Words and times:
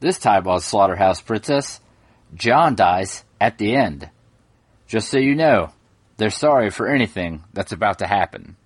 This 0.00 0.18
time 0.18 0.48
on 0.48 0.60
Slaughterhouse 0.60 1.20
Princess, 1.20 1.78
John 2.34 2.74
dies 2.74 3.22
at 3.38 3.58
the 3.58 3.76
end. 3.76 4.08
Just 4.86 5.10
so 5.10 5.18
you 5.18 5.34
know, 5.34 5.72
they're 6.16 6.30
sorry 6.30 6.70
for 6.70 6.88
anything 6.88 7.44
that's 7.52 7.72
about 7.72 7.98
to 7.98 8.06
happen. 8.06 8.56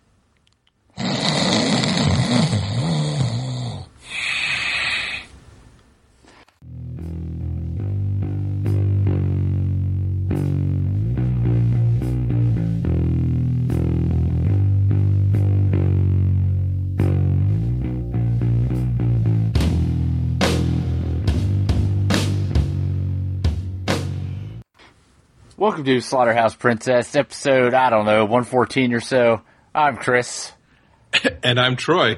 Welcome 25.65 25.85
to 25.85 25.99
Slaughterhouse 26.03 26.55
Princess, 26.55 27.17
episode, 27.17 27.73
I 27.73 27.89
don't 27.89 28.05
know, 28.05 28.25
114 28.25 28.93
or 28.93 29.01
so. 29.01 29.41
I'm 29.75 29.97
Chris. 29.97 30.53
And 31.43 31.59
I'm 31.59 31.77
Troy. 31.77 32.17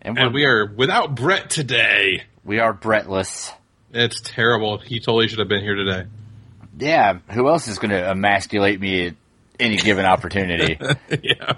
And, 0.00 0.18
And 0.18 0.32
we 0.32 0.46
are 0.46 0.64
without 0.64 1.14
Brett 1.14 1.50
today. 1.50 2.22
we 2.46 2.58
are 2.58 2.72
Brettless. 2.72 3.52
It's 3.92 4.22
terrible. 4.22 4.78
He 4.78 4.98
totally 4.98 5.28
should 5.28 5.40
have 5.40 5.48
been 5.48 5.60
here 5.60 5.74
today. 5.74 6.04
Yeah, 6.78 7.18
who 7.32 7.48
else 7.48 7.68
is 7.68 7.78
going 7.78 7.90
to 7.90 8.10
emasculate 8.10 8.80
me 8.80 9.08
at 9.08 9.14
any 9.60 9.76
given 9.76 10.06
opportunity? 10.06 10.78
yeah. 11.10 11.52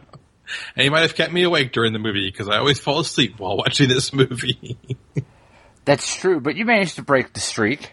And 0.74 0.82
he 0.82 0.90
might 0.90 1.02
have 1.02 1.14
kept 1.14 1.32
me 1.32 1.44
awake 1.44 1.70
during 1.70 1.92
the 1.92 2.00
movie 2.00 2.28
because 2.28 2.48
I 2.48 2.58
always 2.58 2.80
fall 2.80 2.98
asleep 2.98 3.38
while 3.38 3.56
watching 3.56 3.88
this 3.88 4.12
movie. 4.12 4.76
That's 5.84 6.16
true, 6.16 6.40
but 6.40 6.56
you 6.56 6.64
managed 6.64 6.96
to 6.96 7.02
break 7.02 7.32
the 7.32 7.38
streak. 7.38 7.92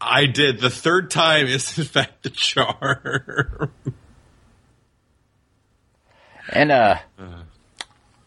I 0.00 0.26
did. 0.26 0.60
The 0.60 0.70
third 0.70 1.10
time 1.10 1.46
is 1.46 1.76
in 1.78 1.84
fact 1.84 2.22
the 2.22 2.30
charm. 2.30 3.70
And, 6.52 6.72
uh, 6.72 6.98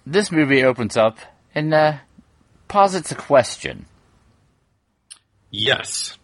this 0.06 0.31
movie 0.31 0.64
opens 0.64 0.95
up 0.95 1.17
and, 1.53 1.73
uh, 1.73 1.98
posits 2.67 3.11
a 3.11 3.16
question. 3.16 3.86
yes. 5.52 6.17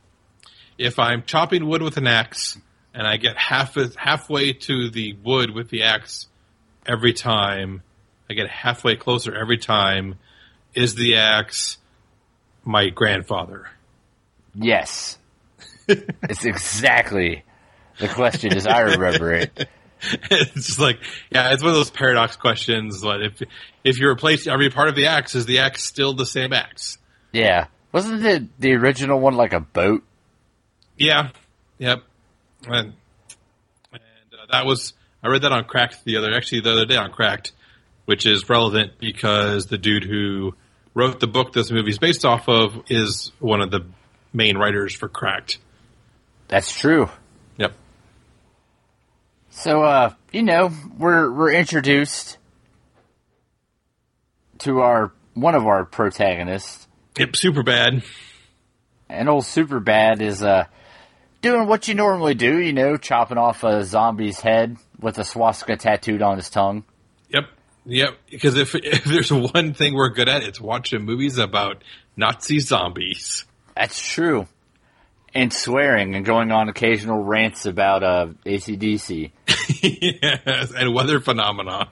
If 0.78 0.98
I'm 0.98 1.24
chopping 1.24 1.68
wood 1.68 1.82
with 1.82 1.98
an 1.98 2.08
axe 2.08 2.58
and 2.94 3.06
I 3.06 3.18
get 3.18 3.38
half 3.38 3.76
halfway 3.98 4.54
to 4.54 4.90
the 4.90 5.14
wood 5.22 5.52
with 5.52 5.70
the 5.70 5.84
axe 5.84 6.28
every 6.88 7.12
time, 7.12 7.84
I 8.30 8.34
get 8.34 8.50
halfway 8.50 8.96
closer 8.96 9.36
every 9.36 9.58
time, 9.58 10.18
is 10.74 10.96
the 10.96 11.18
axe 11.18 11.80
my 12.64 12.88
grandfather? 12.90 13.68
Yes. 14.56 15.19
It's 15.90 16.46
exactly 16.46 17.44
the 18.00 18.08
question 18.08 18.54
as 18.54 18.66
I 18.68 18.82
remember 18.82 19.34
it. 19.34 19.68
it's 20.02 20.68
just 20.68 20.80
like, 20.80 21.00
yeah, 21.30 21.54
it's 21.54 21.62
one 21.62 21.72
of 21.72 21.76
those 21.76 21.92
paradox 21.92 22.36
questions. 22.36 23.02
But 23.02 23.22
if 23.22 23.42
if 23.84 24.00
you 24.00 24.08
replace 24.08 24.48
every 24.48 24.70
part 24.70 24.90
of 24.90 24.96
the 24.96 25.08
axe, 25.08 25.36
is 25.36 25.46
the 25.46 25.60
axe 25.60 25.84
still 25.84 26.14
the 26.14 26.26
same 26.26 26.54
axe? 26.54 26.98
Yeah. 27.32 27.68
Wasn't 27.92 28.22
the, 28.22 28.48
the 28.60 28.74
original 28.74 29.20
one 29.20 29.34
like 29.34 29.54
a 29.54 29.60
boat? 29.60 30.04
Yeah, 30.98 31.30
yep. 31.78 32.04
And 32.68 32.94
and 33.92 34.02
uh, 34.34 34.46
that 34.52 34.66
was 34.66 34.94
I 35.24 35.30
read 35.30 35.42
that 35.42 35.52
on 35.52 35.64
Cracked 35.66 36.04
the 36.06 36.18
other 36.18 36.34
actually 36.34 36.62
the 36.62 36.72
other 36.72 36.86
day 36.86 36.98
on 36.98 37.12
Cracked, 37.12 37.52
which 38.06 38.26
is 38.26 38.48
relevant 38.48 38.94
because 39.00 39.66
the 39.66 39.78
dude 39.78 40.04
who 40.04 40.56
wrote 40.94 41.20
the 41.20 41.28
book 41.28 41.54
this 41.54 41.72
movie's 41.72 41.98
based 41.98 42.26
off 42.26 42.48
of 42.48 42.84
is 42.90 43.32
one 43.40 43.62
of 43.62 43.72
the 43.72 43.86
main 44.34 44.58
writers 44.58 44.94
for 44.94 45.08
Cracked. 45.08 45.58
That's 46.50 46.78
true. 46.78 47.10
Yep. 47.58 47.74
So, 49.52 49.84
uh, 49.84 50.14
you 50.34 50.44
know, 50.44 50.72
we're 50.98 51.32
we're 51.32 51.54
introduced 51.54 52.38
to 54.60 54.82
our 54.82 55.12
one 55.34 55.56
of 55.56 55.66
our 55.66 55.86
protagonists, 55.86 56.88
Yep. 57.18 57.36
Super 57.36 57.64
bad. 57.64 58.04
and 59.08 59.30
old 59.30 59.46
super 59.46 59.80
bad 59.80 60.22
is 60.22 60.44
uh 60.44 60.66
doing 61.42 61.68
what 61.68 61.88
you 61.88 61.96
normally 61.96 62.34
do, 62.34 62.58
you 62.60 62.74
know, 62.74 62.98
chopping 62.98 63.38
off 63.38 63.64
a 63.64 63.84
zombie's 63.86 64.40
head 64.42 64.78
with 65.00 65.18
a 65.18 65.24
swastika 65.24 65.78
tattooed 65.78 66.22
on 66.22 66.36
his 66.38 66.50
tongue. 66.50 66.84
Yep. 67.30 67.46
Yep. 67.86 68.18
Because 68.30 68.58
if 68.58 68.76
if 68.84 69.04
there's 69.06 69.32
one 69.32 69.74
thing 69.74 69.94
we're 69.94 70.10
good 70.10 70.28
at, 70.30 70.44
it's 70.44 70.60
watching 70.60 71.04
movies 71.06 71.38
about 71.38 71.84
Nazi 72.18 72.60
zombies. 72.60 73.46
That's 73.76 74.02
true. 74.02 74.48
And 75.34 75.54
swearing 75.54 76.16
and 76.16 76.26
going 76.26 76.52
on 76.52 76.70
occasional 76.70 77.24
rants 77.24 77.66
about 77.66 78.04
uh 78.04 78.28
ACDC. 78.46 79.32
yes, 79.82 80.72
and 80.76 80.94
weather 80.94 81.20
phenomenon. 81.20 81.88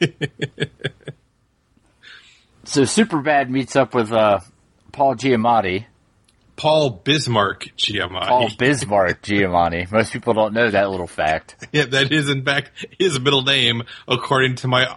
So 2.66 2.82
Superbad 2.82 3.48
meets 3.48 3.76
up 3.76 3.94
with 3.94 4.12
uh 4.12 4.40
Paul 4.92 5.14
Giamatti. 5.14 5.86
Paul 6.56 6.90
Bismarck 7.04 7.68
Giamatti. 7.76 8.28
Paul 8.28 8.50
Bismarck 8.58 9.22
Giamatti. 9.22 9.90
Most 9.90 10.12
people 10.12 10.34
don't 10.34 10.52
know 10.52 10.70
that 10.70 10.90
little 10.90 11.06
fact. 11.06 11.68
yeah, 11.72 11.84
that 11.84 12.10
is 12.12 12.28
in 12.28 12.44
fact 12.44 12.72
his 12.98 13.20
middle 13.20 13.42
name, 13.42 13.82
according 14.08 14.56
to 14.56 14.68
my 14.68 14.96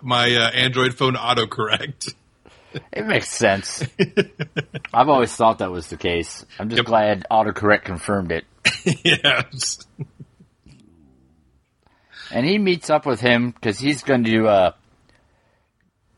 my 0.00 0.32
uh, 0.34 0.50
Android 0.50 0.94
phone 0.94 1.14
autocorrect. 1.14 2.14
It 2.92 3.06
makes 3.06 3.28
sense. 3.28 3.82
I've 4.94 5.08
always 5.08 5.34
thought 5.34 5.58
that 5.58 5.70
was 5.70 5.88
the 5.88 5.96
case. 5.96 6.44
I'm 6.58 6.68
just 6.68 6.78
Yep. 6.80 6.86
glad 6.86 7.26
autocorrect 7.30 7.84
confirmed 7.84 8.32
it. 8.32 8.44
yes. 9.04 9.86
And 12.30 12.46
he 12.46 12.58
meets 12.58 12.88
up 12.90 13.04
with 13.06 13.20
him 13.20 13.50
because 13.50 13.78
he's 13.78 14.02
going 14.02 14.24
to 14.24 14.46
uh, 14.48 14.72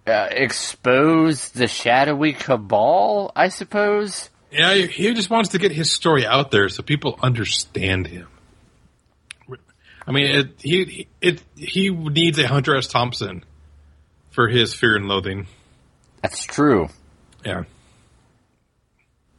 uh, 0.07 0.29
expose 0.31 1.49
the 1.51 1.67
shadowy 1.67 2.33
cabal, 2.33 3.33
I 3.35 3.49
suppose. 3.49 4.31
Yeah, 4.53 4.75
he 4.75 5.13
just 5.15 5.31
wants 5.31 5.51
to 5.51 5.59
get 5.59 5.73
his 5.73 5.91
story 5.91 6.25
out 6.25 6.51
there 6.53 6.69
so 6.69 6.83
people 6.83 7.19
understand 7.23 8.07
him. 8.07 8.29
I 10.07 10.13
mean, 10.13 10.27
it, 10.27 10.49
he 10.61 11.09
it 11.23 11.43
he 11.57 11.89
needs 11.91 12.39
a 12.39 12.47
Hunter 12.47 12.77
S. 12.77 12.87
Thompson 12.89 13.43
for 14.31 14.49
his 14.49 14.75
Fear 14.75 14.97
and 14.97 15.09
Loathing. 15.09 15.47
That's 16.25 16.43
true. 16.45 16.89
Yeah. 17.45 17.65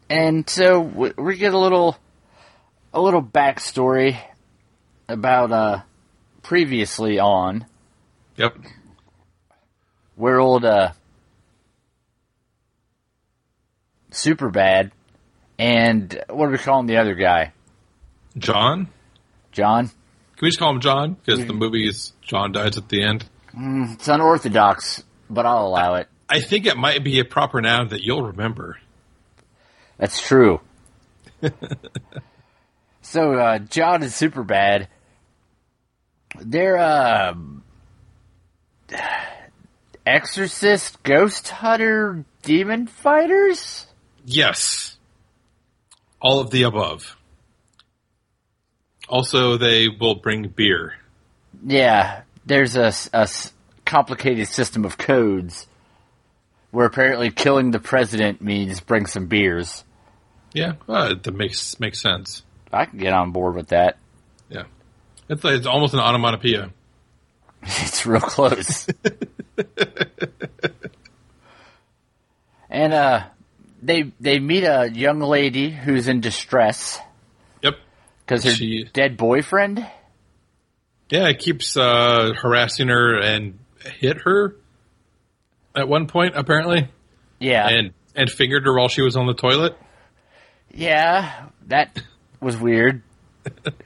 And 0.08 0.48
so 0.48 0.82
we, 0.82 1.36
get 1.36 1.56
a 1.56 1.58
little, 1.58 1.98
a 2.94 3.02
little 3.02 3.24
backstory 3.24 4.20
about 5.10 5.52
uh, 5.52 5.82
previously 6.44 7.18
on 7.18 7.66
Yep. 8.38 8.58
where 10.16 10.40
old 10.40 10.64
uh, 10.64 10.92
super 14.12 14.52
bad, 14.52 14.92
and 15.58 16.24
what 16.30 16.50
are 16.50 16.52
we 16.52 16.60
calling 16.60 16.86
the 16.86 16.98
other 16.98 17.16
guy? 17.16 17.52
John. 18.38 18.90
John. 19.52 19.88
Can 19.88 19.96
we 20.44 20.50
just 20.50 20.60
call 20.60 20.70
him 20.76 20.82
John? 20.82 21.14
Because 21.14 21.48
the 21.48 21.54
movie 21.54 21.88
is 21.88 22.14
John 22.22 22.52
dies 22.52 22.78
at 22.78 22.90
the 22.90 23.02
end. 23.02 23.26
It's 23.58 24.08
unorthodox, 24.08 25.04
but 25.32 25.48
I'll 25.48 25.66
allow 25.66 25.96
it. 25.96 26.10
I 26.30 26.42
think 26.42 26.66
it 26.66 26.78
might 26.78 27.04
be 27.04 27.20
a 27.20 27.26
proper 27.26 27.62
noun 27.62 27.90
that 27.90 28.02
you'll 28.02 28.24
remember. 28.24 28.80
That's 29.98 30.20
true. 30.20 30.60
so 33.02 33.34
uh, 33.34 33.60
John 33.60 34.02
and 34.02 34.12
Superbad, 34.12 34.88
they're 36.40 36.78
uh, 36.78 37.36
exorcist, 40.06 41.02
ghost 41.04 41.50
hunter, 41.50 42.26
demon 42.42 42.88
fighters. 42.88 43.86
Yes. 44.26 44.98
All 46.20 46.40
of 46.40 46.50
the 46.50 46.64
above. 46.64 47.16
Also, 49.08 49.58
they 49.58 49.88
will 49.88 50.16
bring 50.16 50.48
beer. 50.48 50.96
Yeah, 51.64 52.24
there's 52.46 52.76
a 52.76 52.92
complicated 53.86 54.48
system 54.48 54.84
of 54.84 54.98
codes 54.98 55.68
where 56.76 56.86
apparently 56.86 57.32
killing 57.32 57.72
the 57.72 57.80
president 57.80 58.42
means 58.42 58.82
bring 58.82 59.06
some 59.06 59.28
beers. 59.28 59.86
Yeah, 60.54 60.74
uh, 60.90 61.16
that 61.24 61.34
makes 61.34 61.80
makes 61.80 62.02
sense. 62.02 62.44
I 62.72 62.86
can 62.86 63.00
get 63.00 63.14
on 63.14 63.32
board 63.32 63.56
with 63.56 63.70
that. 63.70 63.98
Yeah, 64.50 64.64
it's 65.30 65.44
like, 65.44 65.56
it's 65.56 65.66
almost 65.68 65.94
an 65.94 66.02
onomatopoeia. 66.02 66.72
It's 67.64 68.06
real 68.06 68.20
close. 68.22 68.86
and 72.70 72.94
uh 72.94 73.24
they 73.82 74.12
they 74.20 74.40
meet 74.40 74.64
a 74.64 74.90
young 74.92 75.20
lady 75.20 75.70
who's 75.72 76.08
in 76.08 76.22
distress 76.22 77.00
Yep. 77.64 77.78
because 78.26 78.44
her 78.44 78.52
She- 78.52 78.84
dead 78.94 79.18
boyfriend. 79.18 79.86
Yeah, 81.10 81.28
it 81.28 81.38
keeps 81.40 81.78
uh, 81.78 82.34
harassing 82.36 82.88
her 82.88 83.20
and 83.20 83.60
hit 84.00 84.18
her 84.22 84.56
at 85.76 85.88
one 85.88 86.08
point 86.08 86.34
apparently, 86.36 86.88
Yeah, 87.40 87.68
and 87.68 87.94
and 88.16 88.30
fingered 88.30 88.66
her 88.66 88.76
while 88.76 88.88
she 88.88 89.02
was 89.02 89.16
on 89.16 89.28
the 89.28 89.34
toilet. 89.34 89.78
Yeah, 90.72 91.48
that 91.68 92.02
was 92.40 92.58
weird. 92.58 93.02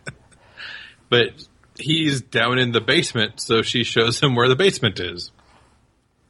But 1.10 1.44
he's 1.78 2.22
down 2.22 2.60
in 2.60 2.72
the 2.72 2.82
basement, 2.82 3.42
so 3.42 3.62
she 3.62 3.84
shows 3.84 4.20
him 4.20 4.36
where 4.36 4.48
the 4.48 4.56
basement 4.56 5.00
is. 5.00 5.32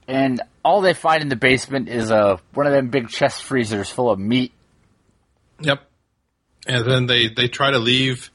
And 0.08 0.42
all 0.64 0.82
they 0.82 0.94
find 0.94 1.22
in 1.22 1.30
the 1.30 1.36
basement 1.36 1.90
is 1.90 2.10
a 2.10 2.40
one 2.54 2.66
of 2.66 2.74
them 2.74 2.90
big 2.90 3.10
chest 3.10 3.44
freezers 3.44 3.90
full 3.90 4.10
of 4.10 4.18
meat. 4.18 4.54
Yep. 5.60 5.84
And 6.66 6.90
then 6.90 7.06
they, 7.06 7.28
they 7.28 7.48
try 7.48 7.72
to 7.72 7.80
leave, 7.80 8.32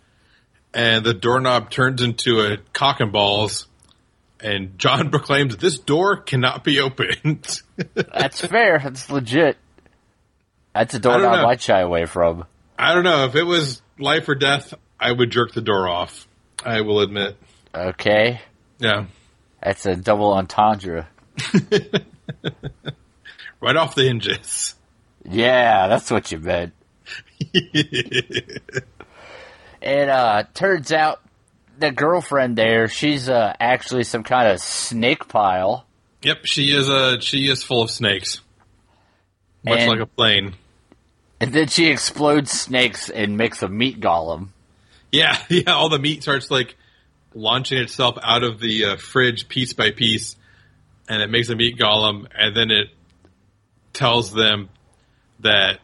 and 0.72 1.04
the 1.04 1.14
doorknob 1.14 1.70
turns 1.70 2.02
into 2.02 2.40
a 2.40 2.58
cock 2.72 3.00
and 3.00 3.12
balls, 3.12 3.66
and 4.44 4.78
John 4.78 5.10
proclaims 5.12 5.56
this 5.56 5.78
door 5.78 6.18
cannot 6.18 6.62
be 6.62 6.78
opened. 6.80 7.62
That's 7.94 8.40
fair. 8.40 8.78
That's 8.78 9.10
legit. 9.10 9.56
That's 10.74 10.94
a 10.94 10.98
know. 11.42 11.48
I 11.48 11.56
shy 11.56 11.80
away 11.80 12.04
from. 12.04 12.44
I 12.78 12.94
don't 12.94 13.04
know 13.04 13.24
if 13.24 13.34
it 13.34 13.44
was 13.44 13.80
life 13.98 14.28
or 14.28 14.34
death. 14.34 14.74
I 15.00 15.10
would 15.12 15.30
jerk 15.30 15.52
the 15.54 15.60
door 15.60 15.88
off. 15.88 16.26
I 16.64 16.82
will 16.82 17.00
admit. 17.00 17.36
Okay, 17.74 18.40
Yeah, 18.78 19.06
that's 19.60 19.84
a 19.86 19.96
double 19.96 20.32
entendre. 20.32 21.08
right 23.60 23.76
off 23.76 23.94
the 23.96 24.04
hinges. 24.04 24.74
Yeah, 25.24 25.88
that's 25.88 26.10
what 26.10 26.30
you 26.30 26.38
meant. 26.38 26.72
And 29.82 30.10
uh, 30.10 30.44
turns 30.54 30.92
out 30.92 31.20
the 31.78 31.90
girlfriend 31.90 32.56
there, 32.56 32.88
she's 32.88 33.28
uh, 33.28 33.54
actually 33.58 34.04
some 34.04 34.22
kind 34.22 34.48
of 34.48 34.60
snake 34.60 35.28
pile. 35.28 35.86
Yep, 36.22 36.44
she 36.44 36.70
is 36.70 36.88
a 36.88 37.20
she 37.20 37.48
is 37.48 37.62
full 37.62 37.82
of 37.82 37.90
snakes, 37.90 38.40
much 39.64 39.80
And- 39.80 39.90
like 39.90 40.00
a 40.00 40.06
plane. 40.06 40.54
And 41.40 41.52
then 41.52 41.66
she 41.66 41.88
explodes 41.88 42.50
snakes 42.52 43.10
and 43.10 43.36
makes 43.36 43.62
a 43.62 43.68
meat 43.68 44.00
golem. 44.00 44.48
Yeah, 45.12 45.36
yeah. 45.50 45.72
All 45.72 45.88
the 45.90 45.98
meat 45.98 46.22
starts 46.22 46.50
like 46.50 46.76
launching 47.34 47.78
itself 47.78 48.16
out 48.22 48.42
of 48.44 48.60
the 48.60 48.84
uh, 48.84 48.96
fridge 48.96 49.48
piece 49.48 49.72
by 49.74 49.90
piece, 49.90 50.36
and 51.08 51.20
it 51.20 51.28
makes 51.28 51.50
a 51.50 51.56
meat 51.56 51.76
golem, 51.76 52.26
and 52.34 52.56
then 52.56 52.70
it 52.70 52.88
tells 53.92 54.32
them 54.32 54.70
that 55.40 55.80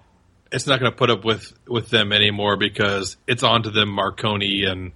it's 0.50 0.66
not 0.66 0.80
going 0.80 0.90
to 0.90 0.96
put 0.96 1.10
up 1.10 1.24
with 1.24 1.52
with 1.66 1.90
them 1.90 2.12
anymore 2.12 2.56
because 2.56 3.16
it's 3.26 3.42
on 3.42 3.64
to 3.64 3.70
them 3.70 3.90
Marconi 3.90 4.64
and 4.64 4.92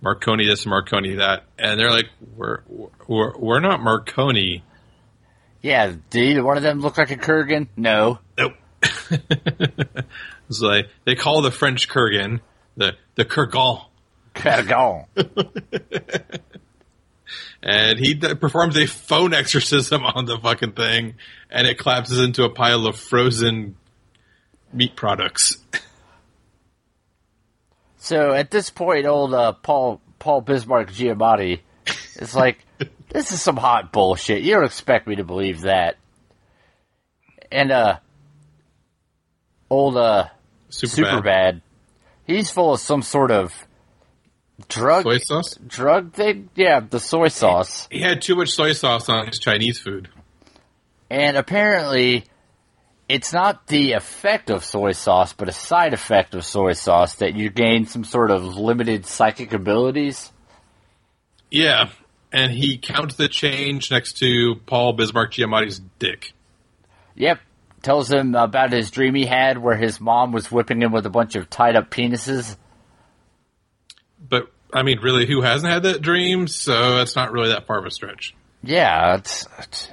Marconi 0.00 0.46
this, 0.46 0.64
Marconi 0.66 1.16
that, 1.16 1.44
and 1.58 1.78
they're 1.78 1.90
like, 1.90 2.08
we're 2.36 2.62
we're 3.06 3.36
we're 3.36 3.60
not 3.60 3.82
Marconi. 3.82 4.62
Yeah, 5.60 5.92
did 6.10 6.30
either 6.30 6.44
one 6.44 6.56
of 6.56 6.62
them 6.62 6.80
look 6.80 6.98
like 6.98 7.10
a 7.10 7.16
Kurgan? 7.16 7.68
No. 7.76 8.20
Nope. 8.38 8.52
so 10.50 10.68
they 10.68 10.84
they 11.04 11.14
call 11.16 11.42
the 11.42 11.50
French 11.50 11.88
Kurgan 11.88 12.40
the 12.78 12.96
the 13.16 13.24
Kurgan. 13.24 13.84
Kurgan. 14.34 15.06
and 17.62 17.98
he 17.98 18.14
performs 18.14 18.78
a 18.78 18.86
phone 18.86 19.34
exorcism 19.34 20.04
on 20.04 20.24
the 20.24 20.38
fucking 20.38 20.72
thing, 20.72 21.14
and 21.50 21.66
it 21.66 21.78
collapses 21.78 22.20
into 22.20 22.44
a 22.44 22.50
pile 22.50 22.86
of 22.86 22.96
frozen 22.96 23.76
meat 24.72 24.96
products. 24.96 25.58
So 28.08 28.32
at 28.32 28.50
this 28.50 28.70
point, 28.70 29.04
old 29.04 29.34
uh, 29.34 29.52
Paul 29.52 30.00
Paul 30.18 30.40
Bismarck 30.40 30.90
Giamatti 30.90 31.60
is 32.16 32.34
like, 32.34 32.64
"This 33.10 33.32
is 33.32 33.42
some 33.42 33.58
hot 33.58 33.92
bullshit. 33.92 34.40
You 34.40 34.54
don't 34.54 34.64
expect 34.64 35.06
me 35.06 35.16
to 35.16 35.24
believe 35.24 35.60
that." 35.62 35.98
And 37.52 37.70
uh, 37.70 37.98
old 39.68 39.98
uh, 39.98 40.28
Super, 40.70 40.90
super 40.90 41.20
bad. 41.20 41.60
He's 42.26 42.50
full 42.50 42.72
of 42.72 42.80
some 42.80 43.02
sort 43.02 43.30
of 43.30 43.52
drug 44.70 45.04
Soy 45.04 45.18
sauce. 45.18 45.58
drug 45.66 46.14
thing. 46.14 46.48
Yeah, 46.54 46.80
the 46.80 47.00
soy 47.00 47.28
sauce. 47.28 47.88
He 47.90 48.00
had 48.00 48.22
too 48.22 48.36
much 48.36 48.52
soy 48.52 48.72
sauce 48.72 49.10
on 49.10 49.26
his 49.26 49.38
Chinese 49.38 49.78
food. 49.78 50.08
And 51.10 51.36
apparently, 51.36 52.24
it's 53.08 53.32
not 53.32 53.66
the 53.66 53.92
effect 53.92 54.50
of 54.50 54.64
soy 54.64 54.92
sauce, 54.92 55.32
but 55.32 55.48
a 55.48 55.52
side 55.52 55.94
effect 55.94 56.34
of 56.34 56.44
soy 56.44 56.72
sauce 56.72 57.16
that 57.16 57.34
you 57.34 57.48
gain 57.48 57.86
some 57.86 58.04
sort 58.04 58.30
of 58.30 58.44
limited 58.56 59.06
psychic 59.06 59.52
abilities. 59.52 60.30
Yeah, 61.50 61.88
and 62.32 62.52
he 62.52 62.76
counts 62.76 63.16
the 63.16 63.28
change 63.28 63.90
next 63.90 64.18
to 64.18 64.56
Paul 64.66 64.92
Bismarck 64.92 65.32
Giamatti's 65.32 65.80
dick. 65.98 66.32
Yep. 67.14 67.40
Tells 67.80 68.10
him 68.10 68.34
about 68.34 68.72
his 68.72 68.90
dream 68.90 69.14
he 69.14 69.24
had 69.24 69.56
where 69.56 69.76
his 69.76 70.00
mom 70.00 70.32
was 70.32 70.50
whipping 70.50 70.82
him 70.82 70.92
with 70.92 71.06
a 71.06 71.10
bunch 71.10 71.36
of 71.36 71.48
tied 71.48 71.76
up 71.76 71.90
penises. 71.90 72.56
But 74.28 74.52
I 74.74 74.82
mean, 74.82 75.00
really, 75.00 75.26
who 75.26 75.40
hasn't 75.40 75.72
had 75.72 75.84
that 75.84 76.02
dream? 76.02 76.48
So 76.48 77.00
it's 77.00 77.16
not 77.16 77.32
really 77.32 77.50
that 77.50 77.66
far 77.66 77.78
of 77.78 77.86
a 77.86 77.90
stretch. 77.90 78.34
Yeah, 78.62 79.14
it's, 79.16 79.46
it's 79.58 79.88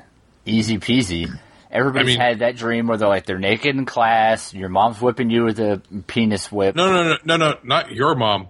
easy 0.45 0.79
peasy. 0.79 1.39
Everybody's 1.75 2.07
I 2.07 2.11
mean- 2.13 2.19
had 2.21 2.39
that 2.39 2.55
dream 2.55 2.87
where 2.87 2.97
they're 2.97 3.07
like 3.07 3.25
they're 3.25 3.37
naked 3.39 3.75
in 3.75 3.85
class, 3.85 4.51
and 4.51 4.59
your 4.59 4.69
mom's 4.69 5.01
whipping 5.01 5.29
you 5.29 5.43
with 5.43 5.59
a 5.59 5.81
penis 6.07 6.51
whip. 6.51 6.75
No, 6.75 6.91
no, 6.91 7.03
no, 7.03 7.17
no, 7.25 7.37
no, 7.37 7.57
not 7.63 7.91
your 7.91 8.15
mom. 8.15 8.47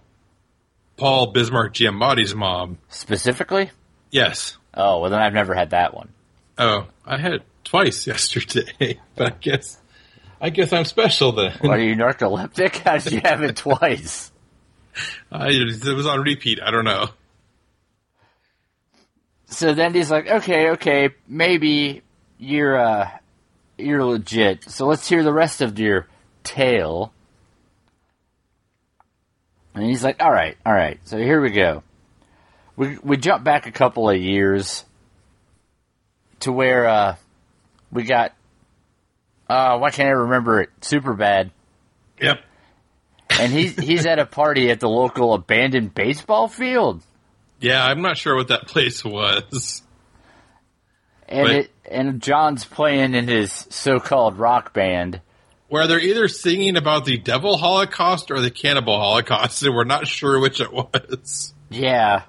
Paul 0.97 1.31
Bismarck 1.33 1.73
Giamatti's 1.73 2.33
mom. 2.35 2.77
Specifically? 2.89 3.71
Yes. 4.11 4.57
Oh, 4.73 4.99
well 5.01 5.09
then 5.09 5.19
I've 5.21 5.33
never 5.33 5.53
had 5.53 5.71
that 5.71 5.93
one. 5.93 6.09
Oh, 6.57 6.87
I 7.05 7.17
had 7.17 7.33
it 7.33 7.41
twice 7.63 8.05
yesterday, 8.07 8.99
but 9.15 9.33
I 9.33 9.35
guess 9.41 9.77
I 10.39 10.49
guess 10.51 10.71
I'm 10.71 10.85
special 10.85 11.31
then. 11.31 11.57
What 11.61 11.79
are 11.79 11.83
you 11.83 11.95
narcoleptic? 11.95 12.77
How 12.83 12.97
did 12.97 13.11
you 13.13 13.21
have 13.23 13.41
it 13.41 13.55
twice? 13.57 14.31
I, 15.31 15.49
it 15.49 15.83
was 15.95 16.05
on 16.07 16.21
repeat. 16.21 16.59
I 16.61 16.71
don't 16.71 16.85
know. 16.85 17.07
So 19.47 19.73
then 19.73 19.93
he's 19.93 20.09
like, 20.11 20.27
okay, 20.29 20.69
okay, 20.71 21.09
maybe 21.27 22.01
you're 22.37 22.77
uh 22.77 23.09
you're 23.77 24.03
legit. 24.03 24.69
So 24.69 24.85
let's 24.87 25.07
hear 25.07 25.23
the 25.23 25.33
rest 25.33 25.61
of 25.61 25.77
your 25.79 26.07
tale. 26.43 27.11
And 29.73 29.83
he's 29.83 30.03
like, 30.03 30.23
all 30.23 30.31
right, 30.31 30.57
all 30.65 30.73
right. 30.73 30.99
So 31.03 31.17
here 31.17 31.41
we 31.41 31.51
go. 31.51 31.83
We 32.75 32.97
we 33.03 33.17
jump 33.17 33.43
back 33.43 33.67
a 33.67 33.71
couple 33.71 34.09
of 34.09 34.17
years 34.17 34.85
to 36.41 36.51
where 36.51 36.87
uh 36.87 37.15
we 37.91 38.03
got 38.03 38.33
uh 39.49 39.77
why 39.77 39.91
can't 39.91 40.09
I 40.09 40.13
remember 40.13 40.61
it? 40.61 40.69
Super 40.81 41.13
bad. 41.13 41.51
Yep. 42.21 42.41
And 43.39 43.51
he's 43.51 43.75
he's 43.79 44.05
at 44.05 44.19
a 44.19 44.25
party 44.25 44.69
at 44.69 44.79
the 44.79 44.89
local 44.89 45.33
abandoned 45.33 45.93
baseball 45.93 46.47
field. 46.47 47.01
Yeah, 47.59 47.83
I'm 47.83 48.01
not 48.01 48.17
sure 48.17 48.35
what 48.35 48.49
that 48.49 48.67
place 48.67 49.03
was. 49.03 49.81
And 51.27 51.45
But- 51.45 51.55
it 51.55 51.71
and 51.89 52.21
John's 52.21 52.65
playing 52.65 53.13
in 53.13 53.27
his 53.27 53.51
so 53.69 53.99
called 53.99 54.37
rock 54.37 54.73
band. 54.73 55.21
Where 55.67 55.87
they're 55.87 55.99
either 55.99 56.27
singing 56.27 56.77
about 56.77 57.05
the 57.05 57.17
devil 57.17 57.57
holocaust 57.57 58.31
or 58.31 58.39
the 58.39 58.51
cannibal 58.51 58.99
holocaust, 58.99 59.61
and 59.63 59.75
we're 59.75 59.83
not 59.83 60.07
sure 60.07 60.39
which 60.39 60.61
it 60.61 60.71
was. 60.71 61.53
Yeah. 61.69 62.23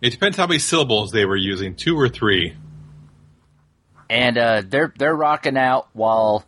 It 0.00 0.10
depends 0.10 0.36
how 0.36 0.46
many 0.46 0.58
syllables 0.58 1.12
they 1.12 1.24
were 1.24 1.36
using, 1.36 1.76
two 1.76 1.98
or 1.98 2.08
three. 2.08 2.56
And 4.10 4.36
uh, 4.36 4.62
they're 4.66 4.92
they're 4.96 5.14
rocking 5.14 5.56
out 5.56 5.88
while 5.92 6.44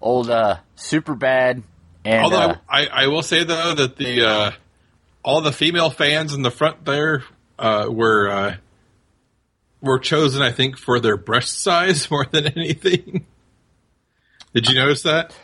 old 0.00 0.30
uh, 0.30 0.58
super 0.76 1.14
bad 1.14 1.62
and 2.06 2.22
Although 2.22 2.36
uh, 2.36 2.56
I, 2.68 2.86
I, 2.86 3.04
I 3.04 3.06
will 3.08 3.22
say 3.22 3.42
though 3.42 3.74
that 3.74 3.96
the 3.96 4.24
uh, 4.24 4.50
all 5.24 5.40
the 5.40 5.50
female 5.50 5.90
fans 5.90 6.34
in 6.34 6.42
the 6.42 6.52
front 6.52 6.84
there 6.84 7.24
uh, 7.58 7.88
were 7.90 8.28
uh, 8.28 8.56
were 9.86 9.98
chosen, 9.98 10.42
I 10.42 10.52
think, 10.52 10.78
for 10.78 11.00
their 11.00 11.16
breast 11.16 11.60
size 11.60 12.10
more 12.10 12.26
than 12.30 12.46
anything. 12.46 13.26
Did 14.54 14.68
you 14.68 14.74
notice 14.74 15.02
that? 15.02 15.36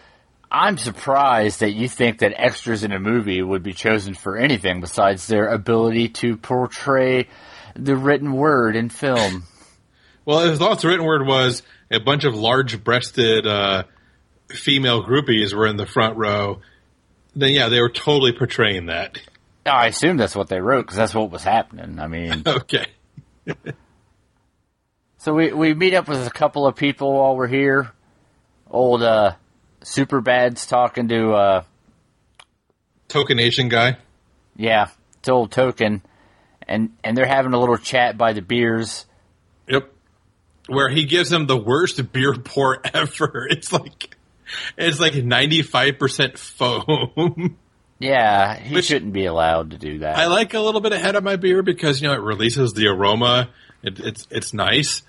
I'm 0.50 0.76
surprised 0.76 1.60
that 1.60 1.72
you 1.72 1.88
think 1.88 2.18
that 2.18 2.34
extras 2.36 2.84
in 2.84 2.92
a 2.92 3.00
movie 3.00 3.40
would 3.40 3.62
be 3.62 3.72
chosen 3.72 4.14
for 4.14 4.36
anything 4.36 4.80
besides 4.82 5.26
their 5.26 5.48
ability 5.48 6.10
to 6.10 6.36
portray 6.36 7.28
the 7.74 7.96
written 7.96 8.32
word 8.32 8.76
in 8.76 8.88
film. 8.88 9.44
Well, 10.24 10.38
as 10.38 10.60
long 10.60 10.70
as 10.70 10.82
the 10.82 10.86
written 10.86 11.04
word 11.04 11.26
was 11.26 11.64
a 11.90 11.98
bunch 11.98 12.22
of 12.22 12.36
large-breasted 12.36 13.44
uh, 13.44 13.82
female 14.50 15.02
groupies 15.02 15.52
were 15.52 15.66
in 15.66 15.76
the 15.76 15.84
front 15.84 16.16
row, 16.16 16.60
then 17.34 17.50
yeah, 17.50 17.68
they 17.68 17.80
were 17.80 17.90
totally 17.90 18.30
portraying 18.30 18.86
that. 18.86 19.18
I 19.66 19.88
assume 19.88 20.16
that's 20.18 20.36
what 20.36 20.46
they 20.48 20.60
wrote 20.60 20.82
because 20.82 20.96
that's 20.96 21.12
what 21.12 21.32
was 21.32 21.42
happening. 21.42 21.98
I 21.98 22.06
mean, 22.06 22.44
Okay. 22.46 22.86
So 25.22 25.34
we 25.34 25.52
we 25.52 25.74
meet 25.74 25.94
up 25.94 26.08
with 26.08 26.26
a 26.26 26.30
couple 26.30 26.66
of 26.66 26.74
people 26.76 27.12
while 27.14 27.36
we're 27.36 27.46
here. 27.46 27.90
Old 28.70 29.02
uh, 29.02 29.34
super 29.82 30.20
bad's 30.20 30.66
talking 30.66 31.08
to 31.08 31.32
uh, 31.32 31.62
Token 33.08 33.38
Asian 33.38 33.68
guy. 33.68 33.98
Yeah, 34.56 34.88
it's 35.18 35.28
old 35.28 35.50
token, 35.52 36.02
and 36.66 36.90
and 37.04 37.16
they're 37.16 37.26
having 37.26 37.52
a 37.52 37.58
little 37.60 37.76
chat 37.78 38.16
by 38.18 38.32
the 38.32 38.42
beers, 38.42 39.06
Yep. 39.68 39.92
where 40.68 40.88
he 40.88 41.04
gives 41.04 41.30
him 41.32 41.46
the 41.46 41.56
worst 41.56 42.12
beer 42.12 42.34
pour 42.34 42.80
ever. 42.94 43.46
It's 43.50 43.72
like 43.72 44.16
it's 44.76 45.00
like 45.00 45.14
ninety 45.14 45.62
five 45.62 45.98
percent 45.98 46.38
foam. 46.38 47.56
Yeah, 47.98 48.56
he 48.58 48.74
Which- 48.74 48.86
shouldn't 48.86 49.12
be 49.12 49.26
allowed 49.26 49.70
to 49.70 49.78
do 49.78 50.00
that. 50.00 50.16
I 50.18 50.26
like 50.26 50.54
a 50.54 50.58
little 50.60 50.80
bit 50.80 50.90
ahead 50.92 51.14
of 51.14 51.22
my 51.22 51.36
beer 51.36 51.62
because 51.62 52.02
you 52.02 52.08
know 52.08 52.14
it 52.14 52.20
releases 52.20 52.72
the 52.72 52.88
aroma. 52.88 53.50
It, 53.84 54.00
it's 54.00 54.26
it's 54.28 54.52
nice, 54.52 55.02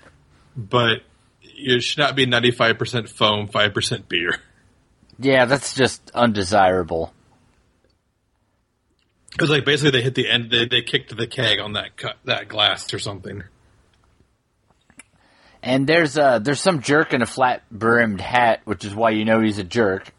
but 0.56 1.02
it 1.42 1.82
should 1.82 1.98
not 1.98 2.16
be 2.16 2.26
ninety 2.26 2.50
five 2.50 2.78
percent 2.78 3.08
foam, 3.08 3.48
five 3.48 3.74
percent 3.74 4.08
beer. 4.08 4.36
yeah, 5.18 5.44
that's 5.44 5.74
just 5.74 6.10
undesirable. 6.14 7.12
It 9.34 9.40
was 9.40 9.50
like 9.50 9.64
basically 9.64 9.90
they 9.90 10.02
hit 10.02 10.14
the 10.14 10.30
end. 10.30 10.50
They, 10.50 10.66
they 10.66 10.82
kicked 10.82 11.16
the 11.16 11.26
keg 11.26 11.58
on 11.58 11.72
that 11.72 11.96
cut, 11.96 12.16
that 12.24 12.48
glass 12.48 12.94
or 12.94 13.00
something. 13.00 13.42
And 15.62 15.86
there's 15.86 16.16
uh 16.18 16.38
there's 16.38 16.60
some 16.60 16.82
jerk 16.82 17.12
in 17.14 17.22
a 17.22 17.26
flat 17.26 17.62
brimmed 17.70 18.20
hat, 18.20 18.60
which 18.64 18.84
is 18.84 18.94
why 18.94 19.10
you 19.10 19.24
know 19.24 19.40
he's 19.40 19.58
a 19.58 19.64
jerk. 19.64 20.12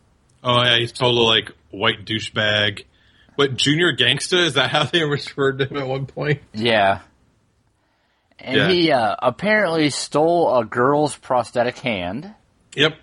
Oh 0.44 0.62
yeah, 0.64 0.78
he's 0.78 0.92
total 0.92 1.26
like 1.26 1.52
white 1.72 2.04
douchebag. 2.06 2.84
What 3.36 3.56
junior 3.56 3.96
gangsta 3.96 4.40
is 4.46 4.54
that 4.56 4.72
how 4.72 4.84
they 4.86 5.04
referred 5.06 5.60
to 5.60 5.66
him 5.66 5.78
at 5.78 5.88
one 5.88 6.08
point? 6.08 6.42
Yeah. 6.54 7.02
And 8.40 8.58
Yeah. 8.58 8.70
he 8.70 8.92
uh, 8.92 9.16
apparently 9.20 9.90
stole 9.90 10.58
a 10.58 10.66
girl's 10.66 11.16
prosthetic 11.16 11.78
hand 11.80 12.34
Yep. 12.76 12.98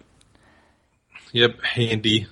Yep, 1.32 1.62
handy. 1.62 2.26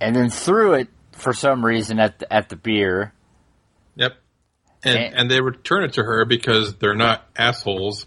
and 0.00 0.14
then 0.14 0.28
threw 0.28 0.74
it 0.74 0.88
for 1.12 1.32
some 1.32 1.64
reason 1.64 1.98
at 1.98 2.18
the, 2.18 2.30
at 2.32 2.48
the 2.50 2.56
beer. 2.56 3.12
Yep. 3.96 4.16
And 4.84 4.98
And- 4.98 5.14
and 5.14 5.30
they 5.30 5.40
return 5.40 5.84
it 5.84 5.94
to 5.94 6.02
her 6.02 6.24
because 6.26 6.74
they're 6.76 6.94
not 6.94 7.26
assholes. 7.36 8.06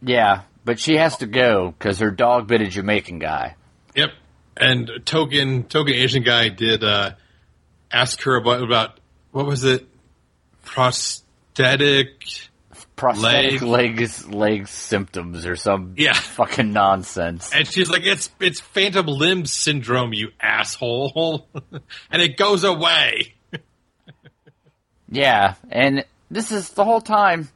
Yeah, 0.00 0.42
but 0.64 0.78
she 0.78 0.96
has 0.96 1.16
to 1.18 1.26
go 1.26 1.74
because 1.76 1.98
her 1.98 2.10
dog 2.10 2.46
bit 2.46 2.60
a 2.60 2.66
Jamaican 2.68 3.18
guy. 3.18 3.56
Yep. 3.94 4.10
And 4.56 4.90
token 5.04 5.64
token 5.64 5.92
Asian 5.94 6.22
guy 6.22 6.48
did 6.48 6.82
uh 6.84 7.10
ask 7.92 8.22
her 8.22 8.36
about 8.36 8.62
about 8.62 9.00
what 9.32 9.44
was 9.46 9.64
it? 9.64 9.86
Prosthetic 10.64 12.24
Prosthetic 12.96 13.60
Leg. 13.60 13.98
legs 13.98 14.26
legs 14.26 14.70
symptoms 14.70 15.44
or 15.46 15.54
some 15.54 15.94
Yeah. 15.98 16.14
fucking 16.14 16.72
nonsense. 16.72 17.52
and 17.54 17.68
she's 17.68 17.90
like, 17.90 18.04
It's 18.06 18.30
it's 18.40 18.58
phantom 18.60 19.06
limb 19.06 19.44
syndrome, 19.46 20.12
you 20.14 20.30
asshole 20.40 21.46
and 22.10 22.22
it 22.22 22.36
goes 22.36 22.64
away. 22.64 23.34
Yeah, 25.08 25.54
and 25.70 26.04
this 26.32 26.50
is 26.50 26.70
the 26.70 26.84
whole 26.84 27.00
time. 27.00 27.48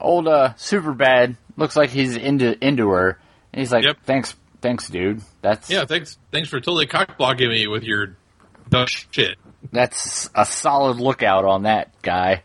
Old 0.00 0.26
uh, 0.26 0.54
super 0.56 0.92
bad 0.92 1.36
looks 1.56 1.76
like 1.76 1.90
he's 1.90 2.16
into 2.16 2.62
into 2.66 2.88
her, 2.90 3.18
and 3.52 3.60
he's 3.60 3.70
like, 3.72 3.84
Yep. 3.84 3.98
"Thanks, 4.04 4.34
thanks, 4.60 4.88
dude. 4.88 5.22
That's 5.40 5.70
Yeah, 5.70 5.84
thanks 5.84 6.18
thanks 6.32 6.48
for 6.48 6.58
totally 6.58 6.86
cock 6.86 7.16
blocking 7.16 7.48
me 7.48 7.68
with 7.68 7.84
your 7.84 8.16
dumb 8.68 8.86
shit. 8.88 9.38
that's 9.72 10.28
a 10.34 10.44
solid 10.44 10.96
lookout 10.98 11.44
on 11.44 11.62
that 11.62 11.92
guy." 12.02 12.42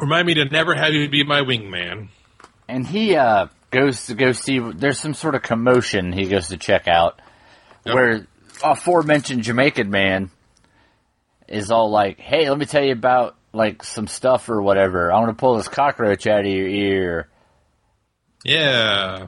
Remind 0.00 0.26
me 0.26 0.34
to 0.34 0.44
never 0.46 0.74
have 0.74 0.92
you 0.92 1.08
be 1.08 1.24
my 1.24 1.40
wingman. 1.42 2.08
And 2.68 2.86
he 2.86 3.16
uh, 3.16 3.48
goes 3.70 4.06
to 4.06 4.14
go 4.14 4.32
see. 4.32 4.58
There's 4.58 4.98
some 4.98 5.14
sort 5.14 5.34
of 5.34 5.42
commotion. 5.42 6.12
He 6.12 6.26
goes 6.28 6.48
to 6.48 6.56
check 6.56 6.88
out 6.88 7.20
Yep. 7.84 7.94
where 7.94 8.26
aforementioned 8.62 9.42
Jamaican 9.42 9.90
man 9.90 10.30
is 11.48 11.70
all 11.70 11.90
like, 11.90 12.18
"Hey, 12.20 12.48
let 12.48 12.58
me 12.58 12.66
tell 12.66 12.84
you 12.84 12.92
about 12.92 13.36
like 13.52 13.82
some 13.82 14.06
stuff 14.06 14.48
or 14.48 14.62
whatever. 14.62 15.10
I 15.12 15.18
want 15.18 15.30
to 15.36 15.40
pull 15.40 15.56
this 15.56 15.68
cockroach 15.68 16.26
out 16.26 16.40
of 16.40 16.46
your 16.50 16.68
ear." 16.68 17.28
Yeah. 18.44 19.26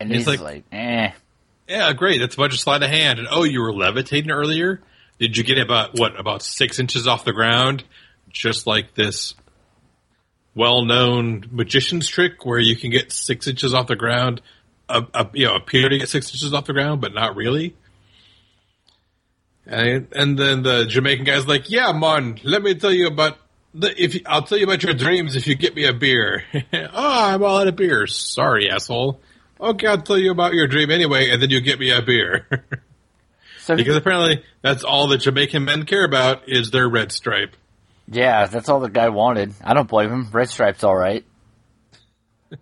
And 0.00 0.08
He's 0.10 0.20
he's, 0.20 0.26
like- 0.26 0.40
like, 0.40 0.64
"Eh." 0.72 1.10
Yeah, 1.68 1.92
great. 1.94 2.18
That's 2.18 2.34
a 2.34 2.38
bunch 2.38 2.52
of 2.52 2.60
sleight 2.60 2.82
of 2.82 2.90
hand. 2.90 3.18
And 3.18 3.28
oh, 3.30 3.44
you 3.44 3.62
were 3.62 3.72
levitating 3.72 4.30
earlier? 4.30 4.82
Did 5.18 5.36
you 5.36 5.44
get 5.44 5.58
about 5.58 5.94
what 5.98 6.18
about 6.18 6.42
six 6.42 6.78
inches 6.78 7.06
off 7.06 7.24
the 7.24 7.32
ground? 7.32 7.84
Just 8.30 8.66
like 8.66 8.94
this 8.94 9.34
well-known 10.54 11.48
magician's 11.50 12.08
trick, 12.08 12.44
where 12.44 12.58
you 12.58 12.76
can 12.76 12.90
get 12.90 13.12
six 13.12 13.46
inches 13.46 13.74
off 13.74 13.86
the 13.86 13.96
ground, 13.96 14.40
uh, 14.88 15.02
uh, 15.12 15.24
you 15.32 15.46
know, 15.46 15.54
appear 15.54 15.88
to 15.88 15.98
get 15.98 16.08
six 16.08 16.32
inches 16.32 16.52
off 16.52 16.66
the 16.66 16.72
ground, 16.72 17.00
but 17.00 17.14
not 17.14 17.36
really. 17.36 17.74
And, 19.66 20.08
and 20.12 20.38
then 20.38 20.62
the 20.62 20.84
Jamaican 20.86 21.24
guy's 21.24 21.46
like, 21.46 21.70
"Yeah, 21.70 21.92
man, 21.92 22.38
let 22.44 22.62
me 22.62 22.74
tell 22.74 22.92
you 22.92 23.06
about 23.06 23.38
the, 23.72 23.90
if 24.00 24.14
you, 24.14 24.20
I'll 24.26 24.42
tell 24.42 24.58
you 24.58 24.64
about 24.64 24.82
your 24.82 24.92
dreams 24.92 25.36
if 25.36 25.46
you 25.46 25.54
get 25.54 25.74
me 25.74 25.86
a 25.86 25.94
beer." 25.94 26.44
oh, 26.72 26.88
I'm 26.92 27.42
all 27.42 27.58
out 27.58 27.68
of 27.68 27.76
beer. 27.76 28.06
Sorry, 28.06 28.70
asshole. 28.70 29.20
Okay, 29.58 29.86
I'll 29.86 30.02
tell 30.02 30.18
you 30.18 30.30
about 30.32 30.52
your 30.52 30.66
dream 30.66 30.90
anyway, 30.90 31.30
and 31.30 31.40
then 31.40 31.48
you 31.48 31.60
get 31.60 31.78
me 31.78 31.90
a 31.90 32.02
beer. 32.02 32.46
So 33.64 33.76
because 33.76 33.96
apparently 33.96 34.44
that's 34.60 34.84
all 34.84 35.08
the 35.08 35.16
Jamaican 35.16 35.64
men 35.64 35.86
care 35.86 36.04
about 36.04 36.50
is 36.50 36.70
their 36.70 36.86
red 36.86 37.10
stripe. 37.12 37.56
Yeah, 38.08 38.46
that's 38.46 38.68
all 38.68 38.80
the 38.80 38.90
guy 38.90 39.08
wanted. 39.08 39.54
I 39.62 39.74
don't 39.74 39.88
blame 39.88 40.10
him. 40.10 40.28
Red 40.30 40.50
Stripe's 40.50 40.84
all 40.84 40.96
right. 40.96 41.24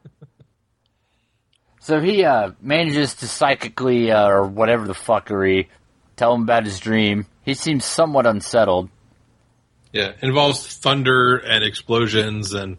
so 1.81 2.01
he 2.01 2.25
uh, 2.25 2.53
manages 2.61 3.15
to 3.17 3.29
psychically, 3.29 4.11
uh, 4.11 4.29
or 4.29 4.47
whatever 4.47 4.87
the 4.87 4.95
fuckery, 4.95 5.67
tell 6.17 6.35
him 6.35 6.43
about 6.43 6.65
his 6.65 6.79
dream. 6.79 7.27
He 7.45 7.55
seems 7.55 7.85
somewhat 7.85 8.27
unsettled. 8.27 8.89
Yeah, 9.93 10.13
involves 10.23 10.79
thunder 10.79 11.37
and 11.37 11.65
explosions, 11.65 12.55
and 12.55 12.79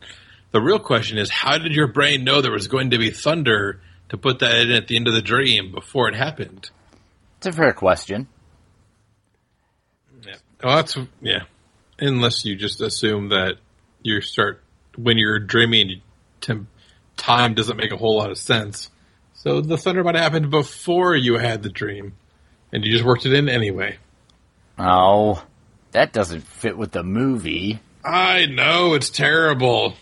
the 0.51 0.61
real 0.61 0.79
question 0.79 1.17
is, 1.17 1.29
how 1.29 1.57
did 1.57 1.73
your 1.73 1.87
brain 1.87 2.23
know 2.23 2.41
there 2.41 2.51
was 2.51 2.67
going 2.67 2.91
to 2.91 2.97
be 2.97 3.11
thunder 3.11 3.81
to 4.09 4.17
put 4.17 4.39
that 4.39 4.55
in 4.55 4.71
at 4.71 4.87
the 4.87 4.95
end 4.95 5.07
of 5.07 5.13
the 5.13 5.21
dream 5.21 5.71
before 5.71 6.07
it 6.07 6.15
happened? 6.15 6.71
It's 7.37 7.47
a 7.47 7.51
fair 7.51 7.73
question. 7.73 8.27
Yeah, 10.25 10.35
well, 10.63 10.77
that's 10.77 10.97
yeah. 11.21 11.43
Unless 11.99 12.45
you 12.45 12.55
just 12.55 12.81
assume 12.81 13.29
that 13.29 13.55
you 14.01 14.21
start 14.21 14.63
when 14.95 15.17
you're 15.17 15.39
dreaming, 15.39 16.01
time 17.17 17.53
doesn't 17.53 17.77
make 17.77 17.91
a 17.91 17.97
whole 17.97 18.17
lot 18.17 18.31
of 18.31 18.37
sense. 18.37 18.89
So 19.33 19.61
the 19.61 19.77
thunder 19.77 20.03
might 20.03 20.15
have 20.15 20.23
happened 20.23 20.49
before 20.49 21.15
you 21.15 21.37
had 21.37 21.63
the 21.63 21.69
dream, 21.69 22.13
and 22.71 22.83
you 22.83 22.91
just 22.91 23.03
worked 23.03 23.25
it 23.25 23.33
in 23.33 23.49
anyway. 23.49 23.97
Oh, 24.77 25.43
that 25.91 26.13
doesn't 26.13 26.41
fit 26.41 26.77
with 26.77 26.91
the 26.91 27.03
movie. 27.03 27.79
I 28.03 28.45
know 28.47 28.93
it's 28.93 29.09
terrible. 29.09 29.95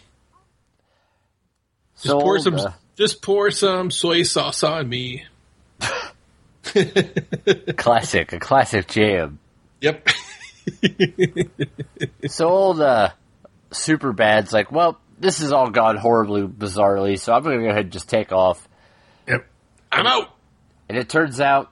Just 2.01 2.13
pour 2.13 2.39
some. 2.39 2.59
Just 2.97 3.21
pour 3.21 3.51
some 3.51 3.89
soy 3.89 4.23
sauce 4.23 4.63
on 4.63 4.87
me. 4.87 5.25
classic, 7.75 8.33
a 8.33 8.39
classic 8.39 8.87
jam. 8.87 9.39
Yep. 9.81 10.07
So 12.27 12.49
old 12.49 12.81
uh, 12.81 13.09
super 13.71 14.13
bad's 14.13 14.51
like, 14.53 14.71
well, 14.71 14.99
this 15.19 15.39
has 15.39 15.51
all 15.51 15.69
gone 15.69 15.97
horribly 15.97 16.43
bizarrely, 16.47 17.19
so 17.19 17.33
I'm 17.33 17.43
gonna 17.43 17.57
go 17.59 17.69
ahead 17.69 17.85
and 17.85 17.91
just 17.91 18.09
take 18.09 18.31
off. 18.31 18.67
yep. 19.27 19.47
I'm 19.91 20.07
out. 20.07 20.33
And 20.89 20.97
it 20.97 21.09
turns 21.09 21.39
out 21.39 21.71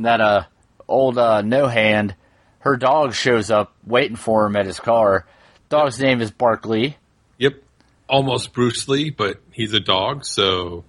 that 0.00 0.20
uh 0.20 0.44
old 0.86 1.18
uh 1.18 1.42
no 1.42 1.66
hand, 1.66 2.14
her 2.60 2.76
dog 2.76 3.14
shows 3.14 3.50
up 3.50 3.74
waiting 3.86 4.16
for 4.16 4.46
him 4.46 4.56
at 4.56 4.66
his 4.66 4.80
car. 4.80 5.26
Dog's 5.68 6.00
name 6.00 6.20
is 6.20 6.30
Barkley. 6.30 6.96
Yep. 7.38 7.62
Almost 8.08 8.52
Bruce 8.52 8.88
Lee, 8.88 9.10
but 9.10 9.40
he's 9.52 9.74
a 9.74 9.80
dog, 9.80 10.24
so 10.24 10.84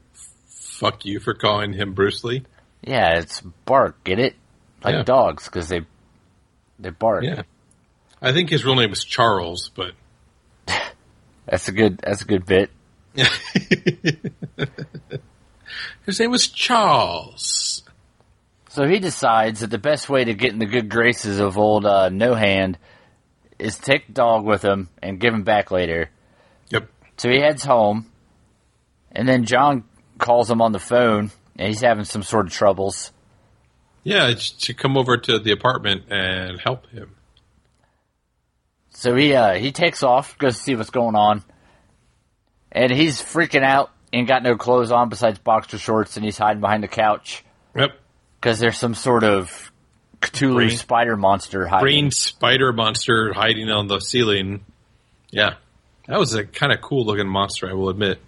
fuck 0.47 1.05
you 1.05 1.19
for 1.19 1.33
calling 1.33 1.73
him 1.73 1.93
Bruce 1.93 2.23
Lee. 2.23 2.43
Yeah, 2.81 3.19
it's 3.19 3.41
bark. 3.65 4.03
Get 4.05 4.19
it? 4.19 4.35
Like 4.83 4.95
Yeah. 4.95 5.03
dogs 5.03 5.45
because 5.45 5.67
they 5.67 5.81
they 6.79 6.89
bark. 6.89 7.23
Yeah. 7.23 7.43
I 8.21 8.31
think 8.31 8.49
his 8.49 8.65
real 8.65 8.75
name 8.75 8.89
was 8.89 9.03
Charles, 9.03 9.69
but 9.73 9.93
That's 11.45 11.67
a 11.67 11.71
good. 11.71 11.97
That's 11.97 12.21
a 12.21 12.25
good 12.25 12.45
bit. 12.45 12.69
his 16.05 16.19
name 16.19 16.29
was 16.31 16.47
Charles. 16.47 17.83
So 18.69 18.87
he 18.87 18.99
decides 18.99 19.61
that 19.61 19.71
the 19.71 19.79
best 19.79 20.09
way 20.09 20.23
to 20.23 20.33
get 20.35 20.53
in 20.53 20.59
the 20.59 20.67
good 20.67 20.89
graces 20.89 21.39
of 21.39 21.57
old 21.57 21.87
uh, 21.87 22.09
no 22.09 22.35
hand 22.35 22.77
is 23.57 23.77
take 23.77 24.07
the 24.07 24.13
dog 24.13 24.45
with 24.45 24.61
him 24.61 24.89
and 25.01 25.19
give 25.19 25.33
him 25.33 25.41
back 25.43 25.71
later. 25.71 26.11
Yep. 26.69 26.87
So 27.17 27.29
he 27.29 27.39
heads 27.39 27.63
home, 27.65 28.05
and 29.11 29.27
then 29.27 29.45
John 29.45 29.85
calls 30.19 30.51
him 30.51 30.61
on 30.61 30.71
the 30.71 30.79
phone, 30.79 31.31
and 31.57 31.67
he's 31.67 31.81
having 31.81 32.05
some 32.05 32.21
sort 32.21 32.45
of 32.45 32.53
troubles. 32.53 33.11
Yeah, 34.03 34.27
it's 34.29 34.51
to 34.51 34.73
come 34.73 34.97
over 34.97 35.17
to 35.17 35.39
the 35.39 35.51
apartment 35.51 36.03
and 36.09 36.59
help 36.59 36.87
him. 36.87 37.15
So 38.91 39.15
he 39.15 39.33
uh, 39.33 39.53
he 39.55 39.71
takes 39.71 40.03
off, 40.03 40.37
goes 40.37 40.57
to 40.57 40.61
see 40.63 40.75
what's 40.75 40.89
going 40.89 41.15
on, 41.15 41.43
and 42.71 42.91
he's 42.91 43.21
freaking 43.21 43.63
out 43.63 43.91
and 44.11 44.27
got 44.27 44.43
no 44.43 44.55
clothes 44.57 44.91
on 44.91 45.09
besides 45.09 45.39
boxer 45.39 45.77
shorts, 45.77 46.15
and 46.17 46.25
he's 46.25 46.37
hiding 46.37 46.61
behind 46.61 46.83
the 46.83 46.87
couch 46.87 47.43
Yep. 47.75 47.91
because 48.41 48.59
there's 48.59 48.77
some 48.77 48.95
sort 48.95 49.23
of 49.23 49.71
Cthulhu 50.21 50.55
Green- 50.55 50.69
spider 50.71 51.15
monster 51.15 51.67
hiding. 51.67 51.83
Green 51.83 52.11
spider 52.11 52.73
monster 52.73 53.31
hiding 53.33 53.69
on 53.69 53.87
the 53.87 53.99
ceiling. 53.99 54.65
Yeah. 55.29 55.55
That 56.07 56.17
was 56.17 56.33
a 56.33 56.43
kind 56.43 56.73
of 56.73 56.81
cool 56.81 57.05
looking 57.05 57.27
monster, 57.27 57.69
I 57.69 57.73
will 57.73 57.89
admit. 57.89 58.19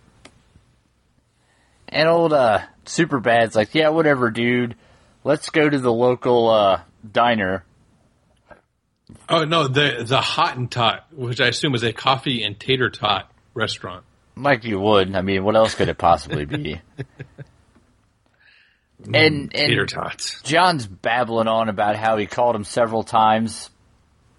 And 1.89 2.07
old 2.07 2.31
uh, 2.31 2.59
Superbad's 2.85 3.55
like, 3.55 3.73
yeah, 3.73 3.89
whatever, 3.89 4.29
dude. 4.29 4.75
Let's 5.23 5.49
go 5.49 5.69
to 5.69 5.77
the 5.77 5.93
local 5.93 6.49
uh, 6.49 6.81
diner. 7.09 7.63
Oh 9.29 9.43
no, 9.43 9.67
the 9.67 10.03
the 10.05 10.19
Hottentot, 10.19 11.01
which 11.11 11.39
I 11.41 11.47
assume 11.47 11.75
is 11.75 11.83
a 11.83 11.93
coffee 11.93 12.43
and 12.43 12.59
tater 12.59 12.89
tot 12.89 13.31
restaurant. 13.53 14.03
Like 14.35 14.63
you 14.63 14.79
would. 14.79 15.15
I 15.15 15.21
mean, 15.21 15.43
what 15.43 15.55
else 15.55 15.75
could 15.75 15.89
it 15.89 15.97
possibly 15.97 16.45
be? 16.45 16.81
and 19.13 19.51
Tater 19.51 19.85
tots. 19.85 20.41
John's 20.41 20.87
babbling 20.87 21.47
on 21.47 21.69
about 21.69 21.95
how 21.95 22.17
he 22.17 22.25
called 22.25 22.55
him 22.55 22.63
several 22.63 23.03
times, 23.03 23.69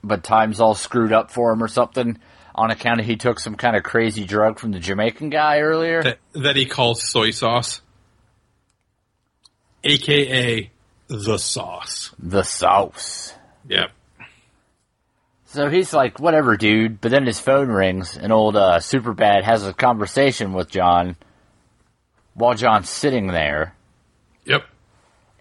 but 0.03 0.25
times 0.25 0.61
all 0.61 0.75
screwed 0.75 1.12
up 1.12 1.31
for 1.31 1.53
him 1.53 1.62
or 1.62 1.69
something 1.69 2.19
on 2.55 2.71
account 2.71 3.01
of 3.01 3.07
he 3.07 3.17
took 3.17 3.39
some 3.39 3.55
kind 3.55 3.77
of 3.77 3.83
crazy 3.83 4.25
drug 4.25 4.59
from 4.59 4.73
the 4.73 4.81
Jamaican 4.81 5.31
guy 5.31 5.61
earlier. 5.61 6.03
That 6.03 6.19
that 6.33 6.57
he 6.57 6.67
calls 6.67 7.03
soy 7.03 7.31
sauce, 7.31 7.81
aka 9.85 10.71
the 11.09 11.39
sauce. 11.39 12.15
the 12.19 12.43
sauce. 12.43 13.35
Yep. 13.69 13.91
So 15.47 15.69
he's 15.69 15.93
like, 15.93 16.19
whatever, 16.19 16.57
dude. 16.57 17.01
But 17.01 17.11
then 17.11 17.27
his 17.27 17.39
phone 17.39 17.69
rings, 17.69 18.17
and 18.17 18.33
old 18.33 18.57
uh, 18.57 18.79
Superbad 18.79 19.45
has 19.45 19.67
a 19.67 19.75
conversation 19.75 20.55
with 20.55 20.71
John 20.71 21.17
while 22.35 22.55
John's 22.55 22.89
sitting 22.89 23.27
there. 23.27 23.75
Yep. 24.47 24.65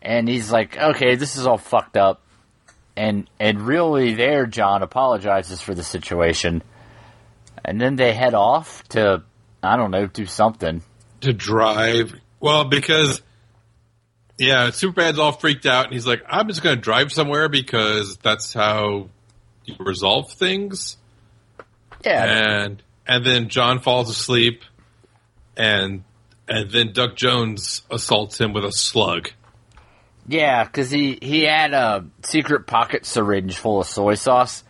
And 0.01 0.27
he's 0.27 0.51
like, 0.51 0.77
okay, 0.77 1.15
this 1.15 1.37
is 1.37 1.47
all 1.47 1.57
fucked 1.57 1.95
up. 1.95 2.21
And 2.97 3.29
and 3.39 3.61
really, 3.61 4.15
there, 4.15 4.45
John 4.45 4.83
apologizes 4.83 5.61
for 5.61 5.73
the 5.73 5.83
situation. 5.83 6.61
And 7.63 7.79
then 7.79 7.95
they 7.95 8.11
head 8.11 8.33
off 8.33 8.83
to, 8.89 9.23
I 9.63 9.77
don't 9.77 9.91
know, 9.91 10.07
do 10.07 10.25
something. 10.25 10.81
To 11.21 11.31
drive. 11.31 12.13
Well, 12.41 12.65
because 12.65 13.21
yeah, 14.41 14.71
Superbad's 14.71 15.19
all 15.19 15.33
freaked 15.33 15.67
out, 15.67 15.85
and 15.85 15.93
he's 15.93 16.07
like, 16.07 16.23
"I'm 16.27 16.47
just 16.47 16.63
going 16.63 16.75
to 16.75 16.81
drive 16.81 17.11
somewhere 17.11 17.47
because 17.47 18.17
that's 18.17 18.53
how 18.53 19.09
you 19.65 19.75
resolve 19.79 20.31
things." 20.31 20.97
Yeah. 22.03 22.63
and 22.63 22.83
and 23.05 23.23
then 23.23 23.49
John 23.49 23.79
falls 23.79 24.09
asleep, 24.09 24.63
and 25.55 26.03
and 26.47 26.71
then 26.71 26.91
Doug 26.91 27.15
Jones 27.15 27.83
assaults 27.91 28.39
him 28.41 28.51
with 28.51 28.65
a 28.65 28.71
slug. 28.71 29.29
Yeah, 30.27 30.63
because 30.63 30.89
he, 30.89 31.19
he 31.21 31.43
had 31.43 31.73
a 31.73 32.05
secret 32.23 32.65
pocket 32.65 33.05
syringe 33.05 33.57
full 33.57 33.81
of 33.81 33.87
soy 33.87 34.15
sauce. 34.15 34.63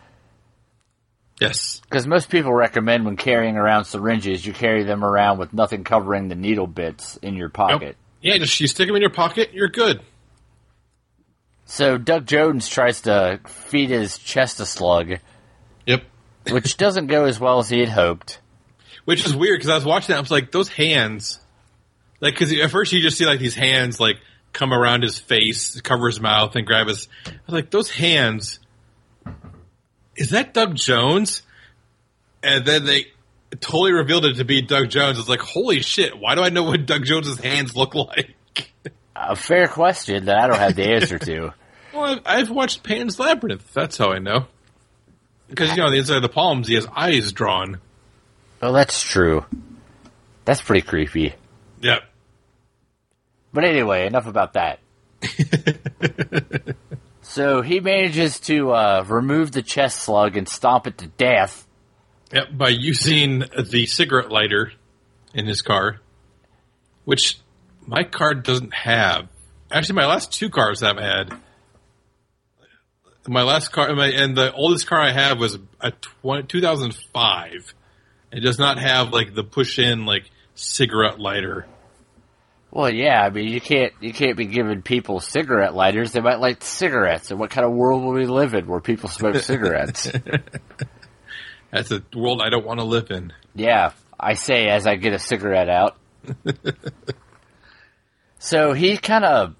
Yes, 1.40 1.80
Because 1.80 2.06
most 2.06 2.30
people 2.30 2.52
recommend 2.52 3.04
when 3.04 3.16
carrying 3.16 3.56
around 3.56 3.84
syringes, 3.86 4.46
you 4.46 4.52
carry 4.52 4.84
them 4.84 5.02
around 5.04 5.38
with 5.38 5.52
nothing 5.52 5.82
covering 5.82 6.28
the 6.28 6.34
needle 6.36 6.66
bits 6.68 7.16
in 7.16 7.34
your 7.34 7.48
pocket. 7.48 7.96
Yeah, 8.22 8.38
just 8.38 8.58
you 8.60 8.66
stick 8.66 8.86
them 8.86 8.96
in 8.96 9.02
your 9.02 9.10
pocket, 9.10 9.52
you're 9.52 9.68
good. 9.68 10.00
So 11.66 11.96
Doug 11.98 12.26
Jones 12.26 12.68
tries 12.68 13.02
to 13.02 13.40
feed 13.46 13.90
his 13.90 14.18
chest 14.18 14.60
a 14.60 14.66
slug, 14.66 15.14
Yep. 15.86 16.04
which 16.50 16.76
doesn't 16.78 17.06
go 17.06 17.24
as 17.24 17.38
well 17.40 17.58
as 17.58 17.68
he 17.68 17.80
had 17.80 17.88
hoped. 17.88 18.40
Which 19.04 19.26
is 19.26 19.34
weird 19.34 19.58
because 19.58 19.70
I 19.70 19.74
was 19.74 19.84
watching 19.84 20.08
that, 20.12 20.18
I 20.18 20.20
was 20.20 20.30
like, 20.30 20.52
those 20.52 20.68
hands, 20.68 21.40
like, 22.20 22.34
because 22.34 22.52
at 22.56 22.70
first 22.70 22.92
you 22.92 23.00
just 23.00 23.18
see 23.18 23.26
like 23.26 23.40
these 23.40 23.54
hands 23.56 23.98
like 23.98 24.16
come 24.52 24.72
around 24.72 25.02
his 25.02 25.18
face, 25.18 25.80
cover 25.80 26.06
his 26.06 26.20
mouth, 26.20 26.54
and 26.54 26.66
grab 26.66 26.86
his. 26.86 27.08
I 27.26 27.30
was 27.46 27.54
like, 27.54 27.70
those 27.70 27.90
hands. 27.90 28.60
Is 30.14 30.30
that 30.30 30.52
Doug 30.54 30.74
Jones? 30.76 31.42
And 32.42 32.64
then 32.66 32.84
they 32.84 33.06
totally 33.60 33.92
revealed 33.92 34.24
it 34.24 34.36
to 34.36 34.44
be 34.44 34.62
Doug 34.62 34.88
Jones. 34.90 35.18
It's 35.18 35.28
like, 35.28 35.40
holy 35.40 35.80
shit! 35.80 36.18
Why 36.18 36.34
do 36.34 36.42
I 36.42 36.48
know 36.48 36.62
what 36.64 36.86
Doug 36.86 37.04
Jones's 37.04 37.38
hands 37.38 37.76
look 37.76 37.94
like? 37.94 38.34
A 39.14 39.36
fair 39.36 39.68
question 39.68 40.24
that 40.26 40.38
I 40.38 40.46
don't 40.48 40.58
have 40.58 40.76
the 40.76 40.84
answer 40.84 41.18
to. 41.18 41.54
Well, 41.94 42.20
I've, 42.24 42.48
watched 42.48 42.82
Pan's 42.84 43.18
Labyrinth. 43.18 43.74
That's 43.74 43.98
how 43.98 44.12
I 44.12 44.18
know. 44.18 44.46
Because 45.50 45.72
you 45.72 45.76
know, 45.76 45.84
on 45.84 45.92
the 45.92 45.98
inside 45.98 46.16
of 46.16 46.22
the 46.22 46.30
palms, 46.30 46.66
he 46.66 46.74
has 46.74 46.86
eyes 46.96 47.32
drawn. 47.32 47.80
Well, 48.62 48.72
that's 48.72 49.02
true. 49.02 49.44
That's 50.46 50.62
pretty 50.62 50.80
creepy. 50.86 51.34
Yep. 51.82 52.02
But 53.52 53.64
anyway, 53.64 54.06
enough 54.06 54.26
about 54.26 54.54
that. 54.54 54.78
so 57.22 57.60
he 57.60 57.80
manages 57.80 58.40
to 58.40 58.72
uh, 58.72 59.04
remove 59.06 59.52
the 59.52 59.62
chest 59.62 59.98
slug 59.98 60.36
and 60.36 60.48
stomp 60.48 60.86
it 60.86 60.96
to 60.98 61.06
death. 61.06 61.66
Yep, 62.32 62.48
by 62.56 62.70
using 62.70 63.44
the 63.58 63.86
cigarette 63.86 64.30
lighter 64.30 64.72
in 65.34 65.46
his 65.46 65.60
car, 65.60 66.00
which 67.04 67.38
my 67.86 68.04
car 68.04 68.34
doesn't 68.34 68.72
have. 68.72 69.28
Actually, 69.70 69.96
my 69.96 70.06
last 70.06 70.32
two 70.32 70.48
cars 70.48 70.82
I've 70.82 70.98
had. 70.98 71.32
My 73.28 73.42
last 73.42 73.70
car, 73.70 73.94
my, 73.94 74.08
and 74.08 74.36
the 74.36 74.52
oldest 74.52 74.86
car 74.86 75.00
I 75.00 75.12
have 75.12 75.38
was 75.38 75.58
a 75.80 75.92
20, 76.22 76.48
2005. 76.48 77.74
It 78.32 78.40
does 78.40 78.58
not 78.58 78.78
have 78.78 79.12
like 79.12 79.34
the 79.34 79.44
push-in 79.44 80.06
like 80.06 80.30
cigarette 80.54 81.20
lighter. 81.20 81.66
Well, 82.70 82.92
yeah, 82.92 83.22
I 83.22 83.28
mean, 83.28 83.48
you 83.48 83.60
can't 83.60 83.92
you 84.00 84.14
can't 84.14 84.36
be 84.36 84.46
giving 84.46 84.80
people 84.80 85.20
cigarette 85.20 85.74
lighters. 85.74 86.12
They 86.12 86.20
might 86.20 86.40
light 86.40 86.62
cigarettes. 86.62 87.30
And 87.30 87.38
what 87.38 87.50
kind 87.50 87.66
of 87.66 87.72
world 87.72 88.02
will 88.02 88.14
we 88.14 88.26
live 88.26 88.54
in 88.54 88.66
where 88.66 88.80
people 88.80 89.10
smoke 89.10 89.36
cigarettes? 89.42 90.10
That's 91.72 91.90
a 91.90 92.02
world 92.14 92.40
I 92.42 92.50
don't 92.50 92.64
want 92.66 92.80
to 92.80 92.84
live 92.84 93.10
in. 93.10 93.32
yeah, 93.54 93.92
I 94.20 94.34
say 94.34 94.68
as 94.68 94.86
I 94.86 94.94
get 94.96 95.14
a 95.14 95.18
cigarette 95.18 95.68
out. 95.68 95.96
so 98.38 98.72
he 98.72 98.96
kind 98.96 99.24
of 99.24 99.54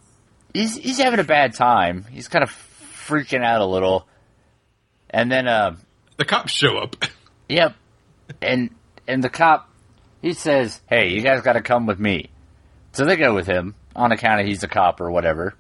he's 0.55 0.77
he's 0.77 0.99
having 0.99 1.21
a 1.21 1.25
bad 1.25 1.55
time. 1.55 2.05
He's 2.11 2.29
kind 2.29 2.43
of 2.43 2.51
freaking 2.51 3.45
out 3.45 3.61
a 3.61 3.67
little, 3.67 4.07
and 5.11 5.31
then 5.31 5.49
uh, 5.49 5.77
The 6.17 6.25
cops 6.25 6.53
show 6.53 6.79
up. 6.79 6.97
Yep. 7.49 7.75
And 8.41 8.71
and 9.07 9.23
the 9.23 9.29
cop 9.29 9.69
he 10.23 10.33
says, 10.33 10.81
Hey, 10.89 11.09
you 11.11 11.21
guys 11.21 11.43
gotta 11.43 11.61
come 11.61 11.85
with 11.87 11.99
me. 11.99 12.31
So 12.93 13.05
they 13.05 13.17
go 13.17 13.35
with 13.35 13.47
him 13.47 13.75
on 13.95 14.11
account 14.11 14.41
of 14.41 14.47
he's 14.47 14.63
a 14.63 14.69
cop 14.69 15.03
or 15.03 15.11
whatever. 15.11 15.55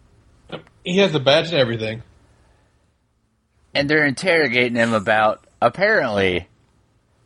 He 0.85 0.99
has 0.99 1.13
the 1.13 1.21
badge 1.21 1.49
and 1.49 1.57
everything. 1.59 2.03
And 3.75 3.91
they're 3.91 4.07
interrogating 4.07 4.77
him 4.77 4.95
about 4.95 5.45
apparently 5.67 6.49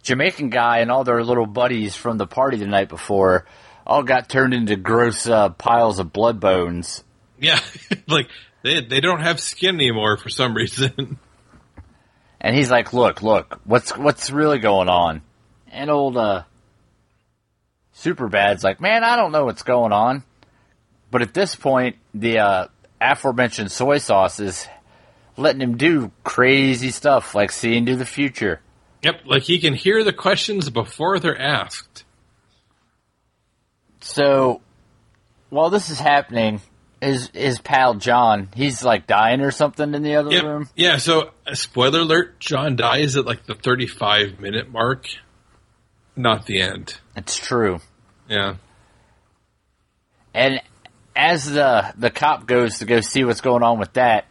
Jamaican 0.03 0.51
guy 0.51 0.79
and 0.79 0.90
all 0.90 1.05
their 1.05 1.25
little 1.25 1.46
buddies 1.46 1.96
from 1.96 2.18
the 2.18 2.27
party 2.27 2.59
the 2.59 2.66
night 2.66 2.88
before 2.88 3.46
all 3.87 4.03
got 4.03 4.29
turned 4.29 4.55
into 4.55 4.77
gross 4.77 5.27
uh, 5.27 5.49
piles 5.51 5.99
of 5.99 6.12
blood 6.12 6.40
bones. 6.40 7.03
Yeah, 7.40 7.61
like 8.09 8.29
they 8.62 8.81
they 8.83 9.01
don't 9.01 9.20
have 9.20 9.40
skin 9.40 9.77
anymore 9.77 10.16
for 10.16 10.29
some 10.29 10.55
reason. 10.55 11.18
And 12.40 12.55
he's 12.55 12.70
like, 12.70 12.92
"Look, 12.92 13.22
look, 13.22 13.61
what's 13.64 13.96
what's 13.96 14.31
really 14.31 14.59
going 14.59 14.88
on?" 14.88 15.22
And 15.72 15.90
old 15.90 16.16
uh, 16.16 16.44
Superbad's 17.92 18.62
like, 18.62 18.81
"Man, 18.81 19.03
I 19.05 19.16
don't 19.16 19.33
know 19.33 19.44
what's 19.44 19.62
going 19.62 19.92
on." 19.92 20.22
But 21.11 21.22
at 21.22 21.35
this 21.35 21.55
point, 21.55 21.96
the 22.14 22.38
uh, 22.40 22.66
aforementioned 23.01 23.72
soy 23.72 23.99
sauce 23.99 24.40
is 24.40 24.68
letting 25.37 25.61
him 25.61 25.77
do 25.77 26.11
crazy 26.25 26.90
stuff, 26.90 27.35
like 27.35 27.51
see 27.53 27.77
into 27.77 27.96
the 27.96 28.05
future. 28.07 28.61
Yep, 29.03 29.22
like 29.27 29.42
he 29.42 29.59
can 29.61 29.75
hear 29.75 30.03
the 30.05 30.12
questions 30.12 30.70
before 30.70 31.18
they're 31.20 31.40
asked. 31.40 32.05
So, 34.01 34.61
while 35.51 35.70
this 35.70 35.90
is 35.90 35.99
happening, 35.99 36.61
his 37.01 37.29
his 37.35 37.59
pal 37.61 37.94
John, 37.94 38.49
he's 38.55 38.85
like 38.85 39.07
dying 39.07 39.40
or 39.40 39.51
something 39.51 39.94
in 39.94 40.03
the 40.03 40.16
other 40.16 40.31
Yep. 40.33 40.44
room. 40.44 40.68
Yeah, 40.77 40.96
so 40.99 41.31
uh, 41.46 41.55
spoiler 41.55 42.01
alert, 42.01 42.38
John 42.40 42.77
dies 42.77 43.16
at 43.16 43.27
like 43.27 43.44
the 43.46 43.55
35 43.55 44.40
minute 44.40 44.70
mark, 44.70 45.07
not 46.14 46.46
the 46.46 46.61
end. 46.61 46.99
It's 47.16 47.37
true. 47.38 47.81
Yeah. 48.29 48.57
And 50.35 50.61
as 51.14 51.51
the 51.51 51.92
the 51.96 52.11
cop 52.11 52.46
goes 52.46 52.79
to 52.79 52.85
go 52.85 53.01
see 53.01 53.25
what's 53.25 53.40
going 53.40 53.62
on 53.62 53.79
with 53.79 53.92
that, 53.94 54.27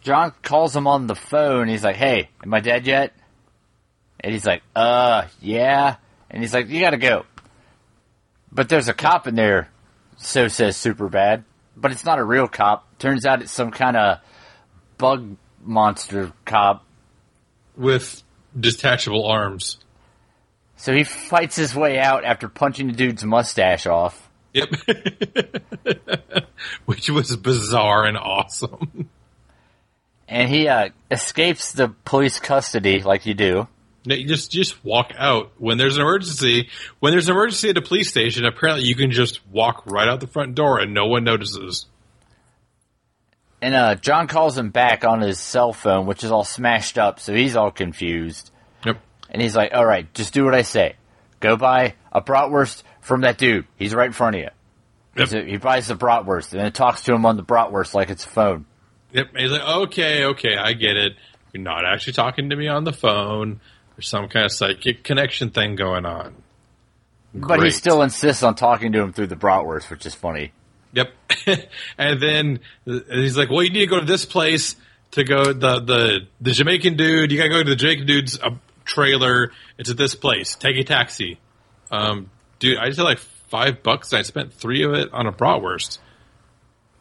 John 0.00 0.32
calls 0.42 0.74
him 0.74 0.86
on 0.86 1.06
the 1.06 1.14
phone. 1.14 1.68
He's 1.68 1.84
like, 1.84 1.96
"Hey, 1.96 2.30
am 2.42 2.54
I 2.54 2.60
dead 2.60 2.86
yet?" 2.86 3.12
And 4.20 4.32
he's 4.32 4.44
like, 4.44 4.62
"Uh, 4.74 5.26
yeah." 5.40 5.96
And 6.30 6.42
he's 6.42 6.54
like, 6.54 6.68
"You 6.68 6.80
got 6.80 6.90
to 6.90 6.96
go." 6.98 7.24
But 8.50 8.68
there's 8.68 8.88
a 8.88 8.94
cop 8.94 9.26
in 9.26 9.34
there. 9.34 9.68
So 10.16 10.48
says 10.48 10.76
Superbad, 10.76 11.44
but 11.76 11.92
it's 11.92 12.04
not 12.04 12.18
a 12.18 12.24
real 12.24 12.48
cop. 12.48 12.98
Turns 12.98 13.24
out 13.24 13.40
it's 13.40 13.52
some 13.52 13.70
kind 13.70 13.96
of 13.96 14.18
bug 14.98 15.36
monster 15.62 16.32
cop. 16.44 16.84
With 17.76 18.22
detachable 18.58 19.26
arms. 19.26 19.78
So 20.76 20.92
he 20.92 21.04
fights 21.04 21.56
his 21.56 21.74
way 21.74 21.98
out 21.98 22.24
after 22.24 22.48
punching 22.48 22.88
the 22.88 22.92
dude's 22.92 23.24
mustache 23.24 23.86
off. 23.86 24.28
Yep. 24.54 24.70
Which 26.86 27.10
was 27.10 27.36
bizarre 27.36 28.04
and 28.04 28.16
awesome. 28.16 29.08
And 30.28 30.50
he 30.50 30.68
uh, 30.68 30.90
escapes 31.10 31.72
the 31.72 31.88
police 32.04 32.38
custody 32.38 33.00
like 33.00 33.24
you 33.24 33.34
do. 33.34 33.66
No, 34.04 34.14
you 34.14 34.26
just 34.26 34.50
just 34.50 34.82
walk 34.84 35.12
out 35.18 35.52
when 35.58 35.76
there's 35.76 35.96
an 35.96 36.02
emergency. 36.02 36.68
When 37.00 37.12
there's 37.12 37.28
an 37.28 37.34
emergency 37.34 37.70
at 37.70 37.76
a 37.76 37.82
police 37.82 38.08
station, 38.08 38.44
apparently 38.44 38.86
you 38.86 38.94
can 38.94 39.10
just 39.10 39.46
walk 39.48 39.82
right 39.86 40.08
out 40.08 40.20
the 40.20 40.26
front 40.26 40.54
door 40.54 40.78
and 40.78 40.94
no 40.94 41.06
one 41.06 41.24
notices. 41.24 41.86
And 43.60 43.74
uh, 43.74 43.96
John 43.96 44.28
calls 44.28 44.56
him 44.56 44.70
back 44.70 45.04
on 45.04 45.20
his 45.20 45.40
cell 45.40 45.72
phone, 45.72 46.06
which 46.06 46.22
is 46.22 46.30
all 46.30 46.44
smashed 46.44 46.96
up, 46.96 47.18
so 47.18 47.34
he's 47.34 47.56
all 47.56 47.70
confused. 47.70 48.50
Yep. 48.86 48.98
And 49.30 49.42
he's 49.42 49.56
like, 49.56 49.74
"All 49.74 49.84
right, 49.84 50.12
just 50.14 50.32
do 50.32 50.44
what 50.44 50.54
I 50.54 50.62
say. 50.62 50.94
Go 51.40 51.56
buy 51.56 51.94
a 52.12 52.22
bratwurst 52.22 52.84
from 53.00 53.22
that 53.22 53.36
dude. 53.36 53.66
He's 53.76 53.94
right 53.94 54.06
in 54.06 54.12
front 54.12 54.36
of 54.36 54.42
you." 54.42 54.50
Yep. 55.16 55.28
So 55.28 55.42
he 55.42 55.56
buys 55.56 55.88
the 55.88 55.96
bratwurst 55.96 56.52
and 56.52 56.60
then 56.60 56.72
talks 56.72 57.02
to 57.02 57.12
him 57.12 57.26
on 57.26 57.36
the 57.36 57.42
bratwurst 57.42 57.94
like 57.94 58.10
it's 58.10 58.24
a 58.24 58.28
phone. 58.28 58.64
Yep. 59.12 59.36
He's 59.36 59.50
like, 59.50 59.62
okay, 59.62 60.24
okay, 60.26 60.56
I 60.56 60.72
get 60.74 60.96
it. 60.96 61.14
You're 61.52 61.62
not 61.62 61.84
actually 61.84 62.12
talking 62.12 62.50
to 62.50 62.56
me 62.56 62.68
on 62.68 62.84
the 62.84 62.92
phone. 62.92 63.60
There's 63.96 64.08
some 64.08 64.28
kind 64.28 64.44
of 64.44 64.52
psychic 64.52 65.02
connection 65.02 65.50
thing 65.50 65.76
going 65.76 66.04
on. 66.04 66.34
But 67.34 67.62
he 67.62 67.70
still 67.70 68.02
insists 68.02 68.42
on 68.42 68.54
talking 68.54 68.92
to 68.92 69.00
him 69.00 69.12
through 69.12 69.28
the 69.28 69.36
bratwurst, 69.36 69.90
which 69.90 70.06
is 70.06 70.14
funny. 70.14 70.52
Yep. 70.92 71.12
and 71.98 72.20
then 72.20 72.60
uh, 72.86 73.00
he's 73.10 73.36
like, 73.36 73.50
"Well, 73.50 73.62
you 73.62 73.70
need 73.70 73.80
to 73.80 73.86
go 73.86 74.00
to 74.00 74.06
this 74.06 74.24
place 74.24 74.76
to 75.12 75.24
go 75.24 75.52
the 75.52 75.80
the 75.80 76.18
the 76.40 76.52
Jamaican 76.52 76.96
dude. 76.96 77.30
You 77.30 77.36
gotta 77.36 77.50
go 77.50 77.62
to 77.62 77.68
the 77.68 77.76
Jamaican 77.76 78.06
dude's 78.06 78.38
uh, 78.40 78.50
trailer. 78.84 79.52
It's 79.76 79.90
at 79.90 79.98
this 79.98 80.14
place. 80.14 80.54
Take 80.54 80.78
a 80.78 80.84
taxi." 80.84 81.38
Um, 81.90 82.30
dude, 82.58 82.78
I 82.78 82.86
just 82.86 82.98
had 82.98 83.04
like 83.04 83.18
five 83.18 83.82
bucks. 83.82 84.12
And 84.12 84.20
I 84.20 84.22
spent 84.22 84.52
three 84.52 84.82
of 84.84 84.94
it 84.94 85.12
on 85.12 85.26
a 85.26 85.32
bratwurst. 85.32 85.98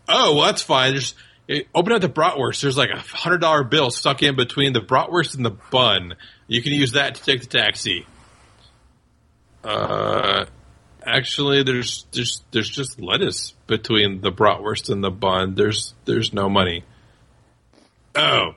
Oh, 0.07 0.35
well, 0.35 0.45
that's 0.45 0.61
fine. 0.61 0.93
Just 0.93 1.15
eh, 1.49 1.61
open 1.73 1.93
up 1.93 2.01
the 2.01 2.09
bratwurst. 2.09 2.61
There's 2.61 2.77
like 2.77 2.89
a 2.89 2.99
hundred 2.99 3.39
dollar 3.39 3.63
bill 3.63 3.91
stuck 3.91 4.23
in 4.23 4.35
between 4.35 4.73
the 4.73 4.81
bratwurst 4.81 5.35
and 5.35 5.45
the 5.45 5.55
bun. 5.71 6.15
You 6.47 6.61
can 6.61 6.73
use 6.73 6.93
that 6.93 7.15
to 7.15 7.23
take 7.23 7.41
the 7.41 7.47
taxi. 7.47 8.05
Uh, 9.63 10.45
actually, 11.05 11.63
there's 11.63 12.05
there's 12.11 12.43
there's 12.51 12.69
just 12.69 12.99
lettuce 12.99 13.53
between 13.67 14.21
the 14.21 14.31
bratwurst 14.31 14.89
and 14.89 15.03
the 15.03 15.11
bun. 15.11 15.55
There's 15.55 15.93
there's 16.05 16.33
no 16.33 16.49
money. 16.49 16.83
Oh, 18.15 18.55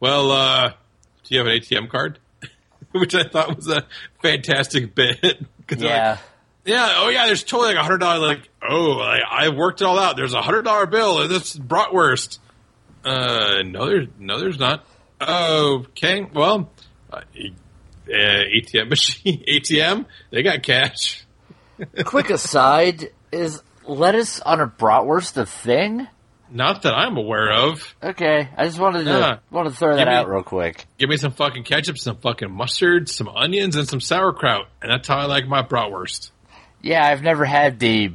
well, 0.00 0.30
uh, 0.30 0.68
do 1.24 1.34
you 1.34 1.38
have 1.38 1.46
an 1.46 1.58
ATM 1.58 1.88
card? 1.88 2.18
Which 2.92 3.14
I 3.14 3.24
thought 3.24 3.56
was 3.56 3.68
a 3.68 3.86
fantastic 4.22 4.94
bit. 4.94 5.38
like, 5.70 6.18
Yeah. 6.68 6.94
Oh, 6.96 7.08
yeah. 7.08 7.26
There's 7.26 7.42
totally 7.44 7.68
like 7.74 7.78
a 7.78 7.82
hundred 7.82 7.98
dollar. 7.98 8.18
Like, 8.18 8.48
oh, 8.62 8.98
I, 9.00 9.46
I 9.46 9.48
worked 9.48 9.80
it 9.80 9.84
all 9.84 9.98
out. 9.98 10.16
There's 10.16 10.34
a 10.34 10.42
hundred 10.42 10.62
dollar 10.62 10.86
bill 10.86 11.20
and 11.22 11.30
this 11.30 11.56
bratwurst. 11.58 12.38
Uh, 13.04 13.62
no, 13.64 13.86
there's 13.86 14.08
no, 14.18 14.38
there's 14.38 14.58
not. 14.58 14.84
Okay, 15.20 16.26
well, 16.32 16.70
uh, 17.12 17.20
ATM 18.08 18.88
machine, 18.90 19.44
ATM, 19.48 20.06
they 20.30 20.42
got 20.42 20.62
cash. 20.62 21.24
Quick 22.04 22.30
aside: 22.30 23.10
is 23.32 23.62
lettuce 23.86 24.40
on 24.40 24.60
a 24.60 24.66
bratwurst 24.66 25.36
a 25.36 25.46
thing? 25.46 26.06
Not 26.50 26.82
that 26.82 26.94
I'm 26.94 27.16
aware 27.16 27.52
of. 27.52 27.94
Okay, 28.02 28.48
I 28.56 28.64
just 28.66 28.78
wanted 28.78 29.04
to 29.04 29.10
Yeah. 29.10 29.36
wanted 29.50 29.70
to 29.70 29.76
throw 29.76 29.96
that 29.96 30.06
me- 30.08 30.14
out 30.14 30.28
real 30.28 30.42
quick. 30.42 30.86
Give 30.98 31.08
me 31.10 31.16
some 31.18 31.32
fucking 31.32 31.64
ketchup, 31.64 31.98
some 31.98 32.16
fucking 32.16 32.50
mustard, 32.50 33.08
some 33.08 33.28
onions, 33.28 33.76
and 33.76 33.86
some 33.88 34.00
sauerkraut, 34.00 34.68
and 34.82 34.90
that's 34.90 35.06
how 35.08 35.18
I 35.18 35.26
like 35.26 35.46
my 35.46 35.62
bratwurst. 35.62 36.30
Yeah, 36.82 37.06
I've 37.06 37.22
never 37.22 37.44
had 37.44 37.78
the 37.78 38.12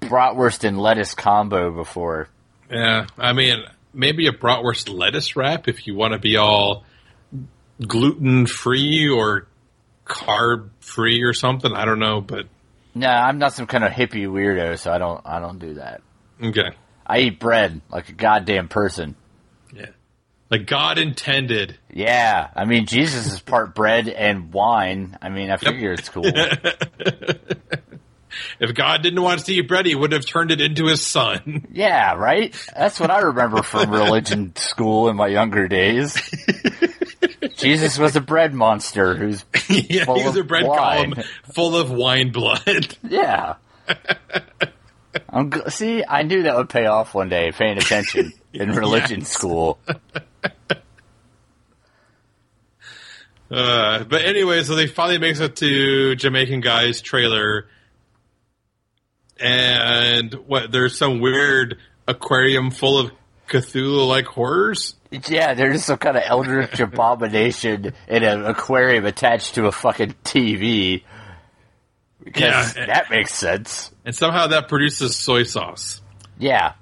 bratwurst 0.00 0.64
and 0.64 0.78
lettuce 0.80 1.14
combo 1.14 1.70
before. 1.70 2.28
Yeah, 2.70 3.06
I 3.18 3.32
mean, 3.32 3.64
maybe 3.94 4.26
a 4.26 4.32
bratwurst 4.32 4.92
lettuce 4.92 5.36
wrap 5.36 5.68
if 5.68 5.86
you 5.86 5.94
want 5.94 6.12
to 6.12 6.18
be 6.18 6.36
all 6.36 6.84
gluten 7.86 8.46
free 8.46 9.08
or 9.08 9.46
carb 10.06 10.70
free 10.80 11.22
or 11.22 11.32
something. 11.32 11.72
I 11.72 11.84
don't 11.84 11.98
know, 12.00 12.20
but 12.20 12.46
No, 12.94 13.08
I'm 13.08 13.38
not 13.38 13.52
some 13.54 13.66
kind 13.66 13.84
of 13.84 13.92
hippie 13.92 14.26
weirdo, 14.26 14.78
so 14.78 14.92
I 14.92 14.98
don't 14.98 15.20
I 15.24 15.40
don't 15.40 15.58
do 15.58 15.74
that. 15.74 16.02
okay. 16.42 16.70
I 17.06 17.18
eat 17.20 17.40
bread 17.40 17.80
like 17.90 18.08
a 18.08 18.12
goddamn 18.12 18.68
person. 18.68 19.16
Yeah. 19.74 19.86
Like 20.50 20.66
God 20.66 20.98
intended. 20.98 21.78
Yeah, 21.92 22.48
I 22.54 22.64
mean 22.64 22.86
Jesus 22.86 23.26
is 23.32 23.40
part 23.40 23.74
bread 23.74 24.08
and 24.08 24.52
wine. 24.52 25.16
I 25.22 25.28
mean, 25.30 25.50
I 25.50 25.56
figure 25.56 25.92
it's 25.92 26.08
cool. 26.08 26.24
If 28.60 28.74
God 28.74 29.02
didn't 29.02 29.20
want 29.22 29.40
to 29.40 29.44
see 29.46 29.60
bread, 29.60 29.86
he 29.86 29.94
would 29.94 30.12
have 30.12 30.24
turned 30.26 30.50
it 30.50 30.60
into 30.60 30.86
his 30.86 31.04
son. 31.06 31.66
Yeah, 31.72 32.14
right? 32.14 32.54
That's 32.76 33.00
what 33.00 33.10
I 33.10 33.20
remember 33.20 33.62
from 33.62 33.90
religion 33.90 34.54
school 34.56 35.08
in 35.08 35.16
my 35.16 35.26
younger 35.28 35.68
days. 35.68 36.16
Jesus 37.56 37.98
was 37.98 38.14
a 38.16 38.20
bread 38.20 38.52
monster 38.54 39.14
who's 39.16 39.44
yeah, 39.68 40.04
Full 40.04 40.16
he 40.18 40.24
was 40.24 40.36
of 40.36 40.44
a 40.44 40.48
bread 40.48 40.66
wine. 40.66 41.12
column 41.14 41.26
full 41.54 41.76
of 41.76 41.90
wine 41.90 42.30
blood. 42.32 42.96
yeah. 43.08 43.54
I'm 45.28 45.50
g- 45.50 45.60
see, 45.68 46.04
I 46.06 46.22
knew 46.22 46.44
that 46.44 46.56
would 46.56 46.68
pay 46.68 46.86
off 46.86 47.14
one 47.14 47.28
day 47.28 47.52
paying 47.52 47.78
attention 47.78 48.32
in 48.52 48.70
religion 48.72 49.20
Yes. 49.20 49.28
school. 49.28 49.78
Uh, 53.50 54.04
but 54.04 54.22
anyway, 54.24 54.62
so 54.64 54.74
they 54.74 54.86
finally 54.86 55.18
makes 55.18 55.40
it 55.40 55.56
to 55.56 56.14
Jamaican 56.16 56.60
guy's 56.60 57.02
trailer, 57.02 57.66
and 59.42 60.34
what? 60.46 60.70
There's 60.72 60.96
some 60.96 61.20
weird 61.20 61.78
aquarium 62.08 62.70
full 62.70 62.98
of 62.98 63.10
Cthulhu-like 63.48 64.26
horrors. 64.26 64.94
Yeah, 65.28 65.54
there's 65.54 65.84
some 65.84 65.98
kind 65.98 66.16
of 66.16 66.22
eldritch 66.26 66.80
abomination 66.80 67.92
in 68.08 68.22
an 68.24 68.44
aquarium 68.46 69.04
attached 69.04 69.56
to 69.56 69.66
a 69.66 69.72
fucking 69.72 70.14
TV. 70.24 71.02
Because 72.24 72.76
Yeah. 72.76 72.86
that 72.86 73.10
makes 73.10 73.34
sense. 73.34 73.90
And 74.04 74.14
somehow 74.14 74.46
that 74.48 74.68
produces 74.68 75.16
soy 75.16 75.42
sauce. 75.42 76.00
Yeah. 76.38 76.72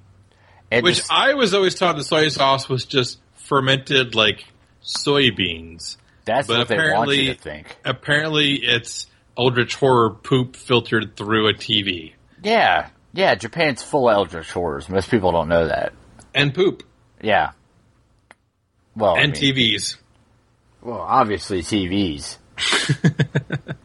And 0.70 0.85
Which 0.85 0.99
this- 0.99 1.09
I 1.11 1.35
was 1.35 1.55
always 1.55 1.75
taught 1.75 1.96
the 1.96 2.05
soy 2.05 2.29
sauce 2.29 2.68
was 2.68 2.85
just 2.85 3.18
fermented 3.35 4.14
like 4.14 4.44
soybeans. 4.85 5.96
that's 6.25 6.46
but 6.46 6.59
what 6.59 6.68
they 6.68 6.77
want 6.92 7.11
you 7.16 7.35
to 7.35 7.40
think. 7.40 7.77
Apparently 7.85 8.57
it's 8.57 9.07
eldritch 9.37 9.75
horror 9.77 10.11
poop 10.11 10.55
filtered 10.55 11.16
through 11.16 11.49
a 11.49 11.55
TV. 11.55 12.12
Yeah. 12.42 12.88
Yeah, 13.12 13.35
Japan's 13.35 13.83
full 13.83 14.09
of 14.09 14.14
eldritch 14.14 14.53
horrors. 14.53 14.88
Most 14.88 15.11
people 15.11 15.33
don't 15.33 15.48
know 15.48 15.66
that. 15.66 15.92
And 16.35 16.55
poop. 16.55 16.83
Yeah. 17.20 17.53
Well, 18.96 19.16
I 19.16 19.20
And 19.20 19.33
mean- 19.33 19.55
TVs. 19.55 19.96
Well, 20.83 21.00
obviously 21.00 21.62
TVs. 21.62 22.38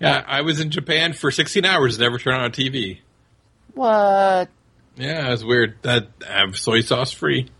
Yeah, 0.00 0.24
I 0.26 0.40
was 0.40 0.60
in 0.60 0.70
Japan 0.70 1.12
for 1.12 1.30
16 1.30 1.62
hours, 1.66 1.96
and 1.96 2.02
never 2.02 2.16
turned 2.18 2.38
on 2.40 2.46
a 2.46 2.50
TV. 2.50 3.00
What? 3.74 4.48
Yeah, 4.96 5.26
it 5.28 5.30
was 5.30 5.44
weird. 5.44 5.76
That 5.82 6.08
I'm 6.26 6.54
soy 6.54 6.80
sauce 6.80 7.12
free. 7.12 7.50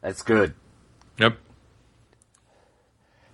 That's 0.00 0.22
good. 0.22 0.54
Yep. 1.18 1.36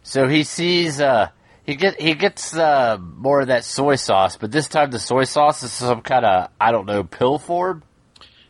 So 0.03 0.27
he 0.27 0.43
sees 0.43 1.01
uh 1.01 1.29
he 1.69 1.75
get 1.75 2.01
he 2.01 2.15
gets 2.15 2.57
uh 2.57 2.97
more 2.99 3.43
of 3.43 3.49
that 3.49 3.63
soy 3.63 3.97
sauce, 3.97 4.39
but 4.39 4.51
this 4.51 4.69
time 4.69 4.91
the 4.91 4.99
soy 4.99 5.25
sauce 5.25 5.63
is 5.63 5.71
some 5.71 6.01
kind 6.01 6.25
of 6.25 6.49
I 6.59 6.73
don't 6.73 6.87
know 6.87 7.05
pill 7.05 7.39
form. 7.39 7.83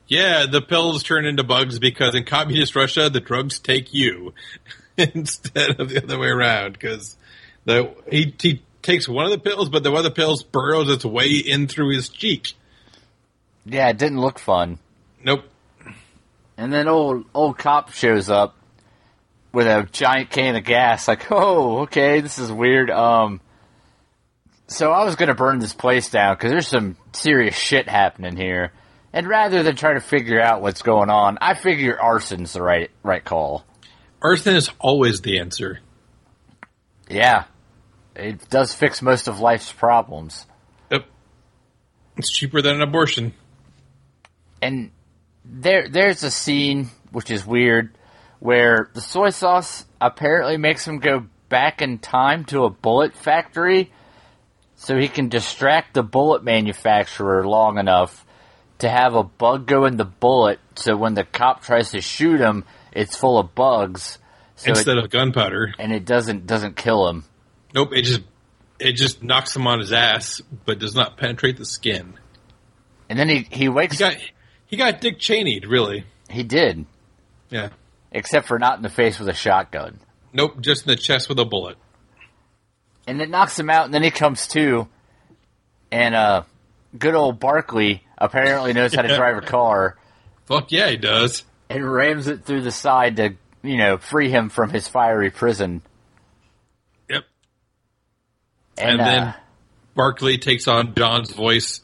Yeah, 0.06 0.46
the 0.48 0.62
pills 0.62 1.02
turn 1.02 1.26
into 1.26 1.42
bugs 1.42 1.80
because 1.80 2.14
in 2.14 2.22
communist 2.22 2.76
Russia, 2.76 3.10
the 3.10 3.18
drugs 3.18 3.58
take 3.58 3.92
you 3.92 4.34
instead 4.96 5.80
of 5.80 5.88
the 5.88 6.04
other 6.04 6.16
way 6.16 6.28
around. 6.28 6.74
Because 6.74 7.16
the 7.64 7.92
he, 8.08 8.32
he 8.40 8.62
takes 8.82 9.08
one 9.08 9.24
of 9.24 9.32
the 9.32 9.38
pills, 9.40 9.68
but 9.68 9.82
the 9.82 9.92
other 9.92 10.12
pills 10.12 10.44
burrows 10.44 10.88
its 10.88 11.04
way 11.04 11.30
in 11.30 11.66
through 11.66 11.96
his 11.96 12.08
cheek. 12.08 12.52
Yeah, 13.64 13.88
it 13.88 13.98
didn't 13.98 14.20
look 14.20 14.38
fun. 14.38 14.78
Nope. 15.24 15.42
And 16.56 16.72
then 16.72 16.86
old 16.86 17.24
old 17.34 17.58
cop 17.58 17.90
shows 17.90 18.30
up 18.30 18.54
with 19.52 19.66
a 19.66 19.88
giant 19.90 20.30
can 20.30 20.56
of 20.56 20.64
gas. 20.64 21.08
Like, 21.08 21.26
oh, 21.30 21.80
okay, 21.82 22.20
this 22.20 22.38
is 22.38 22.50
weird. 22.50 22.90
Um, 22.90 23.40
so 24.66 24.92
I 24.92 25.04
was 25.04 25.16
gonna 25.16 25.34
burn 25.34 25.58
this 25.58 25.72
place 25.72 26.10
down 26.10 26.34
because 26.34 26.50
there's 26.50 26.68
some 26.68 26.96
serious 27.12 27.56
shit 27.56 27.88
happening 27.88 28.36
here. 28.36 28.72
And 29.12 29.26
rather 29.26 29.62
than 29.62 29.74
try 29.76 29.94
to 29.94 30.00
figure 30.00 30.40
out 30.40 30.60
what's 30.60 30.82
going 30.82 31.08
on, 31.08 31.38
I 31.40 31.54
figure 31.54 31.98
arson's 32.00 32.52
the 32.52 32.62
right 32.62 32.90
right 33.02 33.24
call. 33.24 33.64
Arson 34.20 34.54
is 34.56 34.70
always 34.78 35.22
the 35.22 35.38
answer. 35.38 35.80
Yeah, 37.08 37.44
it 38.14 38.50
does 38.50 38.74
fix 38.74 39.00
most 39.00 39.28
of 39.28 39.40
life's 39.40 39.72
problems. 39.72 40.44
Yep. 40.90 41.06
It's 42.18 42.30
cheaper 42.30 42.60
than 42.60 42.76
an 42.76 42.82
abortion. 42.82 43.32
and 44.60 44.90
there 45.44 45.88
there's 45.88 46.22
a 46.22 46.30
scene 46.30 46.90
which 47.10 47.30
is 47.30 47.46
weird 47.46 47.96
where 48.40 48.90
the 48.94 49.00
soy 49.00 49.30
sauce 49.30 49.84
apparently 50.00 50.56
makes 50.56 50.86
him 50.86 50.98
go 50.98 51.26
back 51.48 51.82
in 51.82 51.98
time 51.98 52.44
to 52.44 52.64
a 52.64 52.70
bullet 52.70 53.14
factory 53.14 53.90
so 54.76 54.96
he 54.96 55.08
can 55.08 55.28
distract 55.28 55.94
the 55.94 56.02
bullet 56.02 56.44
manufacturer 56.44 57.46
long 57.46 57.78
enough 57.78 58.24
to 58.78 58.88
have 58.88 59.14
a 59.14 59.24
bug 59.24 59.66
go 59.66 59.86
in 59.86 59.96
the 59.96 60.04
bullet 60.04 60.60
so 60.76 60.96
when 60.96 61.14
the 61.14 61.24
cop 61.24 61.62
tries 61.62 61.90
to 61.90 62.00
shoot 62.00 62.40
him 62.40 62.64
it's 62.92 63.16
full 63.16 63.38
of 63.38 63.54
bugs 63.54 64.18
So 64.56 64.70
instead 64.70 64.98
it, 64.98 65.04
of 65.04 65.10
gunpowder. 65.10 65.74
and 65.78 65.92
it 65.92 66.04
doesn't 66.04 66.46
doesn't 66.46 66.76
kill 66.76 67.08
him. 67.08 67.24
Nope, 67.74 67.90
it 67.92 68.02
just 68.02 68.22
it 68.78 68.92
just 68.92 69.22
knocks 69.22 69.54
him 69.56 69.66
on 69.66 69.80
his 69.80 69.92
ass, 69.92 70.40
but 70.64 70.78
does 70.78 70.94
not 70.94 71.16
penetrate 71.16 71.56
the 71.56 71.64
skin. 71.66 72.14
And 73.08 73.18
then 73.18 73.28
he 73.28 73.46
he 73.50 73.68
wakes. 73.68 73.98
He 73.98 74.04
got 74.04 74.16
he 74.66 74.76
got 74.76 75.00
Dick 75.00 75.18
Cheneyed, 75.18 75.66
really. 75.66 76.04
he 76.30 76.42
did, 76.44 76.86
Yeah. 77.50 77.70
Except 78.12 78.46
for 78.48 78.58
not 78.58 78.76
in 78.76 78.82
the 78.82 78.88
face 78.88 79.18
with 79.18 79.28
a 79.28 79.34
shotgun. 79.34 79.98
Nope, 80.32 80.60
just 80.60 80.86
in 80.86 80.90
the 80.90 80.96
chest 80.96 81.28
with 81.28 81.38
a 81.38 81.44
bullet. 81.44 81.76
and 83.06 83.20
it 83.20 83.30
knocks 83.30 83.58
him 83.58 83.70
out, 83.70 83.86
and 83.86 83.94
then 83.94 84.02
he 84.02 84.10
comes 84.10 84.46
to, 84.48 84.86
and 85.90 86.14
uh, 86.14 86.42
good 86.98 87.14
old 87.14 87.40
Barkley 87.40 88.02
apparently 88.18 88.72
knows 88.72 88.94
how 88.94 89.02
to 89.02 89.08
drive 89.16 89.36
a 89.38 89.46
car 89.46 89.96
Fuck 90.46 90.72
yeah, 90.72 90.88
he 90.88 90.96
does. 90.96 91.44
and 91.68 91.90
rams 91.90 92.26
it 92.26 92.44
through 92.44 92.62
the 92.62 92.70
side 92.70 93.16
to, 93.16 93.34
you 93.62 93.76
know, 93.76 93.98
free 93.98 94.30
him 94.30 94.48
from 94.48 94.70
his 94.70 94.88
fiery 94.88 95.30
prison. 95.30 95.82
Yep. 97.10 97.24
And, 98.78 98.90
And, 98.90 99.00
then 99.00 99.22
uh, 99.24 99.32
Barkley 99.94 100.38
takes 100.38 100.66
on 100.66 100.94
John's 100.94 101.32
voice, 101.32 101.82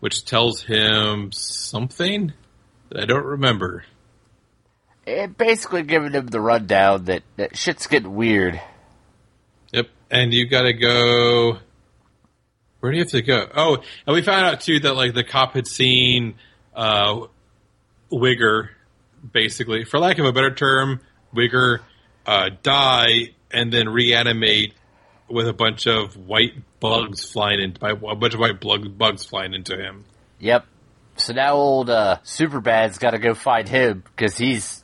which 0.00 0.24
tells 0.26 0.62
him 0.62 1.30
something 1.32 2.32
that 2.90 3.02
I 3.02 3.06
don't 3.06 3.24
remember. 3.24 3.84
It 5.06 5.36
basically 5.36 5.82
giving 5.82 6.12
him 6.12 6.26
the 6.26 6.40
rundown 6.40 7.04
that, 7.06 7.22
that 7.36 7.56
shit's 7.56 7.86
getting 7.86 8.14
weird. 8.14 8.60
Yep. 9.72 9.88
And 10.10 10.32
you 10.32 10.46
gotta 10.46 10.72
go. 10.72 11.58
Where 12.80 12.92
do 12.92 12.98
you 12.98 13.04
have 13.04 13.12
to 13.12 13.22
go? 13.22 13.48
Oh, 13.54 13.78
and 14.06 14.14
we 14.14 14.22
found 14.22 14.44
out 14.44 14.60
too 14.60 14.80
that 14.80 14.94
like 14.94 15.14
the 15.14 15.24
cop 15.24 15.54
had 15.54 15.66
seen 15.66 16.34
uh, 16.74 17.26
Wigger, 18.10 18.68
basically, 19.32 19.84
for 19.84 19.98
lack 19.98 20.18
of 20.18 20.26
a 20.26 20.32
better 20.32 20.54
term, 20.54 21.00
Wigger 21.34 21.80
uh, 22.26 22.50
die 22.62 23.34
and 23.50 23.72
then 23.72 23.88
reanimate 23.88 24.74
with 25.28 25.48
a 25.48 25.52
bunch 25.52 25.86
of 25.86 26.16
white 26.16 26.52
bugs 26.80 27.24
flying 27.24 27.60
in 27.60 27.72
by 27.72 27.90
a 27.90 28.16
bunch 28.16 28.34
of 28.34 28.40
white 28.40 28.60
bug, 28.60 28.98
bugs 28.98 29.24
flying 29.24 29.54
into 29.54 29.76
him. 29.76 30.04
Yep. 30.40 30.66
So 31.16 31.32
now 31.32 31.54
old 31.54 31.90
uh, 31.90 32.18
Superbad's 32.22 32.98
got 32.98 33.10
to 33.10 33.18
go 33.18 33.34
find 33.34 33.68
him 33.68 34.02
because 34.04 34.36
he's 34.36 34.81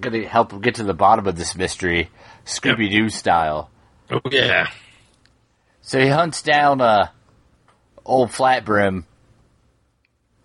going 0.00 0.20
to 0.22 0.28
help 0.28 0.52
him 0.52 0.60
get 0.60 0.76
to 0.76 0.84
the 0.84 0.94
bottom 0.94 1.26
of 1.26 1.36
this 1.36 1.54
mystery, 1.56 2.10
Scooby 2.46 2.90
Doo 2.90 3.08
style. 3.08 3.70
Oh 4.10 4.20
yeah. 4.30 4.68
So 5.82 6.00
he 6.00 6.08
hunts 6.08 6.42
down 6.42 6.80
uh, 6.80 7.08
old 8.04 8.30
Flatbrim, 8.30 9.04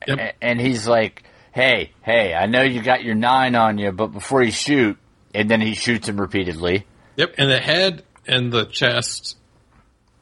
Yep. 0.07 0.17
a- 0.19 0.43
and 0.43 0.59
he's 0.61 0.87
like, 0.87 1.23
"Hey, 1.51 1.91
hey, 2.01 2.33
I 2.33 2.45
know 2.45 2.61
you 2.61 2.81
got 2.81 3.03
your 3.03 3.15
nine 3.15 3.55
on 3.55 3.77
you, 3.77 3.91
but 3.91 4.07
before 4.07 4.41
you 4.43 4.51
shoot," 4.51 4.97
and 5.33 5.49
then 5.49 5.61
he 5.61 5.75
shoots 5.75 6.07
him 6.07 6.19
repeatedly. 6.19 6.85
Yep, 7.17 7.35
and 7.37 7.51
the 7.51 7.59
head 7.59 8.03
and 8.27 8.51
the 8.51 8.65
chest 8.65 9.37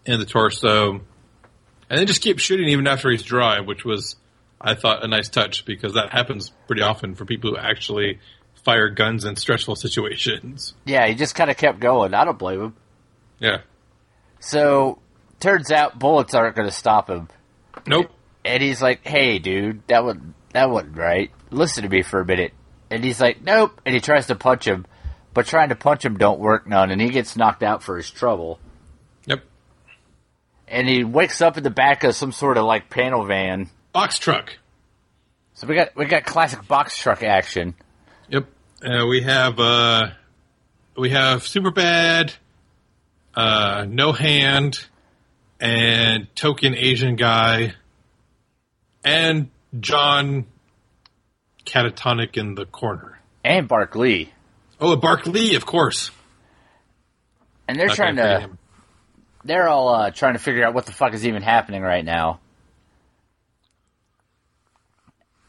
and 0.06 0.20
the 0.22 0.26
torso, 0.26 0.92
and 0.94 2.00
then 2.00 2.08
just 2.08 2.22
keep 2.22 2.40
shooting 2.40 2.70
even 2.70 2.88
after 2.88 3.12
he's 3.12 3.22
dry, 3.24 3.60
which 3.60 3.86
was, 3.86 4.16
I 4.60 4.74
thought, 4.74 5.04
a 5.04 5.08
nice 5.08 5.30
touch 5.30 5.66
because 5.66 5.94
that 5.94 6.12
happens 6.12 6.52
pretty 6.66 6.82
often 6.82 7.14
for 7.16 7.26
people 7.26 7.52
who 7.52 7.58
actually 7.58 8.20
fire 8.68 8.90
guns 8.90 9.24
in 9.24 9.38
stressful 9.38 9.78
situations. 9.78 10.74
Yeah, 10.84 11.08
he 11.08 11.16
just 11.16 11.36
kind 11.36 11.50
of 11.50 11.56
kept 11.56 11.80
going. 11.80 12.14
I 12.14 12.26
don't 12.26 12.38
blame 12.38 12.62
him. 12.62 12.76
Yeah. 13.40 13.60
So 14.42 15.00
turns 15.40 15.72
out 15.72 15.98
bullets 15.98 16.34
aren't 16.34 16.58
going 16.58 16.68
to 16.68 16.76
stop 16.76 17.10
him, 17.10 17.30
Nope. 17.86 18.12
and 18.44 18.62
he's 18.62 18.82
like, 18.82 19.08
"Hey, 19.08 19.40
dude, 19.40 19.88
that 19.88 20.04
would 20.04 20.34
that 20.52 20.70
wasn't 20.70 20.98
right. 20.98 21.32
Listen 21.50 21.84
to 21.84 21.90
me 21.90 22.02
for 22.02 22.20
a 22.20 22.26
minute." 22.26 22.52
And 22.92 23.06
he's 23.06 23.22
like, 23.22 23.42
"Nope," 23.42 23.80
and 23.86 23.96
he 23.96 24.02
tries 24.02 24.28
to 24.28 24.36
punch 24.36 24.66
him, 24.68 24.86
but 25.34 25.46
trying 25.46 25.70
to 25.70 25.76
punch 25.76 26.04
him 26.04 26.18
don't 26.18 26.40
work 26.40 26.68
none, 26.68 26.92
and 26.92 27.00
he 27.00 27.08
gets 27.10 27.38
knocked 27.38 27.64
out 27.64 27.84
for 27.84 27.96
his 27.96 28.10
trouble. 28.12 28.60
Yep. 29.28 29.44
and 30.68 30.90
he 30.90 31.06
wakes 31.06 31.42
up 31.42 31.56
in 31.58 31.64
the 31.64 31.70
back 31.70 32.04
of 32.04 32.16
some 32.16 32.34
sort 32.34 32.58
of 32.58 32.66
like 32.66 32.90
panel 32.90 33.24
van. 33.26 33.70
Box 33.94 34.20
truck. 34.20 34.58
So 35.54 35.68
we 35.68 35.76
got 35.76 35.96
we 35.96 36.06
got 36.06 36.26
classic 36.26 36.68
box 36.68 36.98
truck 36.98 37.24
action. 37.24 37.74
Yep. 38.30 38.46
Uh, 38.84 39.06
we 39.08 39.22
have 39.24 39.60
uh, 39.60 40.08
we 40.96 41.10
have 41.10 41.46
super 41.48 41.72
bad, 41.72 42.34
uh, 43.34 43.86
no 43.88 44.12
hand, 44.12 44.86
and 45.60 46.28
token 46.36 46.76
Asian 46.76 47.16
guy, 47.16 47.74
and 49.04 49.50
John 49.80 50.46
catatonic 51.66 52.38
in 52.38 52.56
the 52.56 52.66
corner. 52.66 53.20
And 53.44 53.68
Barkley. 53.68 54.32
Oh, 54.80 54.96
Barkley, 54.96 55.56
of 55.56 55.66
course. 55.66 56.12
And 57.68 57.80
they're 57.80 57.88
Not 57.88 57.96
trying 57.96 58.16
gonna 58.16 58.40
him. 58.42 58.58
they're 59.44 59.68
all 59.68 59.90
uh, 59.90 60.12
trying 60.12 60.34
to 60.34 60.40
figure 60.40 60.64
out 60.66 60.74
what 60.76 60.86
the 60.86 60.92
fuck 60.92 61.14
is 61.14 61.26
even 61.26 61.42
happening 61.42 61.82
right 61.82 62.06
now. 62.06 62.40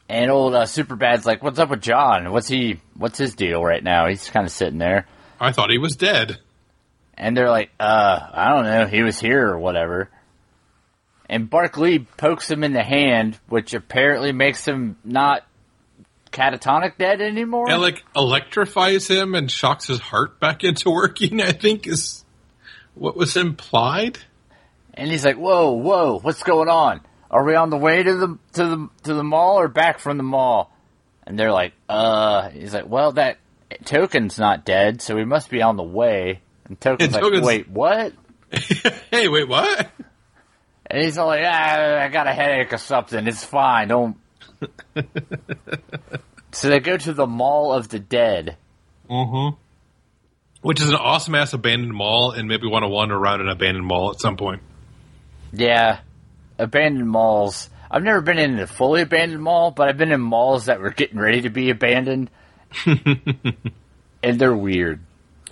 And 0.09 0.31
old 0.31 0.55
uh, 0.55 0.65
Superbad's 0.67 1.27
like, 1.27 1.43
"What's 1.43 1.59
up 1.59 1.69
with 1.71 1.83
John? 1.83 2.33
What's 2.33 2.49
he? 2.49 2.81
What's 2.95 3.19
his 3.19 3.35
deal 3.35 3.63
right 3.63 3.83
now?" 3.83 4.07
He's 4.09 4.29
kind 4.31 4.47
of 4.47 4.53
sitting 4.53 4.79
there, 4.79 5.07
I 5.41 5.53
thought 5.53 5.71
he 5.71 5.79
was 5.79 5.97
dead. 5.97 6.39
and 7.15 7.37
they're 7.37 7.51
like, 7.51 7.71
"Uh, 7.79 8.19
I 8.33 8.49
don't 8.51 8.65
know. 8.65 8.87
He 8.87 9.03
was 9.03 9.21
here 9.21 9.47
or 9.49 9.59
whatever." 9.59 10.09
And 11.29 11.51
Barkley 11.51 11.99
pokes 11.99 12.51
him 12.51 12.65
in 12.65 12.73
the 12.73 12.83
hand, 12.83 13.39
which 13.49 13.75
apparently 13.75 14.33
makes 14.33 14.65
him 14.65 14.97
not 15.05 15.45
catatonic 16.33 16.97
dead 16.97 17.21
anymore. 17.21 17.71
And 17.71 17.83
like 17.83 18.03
electrifies 18.17 19.09
him 19.09 19.35
and 19.35 19.51
shocks 19.51 19.89
his 19.89 20.01
heart 20.01 20.41
back 20.41 20.65
into 20.65 20.91
working. 20.91 21.43
I 21.43 21.53
think 21.53 21.87
is 21.87 22.25
what 22.95 23.15
was 23.15 23.37
implied. 23.37 24.19
And 24.95 25.11
he's 25.11 25.25
like, 25.25 25.37
"Whoa, 25.37 25.73
whoa, 25.73 26.19
what's 26.21 26.43
going 26.43 26.69
on? 26.71 27.03
Are 27.31 27.45
we 27.45 27.55
on 27.55 27.71
the 27.71 27.77
way 27.77 28.03
to 28.03 28.15
the 28.15 28.39
to 28.55 28.65
the 28.65 28.89
to 29.05 29.15
the 29.15 29.25
mall 29.25 29.59
or 29.59 29.69
back 29.69 29.99
from 29.99 30.17
the 30.17 30.23
mall?" 30.23 30.73
And 31.27 31.39
they're 31.39 31.53
like, 31.53 31.75
"Uh." 31.89 32.49
He's 32.51 32.73
like, 32.73 32.89
"Well, 32.89 33.13
that 33.13 33.39
token's 33.85 34.39
not 34.39 34.65
dead, 34.65 35.03
so 35.03 35.15
we 35.15 35.25
must 35.25 35.51
be 35.51 35.63
on 35.63 35.77
the 35.77 35.83
way." 35.83 36.41
And 36.67 36.81
token's 36.81 37.15
And 37.15 37.23
like, 37.23 37.43
"Wait, 37.43 37.69
what?" 37.69 38.13
hey, 39.11 39.29
wait, 39.29 39.47
what? 39.49 39.91
And 40.87 41.03
he's 41.03 41.19
all 41.19 41.27
like, 41.27 41.45
"Ah, 41.45 42.03
I 42.03 42.09
got 42.09 42.27
a 42.27 42.33
headache 42.33 42.73
or 42.73 42.79
something. 42.79 43.27
It's 43.27 43.45
fine. 43.45 43.89
Don't." 43.89 44.17
so 46.53 46.69
they 46.69 46.81
go 46.81 46.97
to 46.97 47.13
the 47.13 47.27
Mall 47.27 47.73
of 47.73 47.89
the 47.89 47.99
Dead. 47.99 48.57
Mm-hmm. 49.09 49.57
Which 50.63 50.81
is 50.81 50.89
an 50.89 50.97
awesome 50.97 51.35
ass 51.35 51.53
abandoned 51.53 51.93
mall, 51.93 52.33
and 52.33 52.49
maybe 52.49 52.67
want 52.67 52.85
to 52.85 52.89
wander 52.89 53.17
around 53.17 53.43
an 53.43 53.49
abandoned 53.49 53.87
mall 53.87 54.11
at 54.11 54.21
some 54.21 54.37
point. 54.37 54.63
Yeah, 55.53 56.01
abandoned 56.59 57.09
malls. 57.09 57.71
I've 57.91 58.03
never 58.03 58.21
been 58.21 58.39
in 58.39 58.59
a 58.59 58.67
fully 58.67 59.03
abandoned 59.03 59.43
mall, 59.43 59.71
but 59.71 59.89
I've 59.89 59.97
been 59.97 60.13
in 60.13 60.21
malls 60.21 60.67
that 60.67 60.81
were 60.81 60.91
getting 60.91 61.19
ready 61.19 61.43
to 61.43 61.51
be 61.51 61.71
abandoned, 61.71 62.31
and 64.23 64.39
they're 64.39 64.55
weird. 64.57 65.01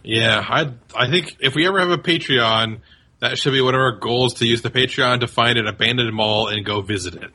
Yeah, 0.02 0.44
I 0.46 0.72
I 0.94 1.10
think 1.10 1.36
if 1.40 1.54
we 1.54 1.66
ever 1.66 1.80
have 1.80 1.90
a 1.90 1.98
Patreon, 1.98 2.80
that 3.20 3.38
should 3.38 3.52
be 3.52 3.60
one 3.60 3.74
of 3.74 3.80
our 3.80 3.92
goals 3.98 4.34
to 4.34 4.46
use 4.46 4.62
the 4.62 4.70
Patreon 4.70 5.20
to 5.20 5.26
find 5.26 5.58
an 5.58 5.66
abandoned 5.66 6.12
mall 6.14 6.48
and 6.48 6.64
go 6.64 6.80
visit 6.82 7.14
it. 7.14 7.30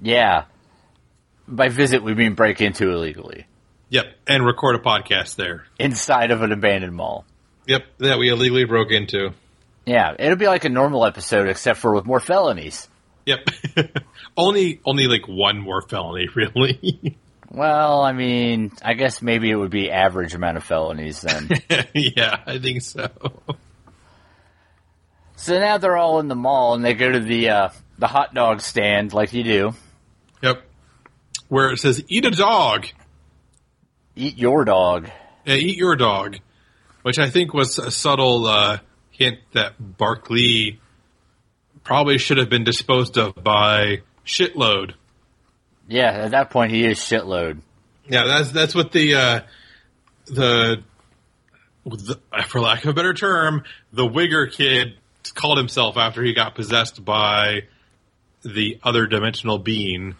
Yeah. 0.00 0.44
By 1.46 1.68
visit, 1.68 2.02
we 2.02 2.14
mean 2.14 2.34
break 2.34 2.60
into 2.62 2.90
illegally 2.90 3.46
Yep, 3.90 4.06
and 4.26 4.46
record 4.46 4.76
a 4.76 4.78
podcast 4.78 5.36
there. 5.36 5.66
inside 5.78 6.30
of 6.30 6.40
an 6.42 6.52
abandoned 6.52 6.94
mall. 6.94 7.26
Yep, 7.66 7.82
that 7.98 8.18
we 8.18 8.30
illegally 8.30 8.64
broke 8.64 8.90
into. 8.90 9.32
Yeah, 9.84 10.14
it'll 10.18 10.36
be 10.38 10.46
like 10.46 10.64
a 10.64 10.70
normal 10.70 11.04
episode, 11.04 11.48
except 11.48 11.78
for 11.80 11.94
with 11.94 12.06
more 12.06 12.20
felonies. 12.20 12.88
Yep, 13.26 13.48
only 14.36 14.80
only 14.84 15.06
like 15.06 15.26
one 15.26 15.60
more 15.60 15.82
felony, 15.82 16.28
really. 16.34 17.16
Well, 17.50 18.02
I 18.02 18.12
mean, 18.12 18.72
I 18.82 18.94
guess 18.94 19.22
maybe 19.22 19.50
it 19.50 19.54
would 19.54 19.70
be 19.70 19.90
average 19.90 20.34
amount 20.34 20.56
of 20.56 20.64
felonies 20.64 21.20
then. 21.20 21.48
yeah, 21.94 22.40
I 22.46 22.58
think 22.58 22.82
so. 22.82 23.08
so 25.36 25.58
now 25.58 25.78
they're 25.78 25.96
all 25.96 26.18
in 26.20 26.28
the 26.28 26.34
mall 26.34 26.74
and 26.74 26.84
they 26.84 26.94
go 26.94 27.10
to 27.10 27.20
the 27.20 27.48
uh, 27.50 27.68
the 27.98 28.08
hot 28.08 28.34
dog 28.34 28.60
stand 28.60 29.12
like 29.12 29.32
you 29.32 29.44
do. 29.44 29.72
Yep, 30.42 30.62
where 31.48 31.70
it 31.70 31.78
says 31.78 32.02
"eat 32.08 32.24
a 32.24 32.30
dog." 32.30 32.86
Eat 34.16 34.38
your 34.38 34.64
dog. 34.64 35.10
Yeah, 35.44 35.56
eat 35.56 35.76
your 35.76 35.96
dog, 35.96 36.38
which 37.02 37.18
I 37.18 37.30
think 37.30 37.52
was 37.52 37.78
a 37.78 37.90
subtle 37.90 38.46
uh, 38.46 38.78
hint 39.10 39.38
that 39.54 39.74
Barkley 39.78 40.80
probably 41.84 42.18
should 42.18 42.38
have 42.38 42.48
been 42.48 42.64
disposed 42.64 43.16
of 43.18 43.34
by 43.42 44.00
shitload. 44.26 44.94
Yeah, 45.86 46.10
at 46.10 46.30
that 46.32 46.50
point 46.50 46.72
he 46.72 46.84
is 46.84 46.98
shitload. 46.98 47.60
Yeah, 48.08 48.24
that's 48.26 48.50
that's 48.50 48.74
what 48.74 48.92
the 48.92 49.14
uh, 49.14 49.40
the, 50.26 50.82
the 51.84 52.18
for 52.48 52.60
lack 52.60 52.84
of 52.84 52.90
a 52.90 52.94
better 52.94 53.14
term, 53.14 53.64
the 53.92 54.06
Wigger 54.06 54.50
kid 54.50 54.94
called 55.34 55.58
himself 55.58 55.96
after 55.96 56.22
he 56.22 56.34
got 56.34 56.54
possessed 56.54 57.04
by 57.04 57.62
the 58.42 58.78
other 58.82 59.06
dimensional 59.06 59.58
being, 59.58 60.16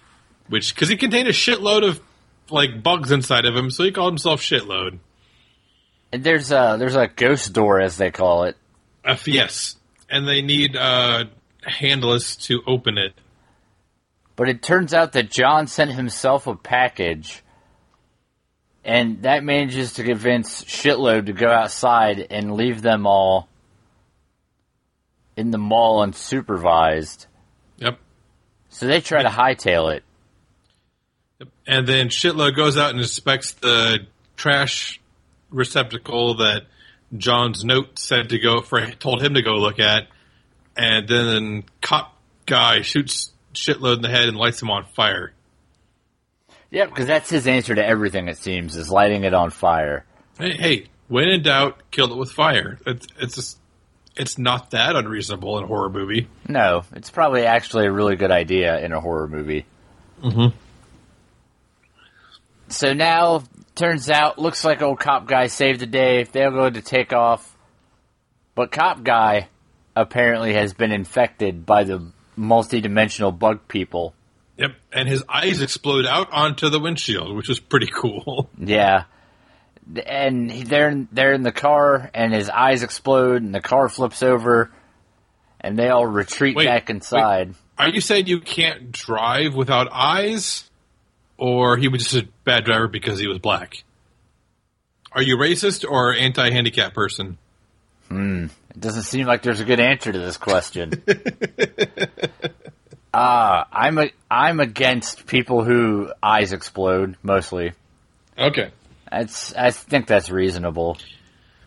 which 0.49 0.75
because 0.75 0.89
he 0.89 0.97
contained 0.97 1.29
a 1.29 1.33
shitload 1.33 1.87
of 1.87 2.01
like 2.51 2.83
bugs 2.83 3.11
inside 3.11 3.45
of 3.45 3.55
him, 3.57 3.71
so 3.71 3.85
he 3.85 3.93
called 3.93 4.13
himself 4.13 4.41
shitload. 4.41 4.99
And 6.13 6.23
there's 6.23 6.53
a 6.53 6.77
there's 6.79 6.97
a 6.97 7.09
ghost 7.09 7.53
door 7.53 7.81
as 7.81 7.97
they 7.97 8.11
call 8.11 8.45
it. 8.45 8.57
Uh, 9.05 9.17
yes, 9.27 9.77
and 10.09 10.27
they 10.27 10.43
need 10.43 10.77
uh, 10.77 11.25
handless 11.67 12.37
to 12.37 12.63
open 12.67 12.99
it. 12.99 13.13
But 14.37 14.49
it 14.49 14.63
turns 14.63 14.93
out 14.93 15.13
that 15.13 15.31
John 15.31 15.67
sent 15.67 15.93
himself 15.93 16.47
a 16.47 16.57
package, 16.57 17.43
and 18.85 19.23
that 19.23 19.45
manages 19.45 19.95
to 19.95 20.05
convince 20.05 20.65
Shitload 20.65 21.27
to 21.27 21.33
go 21.33 21.49
outside 21.49 22.27
and 22.31 22.55
leave 22.55 22.83
them 22.83 23.07
all 23.07 23.49
in 25.37 25.51
the 25.51 25.59
mall 25.59 26.05
unsupervised. 26.05 27.27
Yep. 27.79 27.99
So 28.69 28.87
they 28.87 29.01
try 29.01 29.23
to 29.23 29.29
hightail 29.29 29.95
it. 29.95 30.03
And 31.67 31.87
then 31.87 32.09
Shitload 32.09 32.57
goes 32.57 32.77
out 32.77 32.91
and 32.91 32.99
inspects 32.99 33.53
the 33.53 34.07
trash 34.37 35.01
receptacle 35.51 36.37
that 36.39 36.67
John's 37.17 37.65
note 37.65 37.99
said 37.99 38.31
to 38.31 38.39
go 38.39 38.61
for 38.61 38.85
told 38.93 39.23
him 39.23 39.35
to 39.35 39.43
go 39.43 39.53
look 39.53 39.79
at, 39.79 40.09
and 40.77 41.09
then 41.09 41.65
cop 41.81 42.17
guy 42.47 42.83
shoots 42.83 43.33
Shitload 43.55 43.97
in 43.97 44.03
the 44.03 44.09
head 44.09 44.29
and 44.29 44.37
lights 44.37 44.61
him 44.61 44.71
on 44.71 44.85
fire. 44.85 45.33
Yeah, 46.71 46.87
because 46.87 47.07
that's 47.07 47.31
his 47.31 47.47
answer 47.47 47.75
to 47.75 47.85
everything. 47.85 48.29
It 48.29 48.39
seems 48.39 48.77
is 48.77 48.91
lighting 48.91 49.25
it 49.25 49.33
on 49.33 49.51
fire. 49.51 50.05
Hey, 50.39 50.57
hey, 50.57 50.87
when 51.07 51.29
in 51.29 51.43
doubt, 51.43 51.81
kill 51.93 52.13
it 52.13 52.19
with 52.19 52.33
fire. 52.33 52.79
It's 52.85 53.07
it's 53.19 53.37
just, 53.37 53.59
it's 54.17 54.39
not 54.39 54.73
that 54.73 54.97
unreasonable 54.97 55.59
in 55.59 55.65
a 55.65 55.67
horror 55.69 55.91
movie. 55.91 56.29
No, 56.49 56.83
it's 56.93 57.11
probably 57.11 57.47
actually 57.47 57.87
a 57.87 57.93
really 57.93 58.17
good 58.17 58.33
idea 58.33 58.81
in 58.81 58.93
a 58.93 59.01
horror 59.01 59.29
movie. 59.29 59.67
Mm-hmm. 60.23 60.57
So 62.69 62.93
now, 62.93 63.45
turns 63.77 64.11
out, 64.11 64.39
looks 64.39 64.65
like 64.65 64.83
old 64.83 64.99
cop 64.99 65.29
guy 65.29 65.47
saved 65.47 65.79
the 65.79 65.87
day. 65.87 66.25
They're 66.25 66.51
going 66.51 66.75
to 66.75 66.83
take 66.83 67.13
off, 67.13 67.57
but 68.57 68.73
cop 68.73 69.05
guy 69.05 69.49
apparently 69.97 70.55
has 70.55 70.75
been 70.75 70.93
infected 70.93 71.65
by 71.67 71.85
the 71.85 72.05
multi-dimensional 72.37 73.33
bug 73.33 73.69
people. 73.69 74.15
Yep, 74.57 74.73
and 74.93 75.09
his 75.09 75.25
eyes 75.29 75.61
explode 75.61 76.07
out 76.07 76.33
onto 76.33 76.69
the 76.69 76.79
windshield, 76.79 77.37
which 77.37 77.49
was 77.49 77.61
pretty 77.61 77.89
cool. 77.89 78.49
Yeah. 78.59 79.05
And 80.07 80.51
they're 80.51 80.89
in, 80.89 81.09
they're 81.13 81.35
in 81.35 81.43
the 81.43 81.53
car, 81.53 82.11
and 82.15 82.33
his 82.33 82.49
eyes 82.49 82.83
explode, 82.83 83.43
and 83.43 83.55
the 83.55 83.61
car 83.61 83.91
flips 83.91 84.23
over, 84.23 84.71
and 85.61 85.79
they 85.79 85.89
all 85.91 86.07
retreat 86.07 86.57
Wait, 86.57 86.65
back 86.65 86.89
inside. 86.89 87.55
Are 87.79 87.91
you 87.91 88.01
saying 88.01 88.27
you 88.27 88.41
can't 88.41 88.93
drive 88.93 89.55
without 89.55 89.89
eyes, 89.93 90.71
or 91.37 91.77
he 91.77 91.89
was 91.89 92.05
just 92.05 92.25
a 92.25 92.29
bad 92.45 92.65
driver 92.65 92.89
because 92.89 93.19
he 93.19 93.27
was 93.27 93.39
black? 93.41 93.85
Are 95.13 95.23
you 95.23 95.37
racist 95.37 95.85
or 95.89 96.15
anti-handicap 96.15 96.95
person? 96.95 97.37
Hmm. 98.09 98.47
It 98.75 98.81
doesn't 98.81 99.05
seem 99.05 99.27
like 99.27 99.43
there's 99.43 99.61
a 99.61 99.65
good 99.65 99.81
answer 99.81 100.13
to 100.13 100.19
this 100.19 100.37
question. 100.37 101.03
uh, 103.15 103.65
I'm 103.71 103.99
a, 103.99 104.11
I'm 104.31 104.61
against 104.61 105.27
people 105.27 105.63
who 105.63 106.13
eyes 106.23 106.53
explode 106.53 107.17
mostly. 107.23 107.73
Okay. 108.37 108.71
That's 109.11 109.55
I 109.55 109.71
think 109.71 110.09
that's 110.09 110.29
reasonable. 110.29 110.99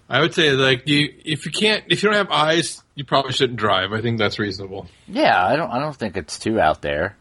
I 0.10 0.22
would 0.22 0.34
say 0.34 0.52
like 0.52 0.88
you, 0.88 1.14
if 1.24 1.46
you 1.46 1.52
can't, 1.52 1.86
if 1.88 2.04
you 2.04 2.10
don't 2.10 2.18
have 2.18 2.32
eyes, 2.32 2.82
you 2.96 3.06
probably 3.06 3.32
shouldn't 3.32 3.60
drive. 3.60 3.94
I 3.94 4.02
think 4.02 4.18
that's 4.18 4.40
reasonable. 4.40 4.88
Yeah, 5.08 5.46
I 5.46 5.56
don't 5.56 5.72
I 5.72 5.80
don't 5.80 5.96
think 5.96 6.18
it's 6.18 6.40
too 6.40 6.60
out 6.60 6.82
there. 6.82 7.16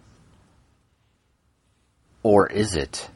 Or 2.22 2.48
is 2.48 2.74
it? 2.74 3.08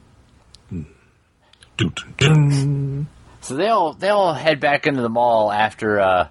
So 3.40 3.56
they 3.56 3.68
all 3.68 3.94
they 3.94 4.08
all 4.08 4.34
head 4.34 4.60
back 4.60 4.86
into 4.86 5.02
the 5.02 5.08
mall 5.08 5.50
after 5.50 5.98
uh, 5.98 6.28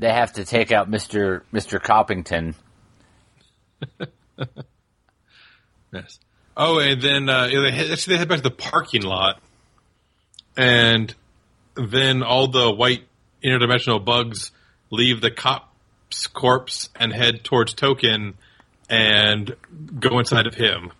they 0.00 0.12
have 0.12 0.32
to 0.34 0.44
take 0.44 0.72
out 0.72 0.90
Mister 0.90 1.44
Mister 1.52 1.78
Coppington. 1.78 2.54
Yes. 5.92 6.18
Oh, 6.56 6.78
and 6.78 7.00
then 7.00 7.28
uh, 7.28 7.48
they 7.48 7.70
head, 7.70 7.90
actually 7.90 8.14
they 8.14 8.18
head 8.18 8.28
back 8.28 8.38
to 8.38 8.42
the 8.42 8.50
parking 8.50 9.02
lot, 9.02 9.40
and 10.56 11.14
then 11.74 12.22
all 12.22 12.48
the 12.48 12.70
white 12.70 13.04
interdimensional 13.42 14.04
bugs 14.04 14.52
leave 14.90 15.20
the 15.20 15.30
cop's 15.30 16.26
corpse 16.28 16.90
and 16.94 17.12
head 17.12 17.44
towards 17.44 17.74
Token 17.74 18.34
and 18.88 19.56
go 19.98 20.18
inside 20.18 20.46
of 20.46 20.54
him. 20.54 20.92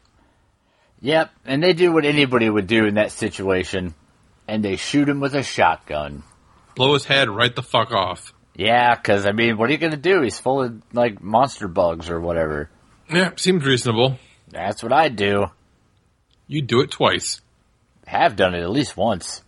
Yep, 1.03 1.31
and 1.45 1.63
they 1.63 1.73
do 1.73 1.93
what 1.93 2.05
anybody 2.05 2.49
would 2.49 2.67
do 2.67 2.87
in 2.87 2.95
that 2.95 3.13
situation, 3.13 3.95
and 4.47 4.65
they 4.65 4.77
shoot 4.77 5.09
him 5.09 5.21
with 5.21 5.35
a 5.35 5.43
shotgun. 5.43 6.23
Blow 6.75 6.95
his 6.95 7.05
head 7.05 7.29
right 7.29 7.55
the 7.55 7.63
fuck 7.63 7.93
off. 7.93 8.33
Yeah, 8.61 8.95
because 8.95 9.25
I 9.25 9.33
mean, 9.33 9.57
what 9.57 9.71
are 9.71 9.73
you 9.73 9.79
gonna 9.79 9.97
do? 9.97 10.21
He's 10.21 10.39
full 10.39 10.63
of 10.63 10.83
like 10.93 11.23
monster 11.23 11.67
bugs 11.67 12.11
or 12.11 12.21
whatever. 12.21 12.69
Yeah, 13.11 13.31
seems 13.37 13.65
reasonable. 13.65 14.19
That's 14.51 14.83
what 14.83 14.93
I'd 14.93 15.17
do. 15.17 15.47
You 16.47 16.61
do 16.61 16.83
it 16.83 16.91
twice. 16.91 17.41
Have 18.07 18.37
done 18.37 18.55
it 18.55 18.61
at 18.61 18.69
least 18.69 18.99
once. 18.99 19.41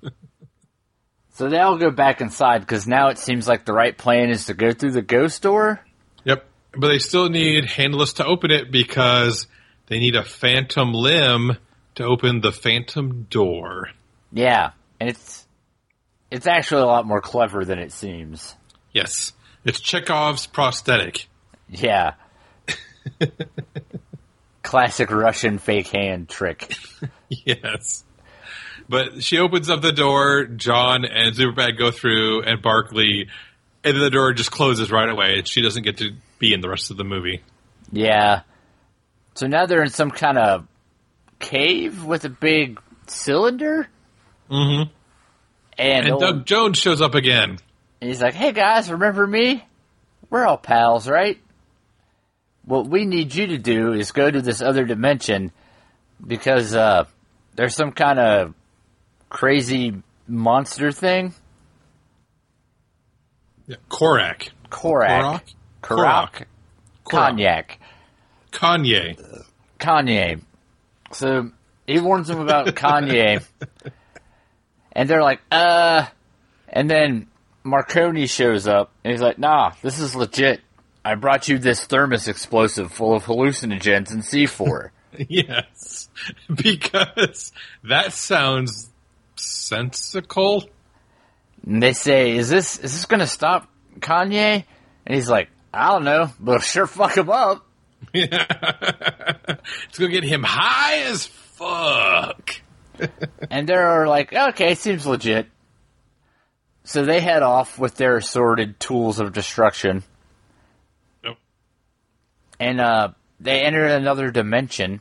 so 1.34 1.50
they 1.50 1.58
all 1.58 1.76
go 1.76 1.90
back 1.90 2.22
inside 2.22 2.60
because 2.60 2.86
now 2.86 3.08
it 3.08 3.18
seems 3.18 3.46
like 3.46 3.66
the 3.66 3.74
right 3.74 3.94
plan 3.94 4.30
is 4.30 4.46
to 4.46 4.54
go 4.54 4.72
through 4.72 4.92
the 4.92 5.02
ghost 5.02 5.42
door. 5.42 5.84
Yep. 6.24 6.46
But 6.78 6.88
they 6.88 7.00
still 7.00 7.28
need 7.28 7.66
handless 7.66 8.14
to 8.14 8.24
open 8.24 8.50
it 8.50 8.70
because 8.70 9.48
they 9.88 9.98
need 9.98 10.16
a 10.16 10.24
phantom 10.24 10.94
limb 10.94 11.58
to 11.96 12.04
open 12.04 12.40
the 12.40 12.52
phantom 12.52 13.26
door. 13.28 13.90
Yeah, 14.32 14.70
and 14.98 15.10
it's 15.10 15.43
it's 16.34 16.48
actually 16.48 16.82
a 16.82 16.86
lot 16.86 17.06
more 17.06 17.20
clever 17.20 17.64
than 17.64 17.78
it 17.78 17.92
seems. 17.92 18.56
Yes. 18.92 19.32
It's 19.64 19.78
Chekhov's 19.78 20.48
prosthetic. 20.48 21.28
Yeah. 21.68 22.14
Classic 24.64 25.08
Russian 25.12 25.58
fake 25.58 25.86
hand 25.88 26.28
trick. 26.28 26.74
Yes. 27.44 28.04
But 28.88 29.24
she 29.24 29.38
opens 29.38 29.68
up 29.68 29.80
the 29.82 29.90
door, 29.90 30.44
John 30.44 31.04
and 31.04 31.34
Superbad 31.34 31.76
go 31.76 31.90
through, 31.90 32.42
and 32.42 32.62
Barkley, 32.62 33.28
and 33.82 33.96
the 34.00 34.10
door 34.10 34.32
just 34.34 34.52
closes 34.52 34.92
right 34.92 35.08
away. 35.08 35.38
and 35.38 35.48
She 35.48 35.60
doesn't 35.60 35.82
get 35.82 35.96
to 35.98 36.12
be 36.38 36.52
in 36.54 36.60
the 36.60 36.68
rest 36.68 36.92
of 36.92 36.96
the 36.96 37.02
movie. 37.02 37.42
Yeah. 37.90 38.42
So 39.34 39.48
now 39.48 39.66
they're 39.66 39.82
in 39.82 39.90
some 39.90 40.12
kind 40.12 40.38
of 40.38 40.68
cave 41.40 42.04
with 42.04 42.24
a 42.24 42.28
big 42.28 42.78
cylinder. 43.08 43.88
Mm-hmm. 44.48 44.90
And, 45.78 46.06
And 46.06 46.20
Doug 46.20 46.46
Jones 46.46 46.78
shows 46.78 47.00
up 47.00 47.14
again. 47.14 47.58
he's 48.00 48.20
like, 48.22 48.34
hey 48.34 48.52
guys, 48.52 48.90
remember 48.90 49.26
me? 49.26 49.64
We're 50.30 50.46
all 50.46 50.56
pals, 50.56 51.08
right? 51.08 51.38
What 52.64 52.88
we 52.88 53.04
need 53.04 53.34
you 53.34 53.48
to 53.48 53.58
do 53.58 53.92
is 53.92 54.12
go 54.12 54.30
to 54.30 54.40
this 54.40 54.62
other 54.62 54.84
dimension 54.84 55.52
because 56.24 56.74
uh, 56.74 57.04
there's 57.56 57.74
some 57.74 57.92
kind 57.92 58.18
of 58.18 58.54
crazy 59.28 60.02
monster 60.26 60.90
thing. 60.92 61.34
Yeah, 63.66 63.76
Korak. 63.88 64.50
Korak. 64.70 65.44
Korak? 65.82 66.46
Korak. 67.04 67.36
Cognac. 67.36 67.78
Kanye. 68.52 69.44
Kanye. 69.78 70.40
So 71.12 71.50
he 71.86 72.00
warns 72.00 72.28
them 72.28 72.40
about 72.40 72.66
Kanye. 72.68 73.44
And 74.94 75.08
they're 75.08 75.22
like, 75.22 75.40
uh. 75.50 76.06
And 76.68 76.90
then 76.90 77.26
Marconi 77.62 78.26
shows 78.26 78.66
up 78.66 78.90
and 79.04 79.12
he's 79.12 79.20
like, 79.22 79.38
nah, 79.38 79.72
this 79.82 79.98
is 80.00 80.14
legit. 80.16 80.60
I 81.04 81.14
brought 81.16 81.48
you 81.48 81.58
this 81.58 81.84
thermos 81.84 82.28
explosive 82.28 82.90
full 82.92 83.14
of 83.14 83.24
hallucinogens 83.24 84.10
and 84.10 84.22
C4. 84.22 84.90
Yes. 85.28 86.08
Because 86.52 87.52
that 87.84 88.12
sounds 88.12 88.90
sensical. 89.36 90.68
and 91.64 91.80
they 91.80 91.92
say, 91.92 92.36
is 92.36 92.48
this, 92.48 92.78
is 92.78 92.92
this 92.94 93.06
gonna 93.06 93.28
stop 93.28 93.68
Kanye? 94.00 94.64
And 95.06 95.14
he's 95.14 95.30
like, 95.30 95.50
I 95.72 95.92
don't 95.92 96.02
know, 96.04 96.30
but 96.40 96.62
sure 96.62 96.86
fuck 96.88 97.16
him 97.16 97.30
up. 97.30 97.64
Yeah. 98.12 98.44
it's 99.88 99.98
gonna 99.98 100.10
get 100.10 100.24
him 100.24 100.42
high 100.42 101.02
as 101.04 101.26
fuck. 101.26 102.50
And 103.50 103.68
they're 103.68 104.06
like, 104.06 104.32
okay, 104.32 104.74
seems 104.74 105.06
legit. 105.06 105.46
So 106.84 107.04
they 107.04 107.20
head 107.20 107.42
off 107.42 107.78
with 107.78 107.96
their 107.96 108.18
assorted 108.18 108.78
tools 108.78 109.18
of 109.18 109.32
destruction. 109.32 110.02
Nope. 111.22 111.38
And 112.60 112.80
uh, 112.80 113.12
they 113.40 113.62
enter 113.62 113.86
another 113.86 114.30
dimension 114.30 115.00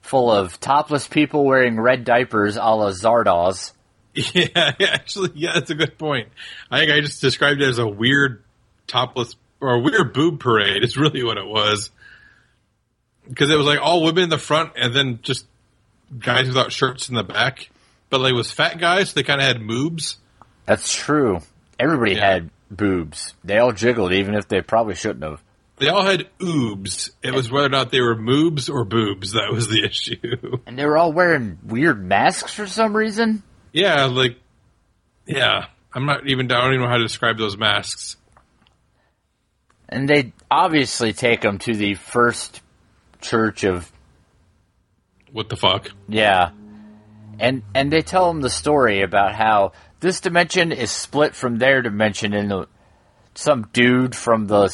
full 0.00 0.30
of 0.30 0.58
topless 0.60 1.06
people 1.06 1.44
wearing 1.44 1.78
red 1.78 2.04
diapers 2.04 2.56
a 2.56 2.60
la 2.60 2.90
Zardoz. 2.90 3.72
Yeah, 4.12 4.72
actually, 4.80 5.30
yeah, 5.36 5.52
that's 5.54 5.70
a 5.70 5.74
good 5.76 5.96
point. 5.96 6.30
I 6.68 6.80
think 6.80 6.90
I 6.90 7.00
just 7.00 7.20
described 7.20 7.62
it 7.62 7.68
as 7.68 7.78
a 7.78 7.86
weird 7.86 8.42
topless 8.88 9.36
or 9.60 9.74
a 9.74 9.80
weird 9.80 10.12
boob 10.12 10.40
parade. 10.40 10.82
Is 10.82 10.96
really 10.96 11.22
what 11.22 11.38
it 11.38 11.46
was. 11.46 11.90
Because 13.28 13.50
it 13.50 13.56
was 13.56 13.66
like 13.66 13.78
all 13.80 14.02
women 14.02 14.24
in 14.24 14.28
the 14.28 14.36
front 14.36 14.72
and 14.74 14.92
then 14.92 15.20
just 15.22 15.46
guys 16.18 16.46
without 16.48 16.72
shirts 16.72 17.08
in 17.08 17.14
the 17.14 17.22
back. 17.24 17.70
but 18.08 18.20
like 18.20 18.34
was 18.34 18.50
fat 18.50 18.78
guys. 18.78 19.10
So 19.10 19.14
they 19.14 19.22
kind 19.22 19.40
of 19.40 19.46
had 19.46 19.58
moobs. 19.60 20.16
That's 20.66 20.92
true. 20.92 21.40
Everybody 21.78 22.12
Yeah. 22.14 22.32
had 22.32 22.50
boobs. 22.70 23.34
They 23.44 23.58
all 23.58 23.72
jiggled, 23.72 24.12
even 24.12 24.34
if 24.34 24.48
they 24.48 24.60
probably 24.62 24.94
shouldn't 24.94 25.24
have. 25.24 25.42
They 25.78 25.88
all 25.88 26.04
had 26.04 26.28
oobs. 26.40 27.10
It 27.22 27.32
was 27.32 27.50
whether 27.50 27.66
or 27.66 27.70
not 27.70 27.90
they 27.90 28.00
were 28.00 28.14
moobs 28.16 28.68
or 28.68 28.84
boobs 28.84 29.32
that 29.32 29.50
was 29.52 29.68
the 29.68 29.84
issue. 29.88 30.58
And 30.66 30.78
they 30.78 30.84
were 30.84 30.98
all 30.98 31.12
wearing 31.12 31.58
weird 31.64 32.04
masks 32.04 32.52
for 32.54 32.66
some 32.66 32.94
reason. 32.96 33.42
yeah, 33.72 34.04
like 34.06 34.38
yeah. 35.26 35.66
I'm 35.92 36.06
not 36.06 36.28
even. 36.28 36.50
I 36.52 36.60
don't 36.60 36.74
even 36.74 36.82
know 36.84 36.88
how 36.90 36.98
to 36.98 37.02
describe 37.02 37.36
those 37.38 37.56
masks. 37.56 38.16
And 39.88 40.08
they 40.08 40.32
obviously 40.50 41.12
take 41.12 41.40
them 41.40 41.58
to 41.60 41.74
the 41.74 41.94
first 41.94 42.60
church 43.20 43.64
of 43.64 43.90
What 45.32 45.48
the 45.48 45.56
fuck? 45.56 45.90
Yeah. 46.08 46.50
And 47.38 47.62
and 47.74 47.92
they 47.92 48.02
tell 48.02 48.28
them 48.28 48.42
the 48.42 48.50
story 48.50 49.02
about 49.02 49.34
how 49.34 49.72
this 50.00 50.20
dimension 50.20 50.72
is 50.72 50.90
split 50.90 51.34
from 51.34 51.58
their 51.58 51.82
dimension 51.82 52.32
and 52.34 52.50
the, 52.50 52.68
some 53.34 53.68
dude 53.72 54.14
from 54.14 54.46
the 54.46 54.66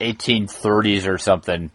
1830s 0.00 1.08
or 1.08 1.18
something 1.18 1.70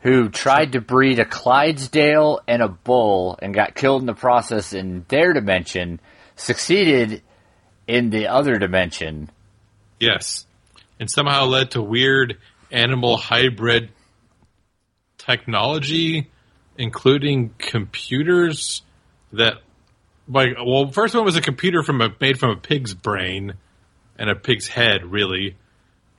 who 0.00 0.28
tried 0.30 0.72
to 0.72 0.80
breed 0.80 1.18
a 1.18 1.24
Clydesdale 1.24 2.40
and 2.48 2.62
a 2.62 2.68
bull 2.68 3.38
and 3.40 3.52
got 3.52 3.74
killed 3.74 4.02
in 4.02 4.06
the 4.06 4.14
process 4.14 4.72
in 4.72 5.04
their 5.08 5.32
dimension 5.32 6.00
succeeded 6.36 7.22
in 7.86 8.10
the 8.10 8.28
other 8.28 8.58
dimension. 8.58 9.30
Yes, 9.98 10.46
and 10.98 11.10
somehow 11.10 11.44
led 11.44 11.72
to 11.72 11.82
weird 11.82 12.38
animal 12.70 13.18
hybrid 13.18 13.90
technology, 15.18 16.30
including 16.80 17.54
computers 17.58 18.82
that, 19.32 19.54
like, 20.26 20.56
well, 20.56 20.90
first 20.90 21.14
one 21.14 21.24
was 21.24 21.36
a 21.36 21.42
computer 21.42 21.82
from 21.82 22.00
a 22.00 22.08
made 22.20 22.38
from 22.38 22.50
a 22.50 22.56
pig's 22.56 22.94
brain 22.94 23.54
and 24.18 24.30
a 24.30 24.34
pig's 24.34 24.66
head, 24.66 25.04
really, 25.04 25.56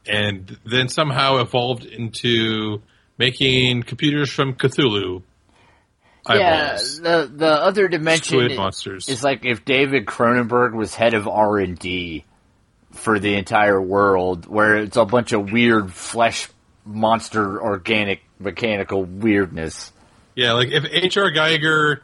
and 0.05 0.57
then 0.65 0.87
somehow 0.87 1.37
evolved 1.37 1.85
into 1.85 2.81
making 3.17 3.83
computers 3.83 4.31
from 4.31 4.53
Cthulhu. 4.53 5.23
Eyeballs. 6.25 6.99
Yeah, 6.99 7.21
the 7.21 7.31
the 7.35 7.51
other 7.51 7.87
dimension 7.87 8.37
Squid 8.37 8.55
monsters. 8.55 9.09
is 9.09 9.23
like 9.23 9.43
if 9.43 9.65
David 9.65 10.05
Cronenberg 10.05 10.73
was 10.73 10.93
head 10.93 11.15
of 11.15 11.27
R 11.27 11.57
and 11.57 11.77
D 11.77 12.25
for 12.91 13.19
the 13.19 13.33
entire 13.35 13.81
world, 13.81 14.45
where 14.45 14.77
it's 14.77 14.97
a 14.97 15.05
bunch 15.05 15.31
of 15.31 15.51
weird 15.51 15.91
flesh 15.91 16.47
monster, 16.85 17.61
organic, 17.61 18.21
mechanical 18.39 19.03
weirdness. 19.03 19.91
Yeah, 20.35 20.53
like 20.53 20.69
if 20.71 20.85
H.R. 20.89 21.31
Giger, 21.31 21.99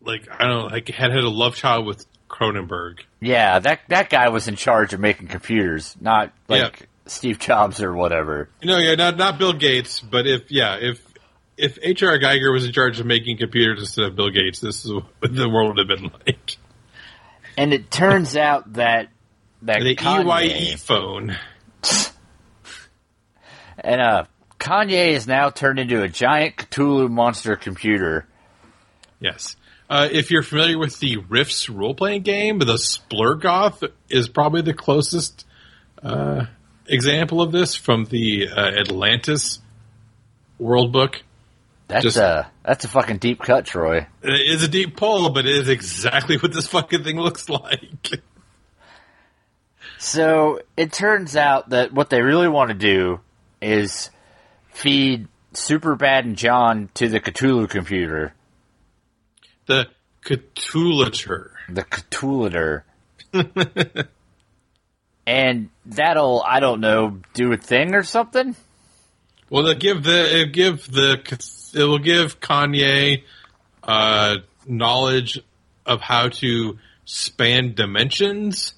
like 0.00 0.28
I 0.30 0.46
don't 0.46 0.58
know, 0.58 0.66
like 0.66 0.88
had 0.88 1.10
had 1.12 1.24
a 1.24 1.28
love 1.28 1.54
child 1.56 1.86
with 1.86 2.06
Cronenberg. 2.28 3.00
Yeah, 3.20 3.58
that 3.58 3.80
that 3.88 4.10
guy 4.10 4.28
was 4.28 4.48
in 4.48 4.56
charge 4.56 4.92
of 4.94 5.00
making 5.00 5.28
computers, 5.28 5.96
not 6.00 6.32
like 6.48 6.80
Yeah. 6.80 6.86
Steve 7.06 7.38
Jobs 7.38 7.82
or 7.82 7.92
whatever. 7.92 8.48
No, 8.62 8.78
yeah, 8.78 8.94
not 8.94 9.16
not 9.16 9.38
Bill 9.38 9.52
Gates, 9.52 10.00
but 10.00 10.26
if 10.26 10.50
yeah, 10.50 10.76
if 10.80 11.00
if 11.56 11.78
H.R. 11.82 12.18
Giger 12.18 12.52
was 12.52 12.64
in 12.64 12.72
charge 12.72 12.98
of 13.00 13.06
making 13.06 13.38
computers 13.38 13.80
instead 13.80 14.06
of 14.06 14.16
Bill 14.16 14.30
Gates, 14.30 14.60
this 14.60 14.84
is 14.84 14.92
what 14.92 15.04
the 15.34 15.48
world 15.48 15.76
would 15.76 15.88
have 15.88 15.98
been 15.98 16.10
like. 16.26 16.56
And 17.56 17.74
it 17.74 17.90
turns 17.90 18.36
out 18.36 18.72
that 18.74 19.08
that 19.62 19.82
The 19.82 19.94
Kanye, 19.94 20.72
EYE 20.72 20.76
phone. 20.76 21.36
and 23.78 24.00
uh, 24.00 24.24
Kanye 24.62 25.08
is 25.08 25.26
now 25.26 25.50
turned 25.50 25.80
into 25.80 26.02
a 26.02 26.08
giant 26.08 26.56
Cthulhu 26.56 27.10
monster 27.10 27.56
computer. 27.56 28.26
Yes. 29.18 29.56
Uh, 29.90 30.08
if 30.10 30.30
you're 30.30 30.44
familiar 30.44 30.78
with 30.78 31.00
the 31.00 31.16
Rifts 31.16 31.68
role 31.68 31.94
playing 31.94 32.22
game, 32.22 32.60
the 32.60 32.74
Splugorth 32.78 33.90
is 34.08 34.28
probably 34.28 34.62
the 34.62 34.72
closest 34.72 35.44
uh, 36.02 36.46
example 36.86 37.42
of 37.42 37.50
this 37.50 37.74
from 37.74 38.04
the 38.04 38.48
uh, 38.48 38.60
Atlantis 38.80 39.58
world 40.58 40.92
book. 40.92 41.20
That's 41.88 42.04
Just- 42.04 42.16
a 42.16 42.48
that's 42.64 42.84
a 42.84 42.88
fucking 42.88 43.18
deep 43.18 43.40
cut, 43.40 43.66
Troy. 43.66 44.06
It 44.22 44.30
is 44.54 44.62
a 44.62 44.68
deep 44.68 44.96
pull, 44.96 45.30
but 45.30 45.44
it 45.44 45.56
is 45.56 45.68
exactly 45.68 46.36
what 46.38 46.52
this 46.52 46.68
fucking 46.68 47.02
thing 47.02 47.16
looks 47.18 47.48
like. 47.48 48.22
So 49.98 50.60
it 50.76 50.92
turns 50.92 51.34
out 51.36 51.70
that 51.70 51.92
what 51.92 52.10
they 52.10 52.22
really 52.22 52.48
want 52.48 52.68
to 52.70 52.74
do 52.74 53.20
is 53.60 54.10
feed 54.72 55.28
Superbad 55.54 56.20
and 56.20 56.36
John 56.36 56.88
to 56.94 57.08
the 57.08 57.20
Cthulhu 57.20 57.68
computer, 57.68 58.34
The 59.66 59.86
Cthulhutor. 60.24 61.50
the 61.68 61.82
Cthulhuter. 61.84 62.82
and 65.26 65.70
that'll, 65.86 66.42
I 66.46 66.60
don't 66.60 66.80
know, 66.80 67.20
do 67.34 67.52
a 67.52 67.56
thing 67.56 67.94
or 67.94 68.02
something? 68.02 68.56
Well, 69.50 69.64
they'll 69.64 69.74
give 69.74 70.02
the 70.02 70.34
it'll 70.40 70.52
give 70.52 70.90
the 70.90 71.20
it 71.74 71.84
will 71.84 71.98
give 71.98 72.40
Kanye 72.40 73.22
uh, 73.82 74.36
knowledge 74.66 75.38
of 75.84 76.00
how 76.00 76.28
to 76.28 76.78
span 77.04 77.74
dimensions 77.74 78.74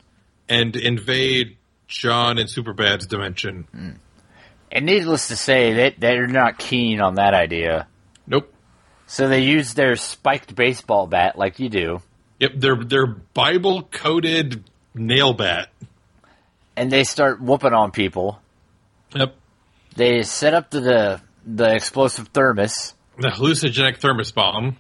and 0.49 0.75
invade 0.75 1.57
John 1.87 2.39
and 2.39 2.49
Superbad's 2.49 3.07
dimension. 3.07 4.01
And 4.75 4.85
needless 4.87 5.29
to 5.29 5.37
say, 5.37 5.73
that 5.75 6.01
they're 6.01 6.27
not 6.27 6.59
keen 6.59 7.01
on 7.01 7.15
that 7.15 7.33
idea. 7.33 7.87
Nope. 8.27 8.53
So 9.07 9.29
they 9.29 9.41
use 9.45 9.75
their 9.75 9.95
spiked 9.97 10.55
baseball 10.57 11.07
bat 11.07 11.39
like 11.39 11.59
you 11.61 11.69
do, 11.69 12.03
Yep, 12.41 12.53
they're 12.57 12.85
they're 12.85 13.07
Bible 13.07 13.83
coded 13.85 14.65
nail 14.95 15.33
bat. 15.33 15.69
and 16.77 16.91
they 16.91 17.05
start 17.05 17.41
whooping 17.41 17.73
on 17.73 17.93
people. 17.93 18.41
Yep. 19.15 19.37
They 19.95 20.23
set 20.25 20.55
up 20.55 20.71
the 20.71 20.81
the, 20.81 21.21
the 21.47 21.75
explosive 21.75 22.29
thermos. 22.29 22.95
The 23.19 23.29
hallucinogenic 23.29 23.99
thermos 23.99 24.33
bomb. 24.33 24.77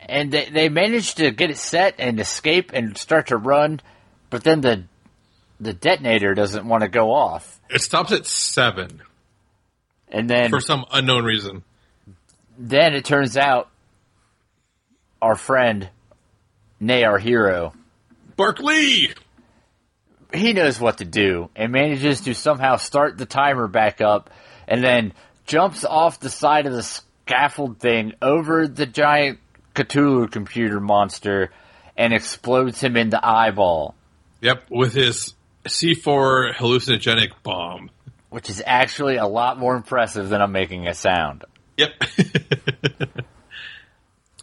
and 0.00 0.32
they, 0.32 0.50
they 0.50 0.68
managed 0.68 1.18
to 1.18 1.30
get 1.30 1.50
it 1.50 1.58
set 1.58 1.94
and 1.98 2.18
escape 2.18 2.72
and 2.74 2.98
start 2.98 3.28
to 3.28 3.36
run, 3.36 3.80
but 4.30 4.42
then 4.42 4.60
the 4.62 4.82
the 5.60 5.72
detonator 5.72 6.34
doesn't 6.34 6.66
want 6.66 6.82
to 6.82 6.88
go 6.88 7.12
off, 7.12 7.60
It 7.70 7.80
stops 7.82 8.12
at 8.12 8.26
seven 8.26 9.00
and 10.08 10.28
then 10.30 10.50
for 10.50 10.60
some 10.60 10.84
unknown 10.92 11.24
reason. 11.24 11.62
then 12.58 12.94
it 12.94 13.04
turns 13.04 13.36
out 13.36 13.68
our 15.20 15.34
friend, 15.36 15.88
nay 16.78 17.04
our 17.04 17.18
hero, 17.18 17.72
Barkley. 18.36 19.14
he 20.32 20.52
knows 20.52 20.78
what 20.80 20.98
to 20.98 21.04
do 21.04 21.50
and 21.56 21.72
manages 21.72 22.20
to 22.22 22.34
somehow 22.34 22.76
start 22.76 23.16
the 23.18 23.26
timer 23.26 23.66
back 23.66 24.00
up, 24.00 24.30
and 24.68 24.82
then 24.84 25.12
jumps 25.46 25.84
off 25.84 26.20
the 26.20 26.28
side 26.30 26.66
of 26.66 26.72
the 26.72 26.82
scaffold 26.82 27.78
thing 27.78 28.12
over 28.20 28.68
the 28.68 28.86
giant 28.86 29.38
Cthulhu 29.74 30.30
computer 30.30 30.80
monster 30.80 31.50
and 31.96 32.12
explodes 32.12 32.80
him 32.80 32.96
in 32.96 33.08
the 33.10 33.24
eyeball. 33.26 33.94
Yep, 34.42 34.64
with 34.70 34.92
his 34.92 35.34
C4 35.66 36.54
hallucinogenic 36.54 37.30
bomb. 37.42 37.90
which 38.30 38.50
is 38.50 38.62
actually 38.64 39.16
a 39.16 39.26
lot 39.26 39.58
more 39.58 39.76
impressive 39.76 40.28
than 40.28 40.40
I'm 40.42 40.52
making 40.52 40.84
it 40.84 40.96
sound. 40.96 41.44
Yep. 41.76 41.90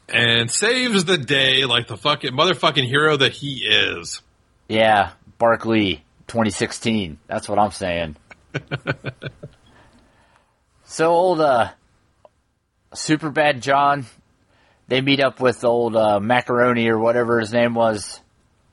and 0.10 0.50
saves 0.52 1.06
the 1.06 1.18
day 1.18 1.66
like 1.66 1.88
the 1.88 1.98
fucking 1.98 2.32
motherfucking 2.34 2.86
hero 2.88 3.18
that 3.18 3.32
he 3.34 3.66
is. 3.66 4.22
Yeah, 4.68 5.12
Barkley, 5.38 6.04
2016. 6.28 7.20
That's 7.28 7.50
what 7.50 7.60
I'm 7.60 7.72
saying. 7.72 8.16
so 10.86 11.10
old, 11.12 11.42
uh, 11.42 11.72
super 12.94 13.30
bad 13.30 13.62
John. 13.62 14.06
They 14.88 15.02
meet 15.02 15.20
up 15.20 15.40
with 15.40 15.64
old 15.64 15.96
uh, 15.96 16.20
Macaroni 16.20 16.88
or 16.90 17.00
whatever 17.00 17.40
his 17.40 17.54
name 17.54 17.74
was, 17.74 18.20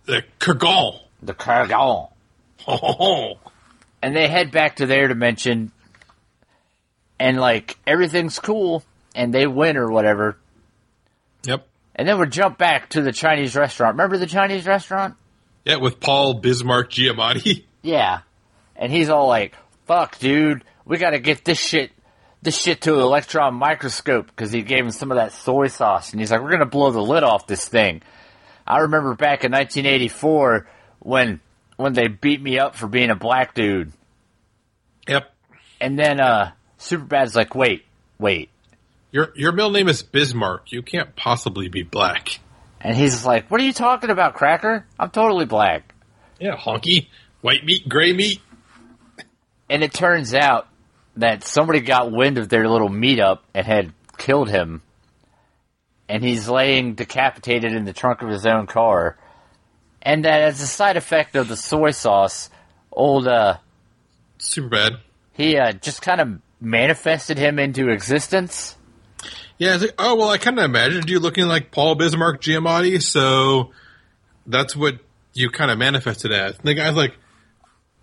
The 0.07 0.23
Kurgal. 0.39 1.01
the 1.23 1.35
Cargon, 1.35 2.09
Oh, 2.67 3.39
and 4.03 4.15
they 4.15 4.29
head 4.29 4.51
back 4.51 4.77
to 4.77 4.87
their 4.87 5.09
dimension. 5.09 5.73
And 7.19 7.39
like 7.39 7.77
everything's 7.87 8.39
cool, 8.39 8.83
and 9.15 9.33
they 9.33 9.47
win 9.47 9.77
or 9.77 9.91
whatever. 9.91 10.39
Yep. 11.45 11.67
And 11.95 12.09
then 12.09 12.19
we 12.19 12.27
jump 12.29 12.57
back 12.57 12.91
to 12.91 13.03
the 13.03 13.13
Chinese 13.13 13.55
restaurant. 13.55 13.95
Remember 13.95 14.17
the 14.17 14.27
Chinese 14.27 14.67
restaurant? 14.67 15.17
Yeah, 15.65 15.77
with 15.77 16.01
Paul 16.01 16.35
Bismarck 16.35 16.91
Giamatti. 16.91 17.65
Yeah. 17.83 18.21
And 18.77 18.93
he's 18.93 19.09
all 19.09 19.27
like, 19.27 19.55
fuck, 19.87 20.19
dude, 20.19 20.65
we 20.85 20.99
gotta 20.99 21.19
get 21.19 21.47
this 21.47 21.59
shit, 21.59 21.91
this 22.43 22.61
shit 22.61 22.83
to 22.83 22.95
an 22.95 23.01
electron 23.01 23.55
microscope, 23.55 24.27
because 24.27 24.53
he 24.53 24.61
gave 24.61 24.85
him 24.85 24.91
some 24.91 25.11
of 25.11 25.17
that 25.17 25.33
soy 25.33 25.69
sauce. 25.69 26.13
And 26.13 26.21
he's 26.21 26.31
like, 26.31 26.43
we're 26.43 26.51
gonna 26.51 26.67
blow 26.67 26.91
the 26.91 27.01
lid 27.01 27.23
off 27.23 27.47
this 27.47 27.67
thing. 27.67 28.03
I 28.67 28.81
remember 28.81 29.15
back 29.15 29.45
in 29.45 29.53
1984 29.53 30.69
when, 30.99 31.41
when 31.81 31.93
they 31.95 32.09
beat 32.09 32.41
me 32.43 32.59
up 32.59 32.77
for 32.77 32.87
being 32.87 33.11
a 33.11 33.17
black 33.17 33.55
dude. 33.55 33.93
Yep. 35.09 35.33
And 35.81 35.99
then, 35.99 36.21
uh, 36.21 36.53
Superbad's 36.79 37.35
like, 37.35 37.55
wait, 37.55 37.85
wait, 38.19 38.51
Your 39.13 39.33
your 39.35 39.53
middle 39.53 39.71
name 39.71 39.89
is 39.89 40.03
Bismarck. 40.03 40.73
You 40.73 40.83
can't 40.83 41.17
possibly 41.17 41.69
be 41.69 41.83
black. 41.83 42.39
And 42.81 42.97
he's 42.97 43.27
like, 43.27 43.51
"What 43.51 43.61
are 43.61 43.65
you 43.65 43.73
talking 43.73 44.09
about, 44.11 44.35
Cracker? 44.35 44.87
I'm 44.99 45.11
totally 45.11 45.45
black." 45.47 45.95
Yeah, 46.39 46.57
honky, 46.57 47.09
white 47.43 47.65
meat, 47.65 47.89
gray 47.89 48.13
meat. 48.15 48.41
And 49.69 49.83
it 49.83 49.93
turns 49.93 50.33
out 50.35 50.67
that 51.17 51.45
somebody 51.45 51.81
got 51.81 52.11
wind 52.11 52.39
of 52.39 52.49
their 52.49 52.69
little 52.69 52.89
meetup 52.89 53.41
and 53.53 53.67
had 53.67 53.93
killed 54.17 54.49
him. 54.49 54.81
And 56.09 56.25
he's 56.25 56.49
laying 56.49 56.95
decapitated 56.95 57.73
in 57.73 57.85
the 57.85 57.93
trunk 57.93 58.23
of 58.23 58.31
his 58.31 58.47
own 58.47 58.67
car. 58.67 59.17
And 60.03 60.25
that 60.25 60.41
as 60.43 60.61
a 60.61 60.67
side 60.67 60.97
effect 60.97 61.37
of 61.37 61.49
the 61.49 61.57
soy 61.57 61.91
sauce, 61.91 62.51
old 62.93 63.27
uh 63.29 63.59
Super 64.39 64.69
bad. 64.69 64.93
he 65.35 65.57
uh, 65.59 65.73
just 65.73 66.01
kind 66.01 66.21
of 66.21 66.41
manifested 66.61 67.37
him 67.39 67.59
into 67.59 67.89
existence. 67.91 68.77
Yeah, 69.59 69.77
like, 69.77 69.95
oh 69.99 70.17
well, 70.17 70.31
I 70.31 70.39
kind 70.39 70.59
of 70.59 70.65
imagined 70.65 71.11
you 71.11 71.21
looking 71.21 71.47
like 71.47 71.71
Paul 71.71 71.95
Bismarck 71.97 72.41
Giamatti, 72.41 73.03
so 73.03 73.73
that's 74.47 74.75
what 74.75 74.95
you 75.35 75.51
kind 75.51 75.71
of 75.71 75.77
manifested 75.79 76.33
as. 76.33 76.57
And 76.57 76.65
the 76.65 76.73
guy's 76.75 76.95
like, 76.97 77.15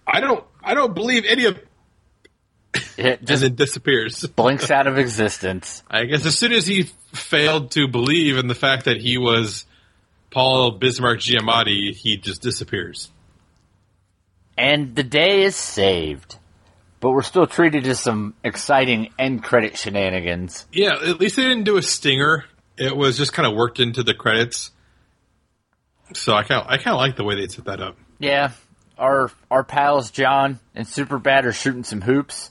I 0.06 0.20
don't, 0.20 0.44
I 0.64 0.76
don't 0.76 0.94
believe 0.94 1.26
any 1.26 1.46
of, 1.46 1.60
It 2.98 3.20
and 3.20 3.28
just 3.28 3.42
then 3.42 3.56
disappears. 3.56 4.24
blinks 4.36 4.70
out 4.70 4.86
of 4.86 5.00
existence. 5.00 5.82
I 5.90 6.06
guess 6.06 6.26
as 6.28 6.38
soon 6.38 6.52
as 6.54 6.68
he 6.68 6.84
failed 7.14 7.72
to 7.72 7.88
believe 7.88 8.38
in 8.38 8.48
the 8.48 8.56
fact 8.56 8.86
that 8.86 8.98
he 9.02 9.18
was 9.18 9.66
Paul 10.32 10.72
Bismarck 10.72 11.20
Giamatti, 11.20 11.96
he 11.96 12.18
just 12.18 12.42
disappears. 12.42 13.10
And 14.58 14.96
the 14.96 15.04
day 15.04 15.44
is 15.44 15.56
saved. 15.56 16.38
But 17.00 17.12
we're 17.12 17.22
still 17.22 17.46
treated 17.46 17.84
to 17.84 17.96
some 17.96 18.34
exciting 18.44 19.10
end 19.20 19.44
credit 19.44 19.78
shenanigans. 19.78 20.66
Yeah, 20.72 20.94
at 20.96 21.20
least 21.20 21.36
they 21.36 21.44
didn't 21.44 21.66
do 21.66 21.78
a 21.78 21.82
stinger. 21.84 22.46
It 22.76 22.96
was 22.96 23.18
just 23.18 23.34
kind 23.34 23.48
of 23.48 23.56
worked 23.56 23.80
into 23.80 24.02
the 24.02 24.16
credits. 24.16 24.72
So 26.16 26.34
I 26.34 26.42
kind 26.44 26.62
of, 26.62 26.68
I 26.68 26.78
kind 26.78 26.96
of 26.96 26.98
like 26.98 27.16
the 27.16 27.24
way 27.24 27.36
they 27.36 27.48
set 27.48 27.66
that 27.66 27.82
up. 27.82 27.98
Yeah, 28.18 28.52
our 28.98 29.30
our 29.52 29.64
pals 29.64 30.10
John 30.10 30.60
and 30.74 30.88
Superbad 30.88 31.44
are 31.44 31.54
shooting 31.54 31.84
some 31.84 32.02
hoops. 32.02 32.50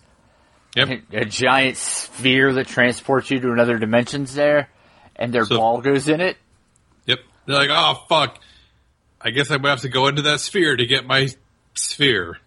Yep. 0.77 1.03
A 1.12 1.24
giant 1.24 1.77
sphere 1.77 2.53
that 2.53 2.68
transports 2.68 3.31
you 3.31 3.41
to 3.41 3.51
another 3.51 3.79
dimension's 3.79 4.35
there, 4.35 4.68
and 5.16 5.33
their 5.33 5.45
So- 5.47 5.57
ball 5.57 5.81
goes 5.81 6.09
in 6.09 6.20
it. 6.20 6.37
They're 7.47 7.57
like, 7.57 7.70
oh 7.70 8.05
fuck. 8.09 8.40
I 9.20 9.30
guess 9.30 9.51
I'm 9.51 9.59
gonna 9.59 9.70
have 9.70 9.80
to 9.80 9.88
go 9.88 10.09
into 10.09 10.22
that 10.22 10.40
sphere 10.40 10.76
to 10.76 10.86
get 10.86 11.07
my 11.07 11.28
sphere. 11.74 12.38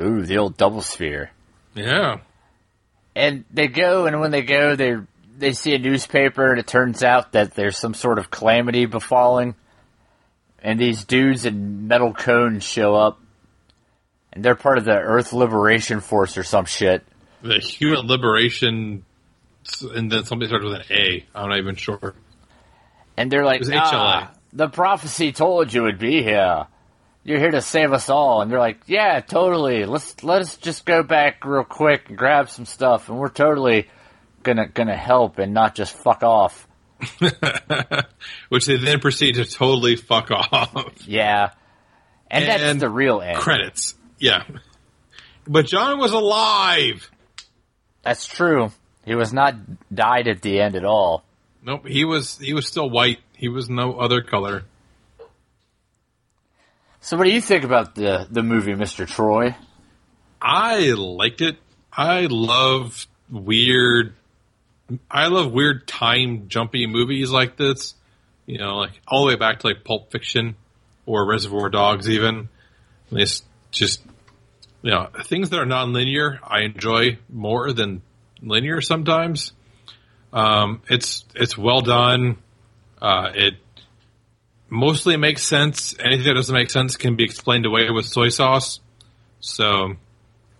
Ooh, 0.00 0.22
the 0.22 0.38
old 0.38 0.56
double 0.56 0.82
sphere. 0.82 1.30
Yeah. 1.74 2.18
And 3.14 3.44
they 3.50 3.68
go, 3.68 4.06
and 4.06 4.20
when 4.20 4.30
they 4.30 4.42
go, 4.42 4.76
they 4.76 4.96
they 5.38 5.52
see 5.52 5.74
a 5.74 5.78
newspaper, 5.78 6.50
and 6.50 6.58
it 6.58 6.66
turns 6.66 7.02
out 7.02 7.32
that 7.32 7.54
there's 7.54 7.78
some 7.78 7.94
sort 7.94 8.18
of 8.18 8.30
calamity 8.30 8.86
befalling. 8.86 9.54
And 10.62 10.78
these 10.78 11.04
dudes 11.04 11.46
in 11.46 11.88
metal 11.88 12.12
cones 12.12 12.64
show 12.64 12.94
up, 12.94 13.18
and 14.32 14.44
they're 14.44 14.54
part 14.54 14.78
of 14.78 14.84
the 14.84 14.98
Earth 14.98 15.32
Liberation 15.32 16.00
Force 16.00 16.36
or 16.36 16.42
some 16.42 16.66
shit. 16.66 17.02
The 17.42 17.58
human 17.58 18.06
liberation, 18.06 19.04
and 19.82 20.12
then 20.12 20.24
somebody 20.24 20.48
starts 20.48 20.64
with 20.64 20.74
an 20.74 20.84
A. 20.90 21.24
I'm 21.34 21.48
not 21.48 21.58
even 21.58 21.76
sure. 21.76 22.14
And 23.16 23.30
they're 23.30 23.44
like, 23.44 23.62
ah, 23.72 24.30
HLA. 24.32 24.38
the 24.52 24.68
prophecy 24.68 25.32
told 25.32 25.72
you 25.72 25.82
would 25.82 25.98
be 25.98 26.22
here. 26.22 26.66
You're 27.22 27.38
here 27.38 27.50
to 27.50 27.60
save 27.60 27.92
us 27.92 28.08
all. 28.08 28.40
And 28.40 28.50
they're 28.50 28.58
like, 28.58 28.80
yeah, 28.86 29.20
totally. 29.20 29.84
Let's 29.84 30.22
let 30.24 30.40
us 30.40 30.56
just 30.56 30.86
go 30.86 31.02
back 31.02 31.44
real 31.44 31.64
quick 31.64 32.08
and 32.08 32.16
grab 32.16 32.48
some 32.48 32.64
stuff, 32.64 33.08
and 33.08 33.18
we're 33.18 33.28
totally 33.28 33.88
gonna 34.42 34.68
gonna 34.68 34.96
help 34.96 35.38
and 35.38 35.52
not 35.52 35.74
just 35.74 35.94
fuck 35.96 36.22
off. 36.22 36.66
Which 38.48 38.66
they 38.66 38.76
then 38.76 39.00
proceed 39.00 39.36
to 39.36 39.44
totally 39.44 39.96
fuck 39.96 40.30
off. 40.30 41.06
Yeah, 41.06 41.50
and, 42.30 42.46
that's 42.46 42.80
the 42.80 42.88
real 42.88 43.20
end. 43.20 43.38
Credits. 43.38 43.96
Yeah. 44.18 44.44
But 45.46 45.66
John 45.66 45.98
was 45.98 46.12
alive. 46.12 47.10
That's 48.02 48.26
true. 48.26 48.70
He 49.04 49.14
was 49.14 49.32
not 49.32 49.54
died 49.92 50.28
at 50.28 50.42
the 50.42 50.60
end 50.60 50.76
at 50.76 50.84
all. 50.84 51.24
Nope, 51.62 51.86
he 51.86 52.04
was 52.04 52.38
he 52.38 52.54
was 52.54 52.66
still 52.66 52.88
white. 52.88 53.18
He 53.36 53.48
was 53.48 53.68
no 53.68 53.98
other 53.98 54.22
color. 54.22 54.64
So, 57.00 57.16
what 57.16 57.24
do 57.24 57.30
you 57.30 57.40
think 57.40 57.64
about 57.64 57.94
the 57.94 58.26
the 58.30 58.42
movie, 58.42 58.74
Mister 58.74 59.06
Troy? 59.06 59.54
I 60.40 60.92
liked 60.92 61.40
it. 61.40 61.58
I 61.92 62.26
love 62.30 63.06
weird. 63.30 64.14
I 65.10 65.28
love 65.28 65.52
weird 65.52 65.86
time 65.86 66.48
jumpy 66.48 66.86
movies 66.86 67.30
like 67.30 67.56
this. 67.56 67.94
You 68.46 68.58
know, 68.58 68.76
like 68.76 69.00
all 69.06 69.22
the 69.22 69.28
way 69.28 69.36
back 69.36 69.60
to 69.60 69.66
like 69.66 69.84
Pulp 69.84 70.10
Fiction 70.10 70.56
or 71.06 71.26
Reservoir 71.26 71.68
Dogs. 71.68 72.08
Even 72.08 72.48
it's 73.10 73.42
just 73.70 74.02
you 74.82 74.90
know 74.90 75.08
things 75.24 75.50
that 75.50 75.60
are 75.60 75.66
non-linear. 75.66 76.40
I 76.42 76.62
enjoy 76.62 77.18
more 77.28 77.72
than 77.72 78.02
linear 78.40 78.80
sometimes. 78.80 79.52
Um, 80.32 80.82
it's 80.88 81.24
it's 81.34 81.56
well 81.58 81.80
done. 81.80 82.36
Uh, 83.00 83.30
it 83.34 83.54
mostly 84.68 85.16
makes 85.16 85.42
sense. 85.42 85.94
Anything 85.98 86.26
that 86.26 86.34
doesn't 86.34 86.54
make 86.54 86.70
sense 86.70 86.96
can 86.96 87.16
be 87.16 87.24
explained 87.24 87.66
away 87.66 87.90
with 87.90 88.06
soy 88.06 88.28
sauce. 88.28 88.80
So 89.40 89.96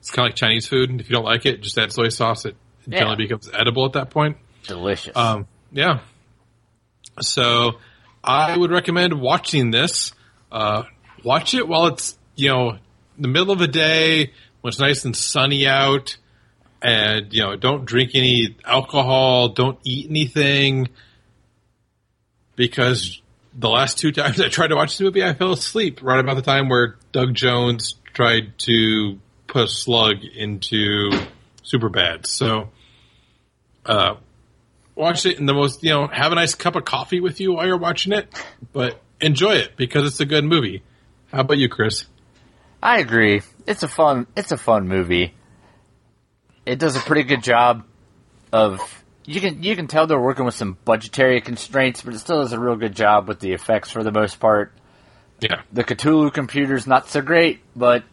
it's 0.01 0.11
kind 0.11 0.27
of 0.27 0.31
like 0.31 0.37
Chinese 0.37 0.67
food. 0.67 1.01
If 1.01 1.09
you 1.09 1.15
don't 1.15 1.25
like 1.25 1.47
it, 1.47 1.61
just 1.61 1.79
add 1.79 1.93
soy 1.93 2.09
sauce. 2.09 2.45
It 2.47 2.57
Yeah. 2.87 3.01
generally 3.01 3.25
becomes 3.25 3.49
edible 3.53 3.85
at 3.87 3.93
that 3.93 4.11
point. 4.11 4.39
Delicious. 4.67 5.17
Um, 5.17 5.47
yeah. 5.71 6.01
So 7.21 7.73
I 8.25 8.57
would 8.57 8.71
recommend 8.71 9.21
watching 9.21 9.71
this. 9.71 10.13
Uh, 10.51 10.85
watch 11.23 11.55
it 11.55 11.69
while 11.69 11.87
it's, 11.87 12.19
you 12.37 12.49
know, 12.49 12.79
the 13.19 13.29
middle 13.29 13.51
of 13.53 13.59
the 13.59 13.69
day 13.69 14.33
when 14.63 14.71
it's 14.71 14.79
nice 14.81 15.05
and 15.05 15.15
sunny 15.15 15.67
out. 15.67 16.17
And, 16.83 17.33
you 17.33 17.43
know, 17.43 17.57
don't 17.57 17.85
drink 17.85 18.13
any 18.15 18.57
alcohol. 18.65 19.51
Don't 19.51 19.79
eat 19.85 20.09
anything. 20.09 20.89
Because 22.57 23.21
the 23.55 23.69
last 23.69 23.99
two 23.99 24.13
times 24.13 24.41
I 24.41 24.49
tried 24.49 24.69
to 24.69 24.77
watch 24.77 24.97
the 24.97 25.05
movie, 25.05 25.23
I 25.23 25.35
fell 25.35 25.53
asleep 25.53 26.01
right 26.03 26.21
about 26.21 26.37
the 26.37 26.43
time 26.43 26.69
where 26.69 26.97
Doug 27.13 27.35
Jones 27.35 27.97
tried 28.13 28.59
to 28.61 29.19
put 29.47 29.65
a 29.65 29.69
slug 29.69 30.17
into 30.37 31.11
Superbad. 31.65 32.27
So, 32.27 32.71
uh, 33.85 34.15
watch 34.95 35.27
it 35.27 35.39
in 35.39 35.47
the 35.47 35.55
most, 35.55 35.83
you 35.83 35.91
know, 35.91 36.07
have 36.07 36.33
a 36.33 36.35
nice 36.35 36.55
cup 36.55 36.77
of 36.77 36.85
coffee 36.85 37.21
with 37.21 37.41
you 37.41 37.55
while 37.55 37.67
you're 37.67 37.79
watching 37.79 38.13
it, 38.13 38.29
but 38.73 39.01
enjoy 39.21 39.53
it 39.53 39.77
because 39.77 40.07
it's 40.07 40.21
a 40.21 40.27
good 40.27 40.45
movie. 40.45 40.83
How 41.33 41.41
about 41.41 41.59
you, 41.59 41.69
Chris? 41.69 42.07
I 42.83 42.99
agree. 43.01 43.43
It's 43.67 43.83
a 43.83 43.89
fun. 43.89 44.27
It's 44.37 44.53
a 44.53 44.57
fun 44.57 44.89
movie. 44.89 45.35
It 46.71 46.79
does 46.79 46.95
a 46.95 47.01
pretty 47.01 47.25
good 47.25 47.43
job 47.43 47.83
of. 48.53 48.81
You 49.25 49.41
can 49.41 49.63
you 49.65 49.75
can 49.75 49.89
tell 49.89 50.07
they're 50.07 50.21
working 50.21 50.45
with 50.45 50.55
some 50.55 50.79
budgetary 50.85 51.41
constraints, 51.41 52.03
but 52.03 52.15
it 52.15 52.21
still 52.21 52.43
does 52.43 52.53
a 52.53 52.61
real 52.61 52.77
good 52.77 52.95
job 52.95 53.27
with 53.27 53.41
the 53.41 53.53
effects 53.53 53.91
for 53.91 54.05
the 54.05 54.13
most 54.13 54.39
part. 54.39 54.73
Yeah. 55.41 55.63
The 55.73 55.83
Cthulhu 55.83 56.33
computer's 56.33 56.87
not 56.87 57.09
so 57.09 57.23
great, 57.23 57.59
but 57.75 58.05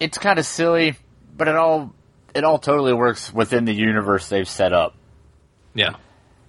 it's 0.00 0.16
kind 0.16 0.38
of 0.38 0.46
silly. 0.46 0.96
But 1.36 1.48
it 1.48 1.54
all 1.56 1.92
it 2.34 2.44
all 2.44 2.58
totally 2.58 2.94
works 2.94 3.30
within 3.30 3.66
the 3.66 3.74
universe 3.74 4.30
they've 4.30 4.48
set 4.48 4.72
up, 4.72 4.94
Yeah. 5.74 5.96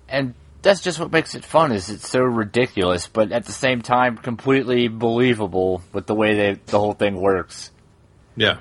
and 0.07 0.33
that's 0.61 0.81
just 0.81 0.97
what 0.99 1.11
makes 1.11 1.35
it 1.35 1.43
fun. 1.43 1.73
Is 1.73 1.89
it's 1.89 2.07
so 2.07 2.21
ridiculous, 2.21 3.07
but 3.07 3.33
at 3.33 3.45
the 3.45 3.51
same 3.51 3.81
time 3.81 4.15
completely 4.17 4.87
believable 4.87 5.81
with 5.91 6.07
the 6.07 6.15
way 6.15 6.35
they 6.35 6.59
the 6.67 6.79
whole 6.79 6.93
thing 6.93 7.19
works. 7.19 7.71
Yeah. 8.37 8.59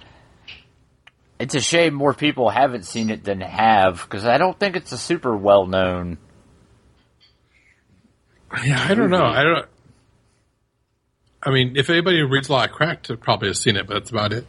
It's 1.39 1.55
a 1.55 1.61
shame 1.61 1.95
more 1.95 2.15
people 2.15 2.49
haven't 2.49 2.85
seen 2.85 3.11
it 3.11 3.25
than 3.25 3.41
have, 3.41 4.03
because 4.03 4.25
I 4.25 4.39
don't 4.39 4.59
think 4.59 4.77
it's 4.77 4.93
a 4.93 4.99
super 4.99 5.37
well 5.37 5.67
known. 5.67 6.19
Yeah, 8.65 8.87
I 8.89 8.95
don't 8.95 9.11
know. 9.11 9.25
I 9.25 9.43
don't. 9.43 9.67
I 11.43 11.51
mean, 11.51 11.77
if 11.77 11.91
anybody 11.91 12.23
reads 12.23 12.49
a 12.49 12.53
lot 12.53 12.71
of 12.71 12.75
cracked, 12.75 13.11
probably 13.21 13.49
has 13.49 13.61
seen 13.61 13.77
it, 13.77 13.87
but 13.87 13.95
that's 13.95 14.11
about 14.11 14.33
it. 14.33 14.47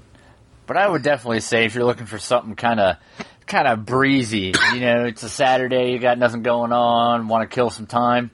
But 0.67 0.77
I 0.77 0.87
would 0.87 1.01
definitely 1.01 1.41
say 1.41 1.65
if 1.65 1.75
you're 1.75 1.85
looking 1.85 2.05
for 2.05 2.17
something 2.17 2.55
kind 2.55 2.79
of, 2.79 2.97
kind 3.45 3.67
of 3.67 3.85
breezy, 3.85 4.53
you 4.73 4.79
know, 4.79 5.05
it's 5.05 5.23
a 5.23 5.29
Saturday, 5.29 5.91
you 5.91 5.99
got 5.99 6.17
nothing 6.17 6.41
going 6.41 6.71
on, 6.71 7.27
want 7.27 7.49
to 7.49 7.53
kill 7.53 7.69
some 7.69 7.85
time, 7.85 8.31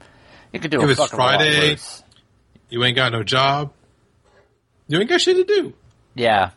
you 0.54 0.60
could 0.60 0.72
do 0.72 0.82
it 0.82 0.89
a 0.89 0.95
fucking 0.95 1.16
Friday-. 1.16 1.78
You 2.70 2.84
ain't 2.84 2.95
got 2.95 3.12
no 3.12 3.24
job. 3.24 3.74
You 4.88 4.99
ain't 4.99 5.10
got 5.10 5.22
shit 5.22 5.36
to 5.36 5.43
do. 5.43 5.74
Yeah, 6.16 6.52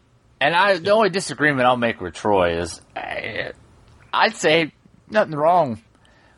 and 0.44 0.54
I 0.54 0.76
the 0.76 0.90
only 0.90 1.08
disagreement 1.08 1.66
I'll 1.66 1.78
make 1.78 2.02
with 2.02 2.12
Troy 2.12 2.58
is, 2.60 2.82
I, 2.94 3.52
I'd 4.12 4.36
say 4.36 4.72
nothing 5.08 5.34
wrong. 5.34 5.82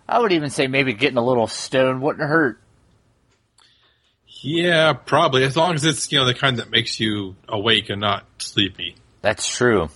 I 0.08 0.20
would 0.20 0.30
even 0.30 0.50
say 0.50 0.68
maybe 0.68 0.92
getting 0.92 1.18
a 1.18 1.24
little 1.24 1.48
stone 1.48 2.00
wouldn't 2.00 2.26
hurt. 2.26 2.60
Yeah, 4.28 4.92
probably. 4.92 5.42
As 5.42 5.56
long 5.56 5.74
as 5.74 5.84
it's, 5.84 6.12
you 6.12 6.18
know, 6.18 6.24
the 6.24 6.34
kind 6.34 6.58
that 6.58 6.70
makes 6.70 7.00
you 7.00 7.34
awake 7.48 7.90
and 7.90 8.00
not 8.00 8.24
sleepy. 8.38 8.94
That's 9.22 9.48
true. 9.48 9.88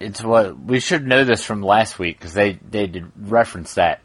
It's 0.00 0.24
what 0.24 0.58
we 0.58 0.80
should 0.80 1.06
know 1.06 1.24
this 1.24 1.44
from 1.44 1.60
last 1.60 1.98
week 1.98 2.18
because 2.18 2.32
they 2.32 2.58
they 2.70 2.86
did 2.86 3.12
reference 3.18 3.74
that. 3.74 4.00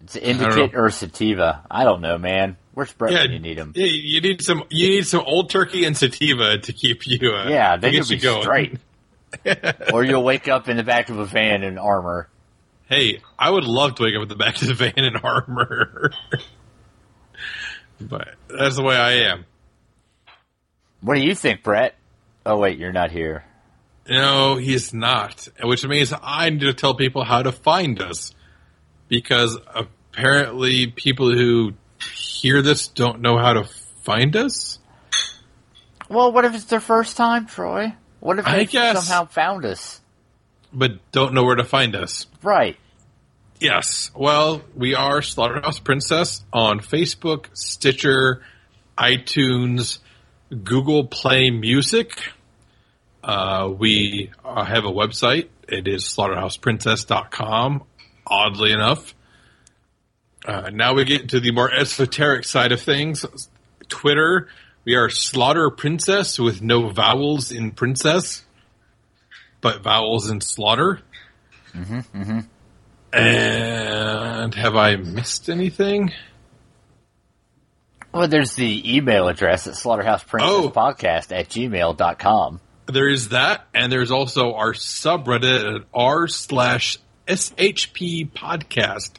It's 0.00 0.16
indica 0.16 0.76
or 0.76 0.90
sativa. 0.90 1.64
I 1.70 1.84
don't 1.84 2.00
know, 2.00 2.18
man. 2.18 2.56
Where's 2.74 2.92
Brett 2.92 3.12
Yeah, 3.12 3.22
when 3.22 3.32
you 3.32 3.38
need 3.40 3.58
him? 3.58 3.72
yeah, 3.74 3.86
you 3.86 4.20
need 4.20 4.42
some. 4.42 4.62
You 4.70 4.88
need 4.88 5.06
some 5.06 5.22
old 5.26 5.50
turkey 5.50 5.84
and 5.84 5.96
sativa 5.96 6.58
to 6.58 6.72
keep 6.72 7.06
you. 7.06 7.32
Uh, 7.32 7.48
Yeah, 7.48 7.76
they 7.76 7.92
could 7.92 8.08
be 8.08 8.16
going. 8.18 8.42
straight. 8.42 8.78
or 9.92 10.04
you'll 10.04 10.24
wake 10.24 10.48
up 10.48 10.68
in 10.68 10.76
the 10.76 10.82
back 10.84 11.08
of 11.08 11.18
a 11.18 11.24
van 11.24 11.62
in 11.62 11.78
armor. 11.78 12.28
Hey, 12.88 13.22
I 13.38 13.50
would 13.50 13.64
love 13.64 13.94
to 13.96 14.02
wake 14.04 14.16
up 14.16 14.22
in 14.22 14.28
the 14.28 14.34
back 14.36 14.60
of 14.60 14.68
the 14.68 14.74
van 14.74 14.92
in 14.96 15.16
armor, 15.16 16.10
but 18.00 18.34
that's 18.48 18.76
the 18.76 18.82
way 18.82 18.96
I 18.96 19.12
am. 19.30 19.44
What 21.00 21.14
do 21.14 21.20
you 21.20 21.34
think, 21.34 21.62
Brett? 21.62 21.94
Oh 22.44 22.56
wait, 22.58 22.78
you're 22.78 22.92
not 22.92 23.10
here. 23.10 23.44
No, 24.08 24.56
he's 24.56 24.92
not, 24.92 25.46
which 25.62 25.86
means 25.86 26.12
I 26.20 26.50
need 26.50 26.60
to 26.62 26.74
tell 26.74 26.94
people 26.94 27.22
how 27.22 27.42
to 27.42 27.52
find 27.52 28.00
us 28.02 28.34
because 29.08 29.56
apparently 29.72 30.88
people 30.88 31.30
who 31.32 31.74
hear 32.14 32.62
this 32.62 32.88
don't 32.88 33.20
know 33.20 33.38
how 33.38 33.52
to 33.54 33.64
find 34.02 34.36
us. 34.36 34.78
Well, 36.08 36.32
what 36.32 36.44
if 36.44 36.54
it's 36.54 36.64
their 36.64 36.80
first 36.80 37.16
time, 37.16 37.46
Troy? 37.46 37.94
What 38.20 38.38
if 38.38 38.46
I 38.46 38.56
they 38.58 38.66
guess- 38.66 39.06
somehow 39.06 39.26
found 39.26 39.64
us? 39.64 40.00
but 40.72 40.92
don't 41.10 41.34
know 41.34 41.42
where 41.42 41.56
to 41.56 41.64
find 41.64 41.96
us. 41.96 42.26
Right. 42.44 42.76
Yes. 43.58 44.10
Well, 44.14 44.62
we 44.76 44.94
are 44.94 45.20
Slaughterhouse 45.20 45.80
Princess 45.80 46.44
on 46.52 46.78
Facebook, 46.78 47.46
Stitcher, 47.54 48.42
iTunes, 48.96 49.98
Google 50.62 51.06
Play 51.08 51.50
Music. 51.50 52.12
Uh, 53.24 53.68
we 53.76 54.30
uh, 54.44 54.64
have 54.64 54.84
a 54.84 54.90
website. 54.92 55.48
It 55.68 55.88
is 55.88 56.04
slaughterhouseprincess.com, 56.04 57.82
oddly 58.26 58.72
enough. 58.72 59.14
Uh, 60.50 60.68
now 60.70 60.94
we 60.94 61.04
get 61.04 61.28
to 61.28 61.38
the 61.38 61.52
more 61.52 61.72
esoteric 61.72 62.44
side 62.44 62.72
of 62.72 62.80
things. 62.80 63.24
Twitter, 63.88 64.48
we 64.84 64.96
are 64.96 65.08
Slaughter 65.08 65.70
Princess 65.70 66.40
with 66.40 66.60
no 66.60 66.88
vowels 66.88 67.52
in 67.52 67.70
princess, 67.70 68.44
but 69.60 69.82
vowels 69.82 70.28
in 70.28 70.40
slaughter. 70.40 71.02
And 73.12 74.54
have 74.56 74.74
I 74.74 74.96
missed 74.96 75.48
anything? 75.48 76.12
Well, 78.12 78.26
there's 78.26 78.54
the 78.54 78.96
email 78.96 79.28
address 79.28 79.68
at 79.68 79.74
slaughterhouseprincesspodcast 79.74 81.30
at 81.30 81.48
gmail.com. 81.48 82.60
There 82.86 83.08
is 83.08 83.28
that, 83.28 83.68
and 83.72 83.92
there's 83.92 84.10
also 84.10 84.54
our 84.54 84.72
subreddit 84.72 85.76
at 85.76 85.86
r 85.94 86.26
slash 86.26 86.98
shp 87.28 88.32
podcast. 88.32 89.12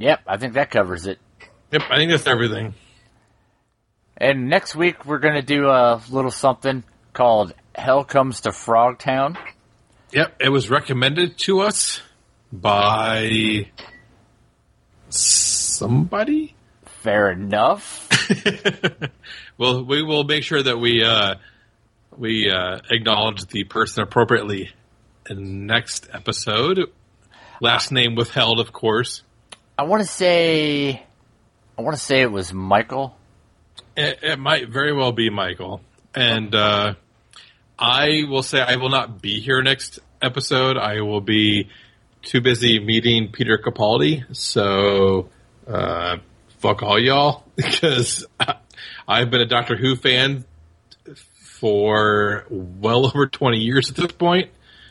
Yep, 0.00 0.20
I 0.26 0.38
think 0.38 0.54
that 0.54 0.70
covers 0.70 1.06
it. 1.06 1.18
Yep, 1.72 1.82
I 1.90 1.96
think 1.96 2.10
that's 2.10 2.26
everything. 2.26 2.74
And 4.16 4.48
next 4.48 4.74
week 4.74 5.04
we're 5.04 5.18
going 5.18 5.34
to 5.34 5.42
do 5.42 5.68
a 5.68 6.00
little 6.08 6.30
something 6.30 6.84
called 7.12 7.52
Hell 7.74 8.04
Comes 8.04 8.40
to 8.42 8.48
Frogtown. 8.48 9.36
Yep, 10.12 10.36
it 10.40 10.48
was 10.48 10.70
recommended 10.70 11.36
to 11.40 11.60
us 11.60 12.00
by 12.50 13.68
somebody. 15.10 16.54
Fair 17.02 17.30
enough. 17.30 18.08
well, 19.58 19.84
we 19.84 20.02
will 20.02 20.24
make 20.24 20.44
sure 20.44 20.62
that 20.62 20.78
we 20.78 21.04
uh, 21.04 21.34
we 22.16 22.50
uh, 22.50 22.78
acknowledge 22.90 23.44
the 23.46 23.64
person 23.64 24.02
appropriately 24.02 24.70
in 25.28 25.36
the 25.36 25.42
next 25.42 26.08
episode. 26.10 26.90
Last 27.60 27.92
name 27.92 28.14
withheld, 28.14 28.60
of 28.60 28.72
course. 28.72 29.22
I 29.80 29.84
want 29.84 30.02
to 30.02 30.06
say, 30.06 31.02
I 31.78 31.80
want 31.80 31.96
to 31.96 32.02
say 32.02 32.20
it 32.20 32.30
was 32.30 32.52
Michael. 32.52 33.16
It, 33.96 34.18
it 34.22 34.38
might 34.38 34.68
very 34.68 34.92
well 34.92 35.10
be 35.12 35.30
Michael, 35.30 35.80
and 36.14 36.54
uh, 36.54 36.96
I 37.78 38.24
will 38.28 38.42
say 38.42 38.60
I 38.60 38.76
will 38.76 38.90
not 38.90 39.22
be 39.22 39.40
here 39.40 39.62
next 39.62 39.98
episode. 40.20 40.76
I 40.76 41.00
will 41.00 41.22
be 41.22 41.70
too 42.20 42.42
busy 42.42 42.78
meeting 42.78 43.32
Peter 43.32 43.56
Capaldi. 43.56 44.36
So 44.36 45.30
uh, 45.66 46.18
fuck 46.58 46.82
all 46.82 46.98
y'all 46.98 47.44
because 47.56 48.26
I've 49.08 49.30
been 49.30 49.40
a 49.40 49.46
Doctor 49.46 49.76
Who 49.76 49.96
fan 49.96 50.44
for 51.58 52.44
well 52.50 53.06
over 53.14 53.26
twenty 53.28 53.60
years 53.60 53.88
at 53.88 53.96
this 53.96 54.12
point. 54.12 54.50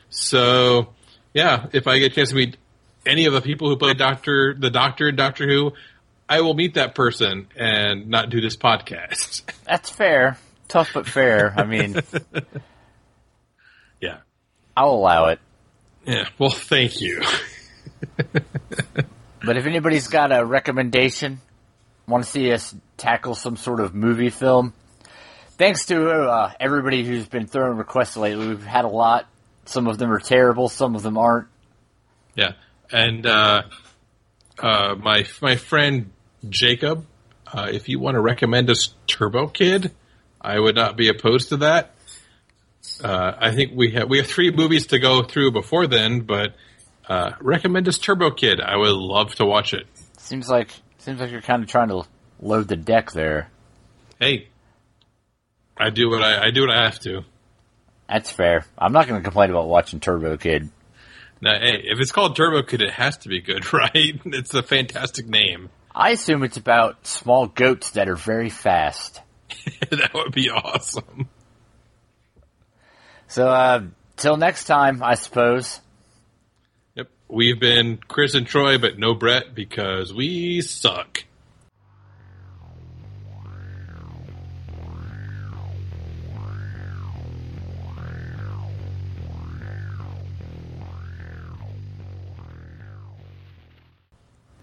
So 0.10 0.96
yeah, 1.32 1.68
if 1.74 1.86
I 1.86 2.00
get 2.00 2.12
a 2.12 2.16
chance 2.16 2.30
to 2.30 2.36
meet 2.36 2.58
any 3.06 3.26
of 3.26 3.34
the 3.34 3.42
people 3.42 3.70
who 3.70 3.78
play 3.78 3.94
Doctor 3.94 4.56
the 4.58 4.70
Doctor 4.70 5.10
in 5.10 5.16
Doctor 5.16 5.48
Who, 5.48 5.74
I 6.28 6.42
will 6.42 6.54
meet 6.54 6.76
that 6.76 6.96
person 6.96 7.48
and 7.56 8.08
not 8.08 8.30
do 8.30 8.42
this 8.42 8.56
podcast. 8.56 9.44
That's 9.66 9.90
fair. 9.90 10.38
Tough 10.68 10.92
but 10.94 11.08
fair. 11.08 11.54
I 11.58 11.66
mean, 11.66 12.00
yeah. 14.02 14.18
I'll 14.78 14.92
allow 14.92 15.26
it. 15.26 15.40
Yeah. 16.06 16.26
Well, 16.38 16.52
thank 16.52 17.02
you. 17.02 17.24
But 19.44 19.58
if 19.58 19.66
anybody's 19.66 20.08
got 20.08 20.32
a 20.32 20.44
recommendation, 20.44 21.40
want 22.08 22.24
to 22.26 22.30
see 22.30 22.52
us 22.52 22.76
tackle 22.98 23.36
some 23.36 23.56
sort 23.56 23.80
of 23.80 23.96
movie 23.96 24.30
film, 24.30 24.74
thanks 25.58 25.86
to 25.88 26.10
uh, 26.10 26.52
everybody 26.60 27.06
who's 27.06 27.28
been 27.28 27.48
throwing 27.48 27.78
requests 27.78 28.18
lately. 28.18 28.48
We've 28.48 28.66
had 28.66 28.86
a 28.86 28.90
lot. 28.90 29.28
Some 29.66 29.88
of 29.88 29.98
them 29.98 30.12
are 30.12 30.20
terrible. 30.20 30.68
Some 30.68 30.96
of 30.96 31.04
them 31.04 31.18
aren't. 31.18 31.48
Yeah. 32.36 32.54
And 32.92 33.26
uh, 33.26 33.64
uh, 34.58 34.96
my 34.96 35.26
my 35.42 35.56
friend 35.56 36.12
Jacob, 36.48 37.06
uh, 37.52 37.70
if 37.72 37.90
you 37.90 38.00
want 38.00 38.16
to 38.16 38.22
recommend 38.22 38.70
us 38.70 38.94
Turbo 39.08 39.48
Kid, 39.48 39.92
I 40.42 40.60
would 40.60 40.76
not 40.76 40.98
be 40.98 41.10
opposed 41.10 41.50
to 41.50 41.58
that. 41.58 41.96
Uh, 43.04 43.34
I 43.38 43.52
think 43.52 43.74
we 43.76 43.92
have 43.92 44.10
we 44.10 44.18
have 44.18 44.28
three 44.28 44.52
movies 44.52 44.88
to 44.88 45.00
go 45.00 45.24
through 45.24 45.52
before 45.52 45.88
then, 45.88 46.22
but 46.22 46.56
uh, 47.08 47.32
recommend 47.40 47.88
us 47.88 47.98
Turbo 47.98 48.32
Kid. 48.32 48.60
I 48.62 48.78
would 48.78 48.92
love 48.92 49.36
to 49.36 49.46
watch 49.46 49.74
it. 49.74 49.86
Seems 50.18 50.50
like 50.50 50.72
seems 50.98 51.20
like 51.20 51.32
you're 51.32 51.42
kind 51.42 51.64
of 51.64 51.70
trying 51.70 51.90
to 51.90 52.04
load 52.42 52.68
the 52.68 52.76
deck 52.76 53.12
there. 53.12 53.50
Hey, 54.20 54.48
I 55.78 55.90
do 55.90 56.10
what 56.10 56.22
I, 56.22 56.48
I 56.48 56.52
do 56.52 56.62
what 56.62 56.72
I 56.72 56.84
have 56.84 57.00
to. 57.02 57.24
That's 58.08 58.32
fair. 58.32 58.66
I'm 58.78 58.92
not 58.92 59.08
going 59.08 59.20
to 59.20 59.24
complain 59.24 59.52
about 59.52 59.68
watching 59.68 60.00
Turbo 60.00 60.36
Kid. 60.38 60.70
Now, 61.42 61.58
hey, 61.60 61.82
if 61.86 62.00
it's 62.00 62.12
called 62.12 62.36
Turbo 62.36 62.64
Kid, 62.64 62.82
it 62.82 62.92
has 62.94 63.18
to 63.20 63.30
be 63.30 63.42
good, 63.42 63.72
right? 63.74 64.20
It's 64.26 64.54
a 64.54 64.64
fantastic 64.64 65.28
name. 65.28 65.70
I 65.96 66.12
assume 66.12 66.44
it's 66.44 66.58
about 66.58 67.08
small 67.08 67.48
goats 67.48 67.92
that 67.92 68.10
are 68.10 68.16
very 68.16 68.50
fast. 68.50 69.22
that 69.90 70.14
would 70.14 70.34
be 70.34 70.50
awesome. 70.50 71.30
So, 73.28 73.48
uh, 73.48 73.84
till 74.16 74.38
next 74.38 74.66
time, 74.66 75.04
I 75.04 75.16
suppose. 75.16 75.82
Yep. 76.96 77.10
We've 77.28 77.60
been 77.60 77.98
Chris 77.98 78.36
and 78.36 78.46
Troy, 78.46 78.78
but 78.78 78.98
no 78.98 79.14
Brett 79.14 79.54
because 79.56 80.14
we 80.14 80.62
suck. 80.62 81.24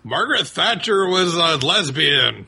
Margaret 0.06 0.46
Thatcher 0.46 1.08
was 1.08 1.34
a 1.34 1.56
lesbian. 1.56 2.44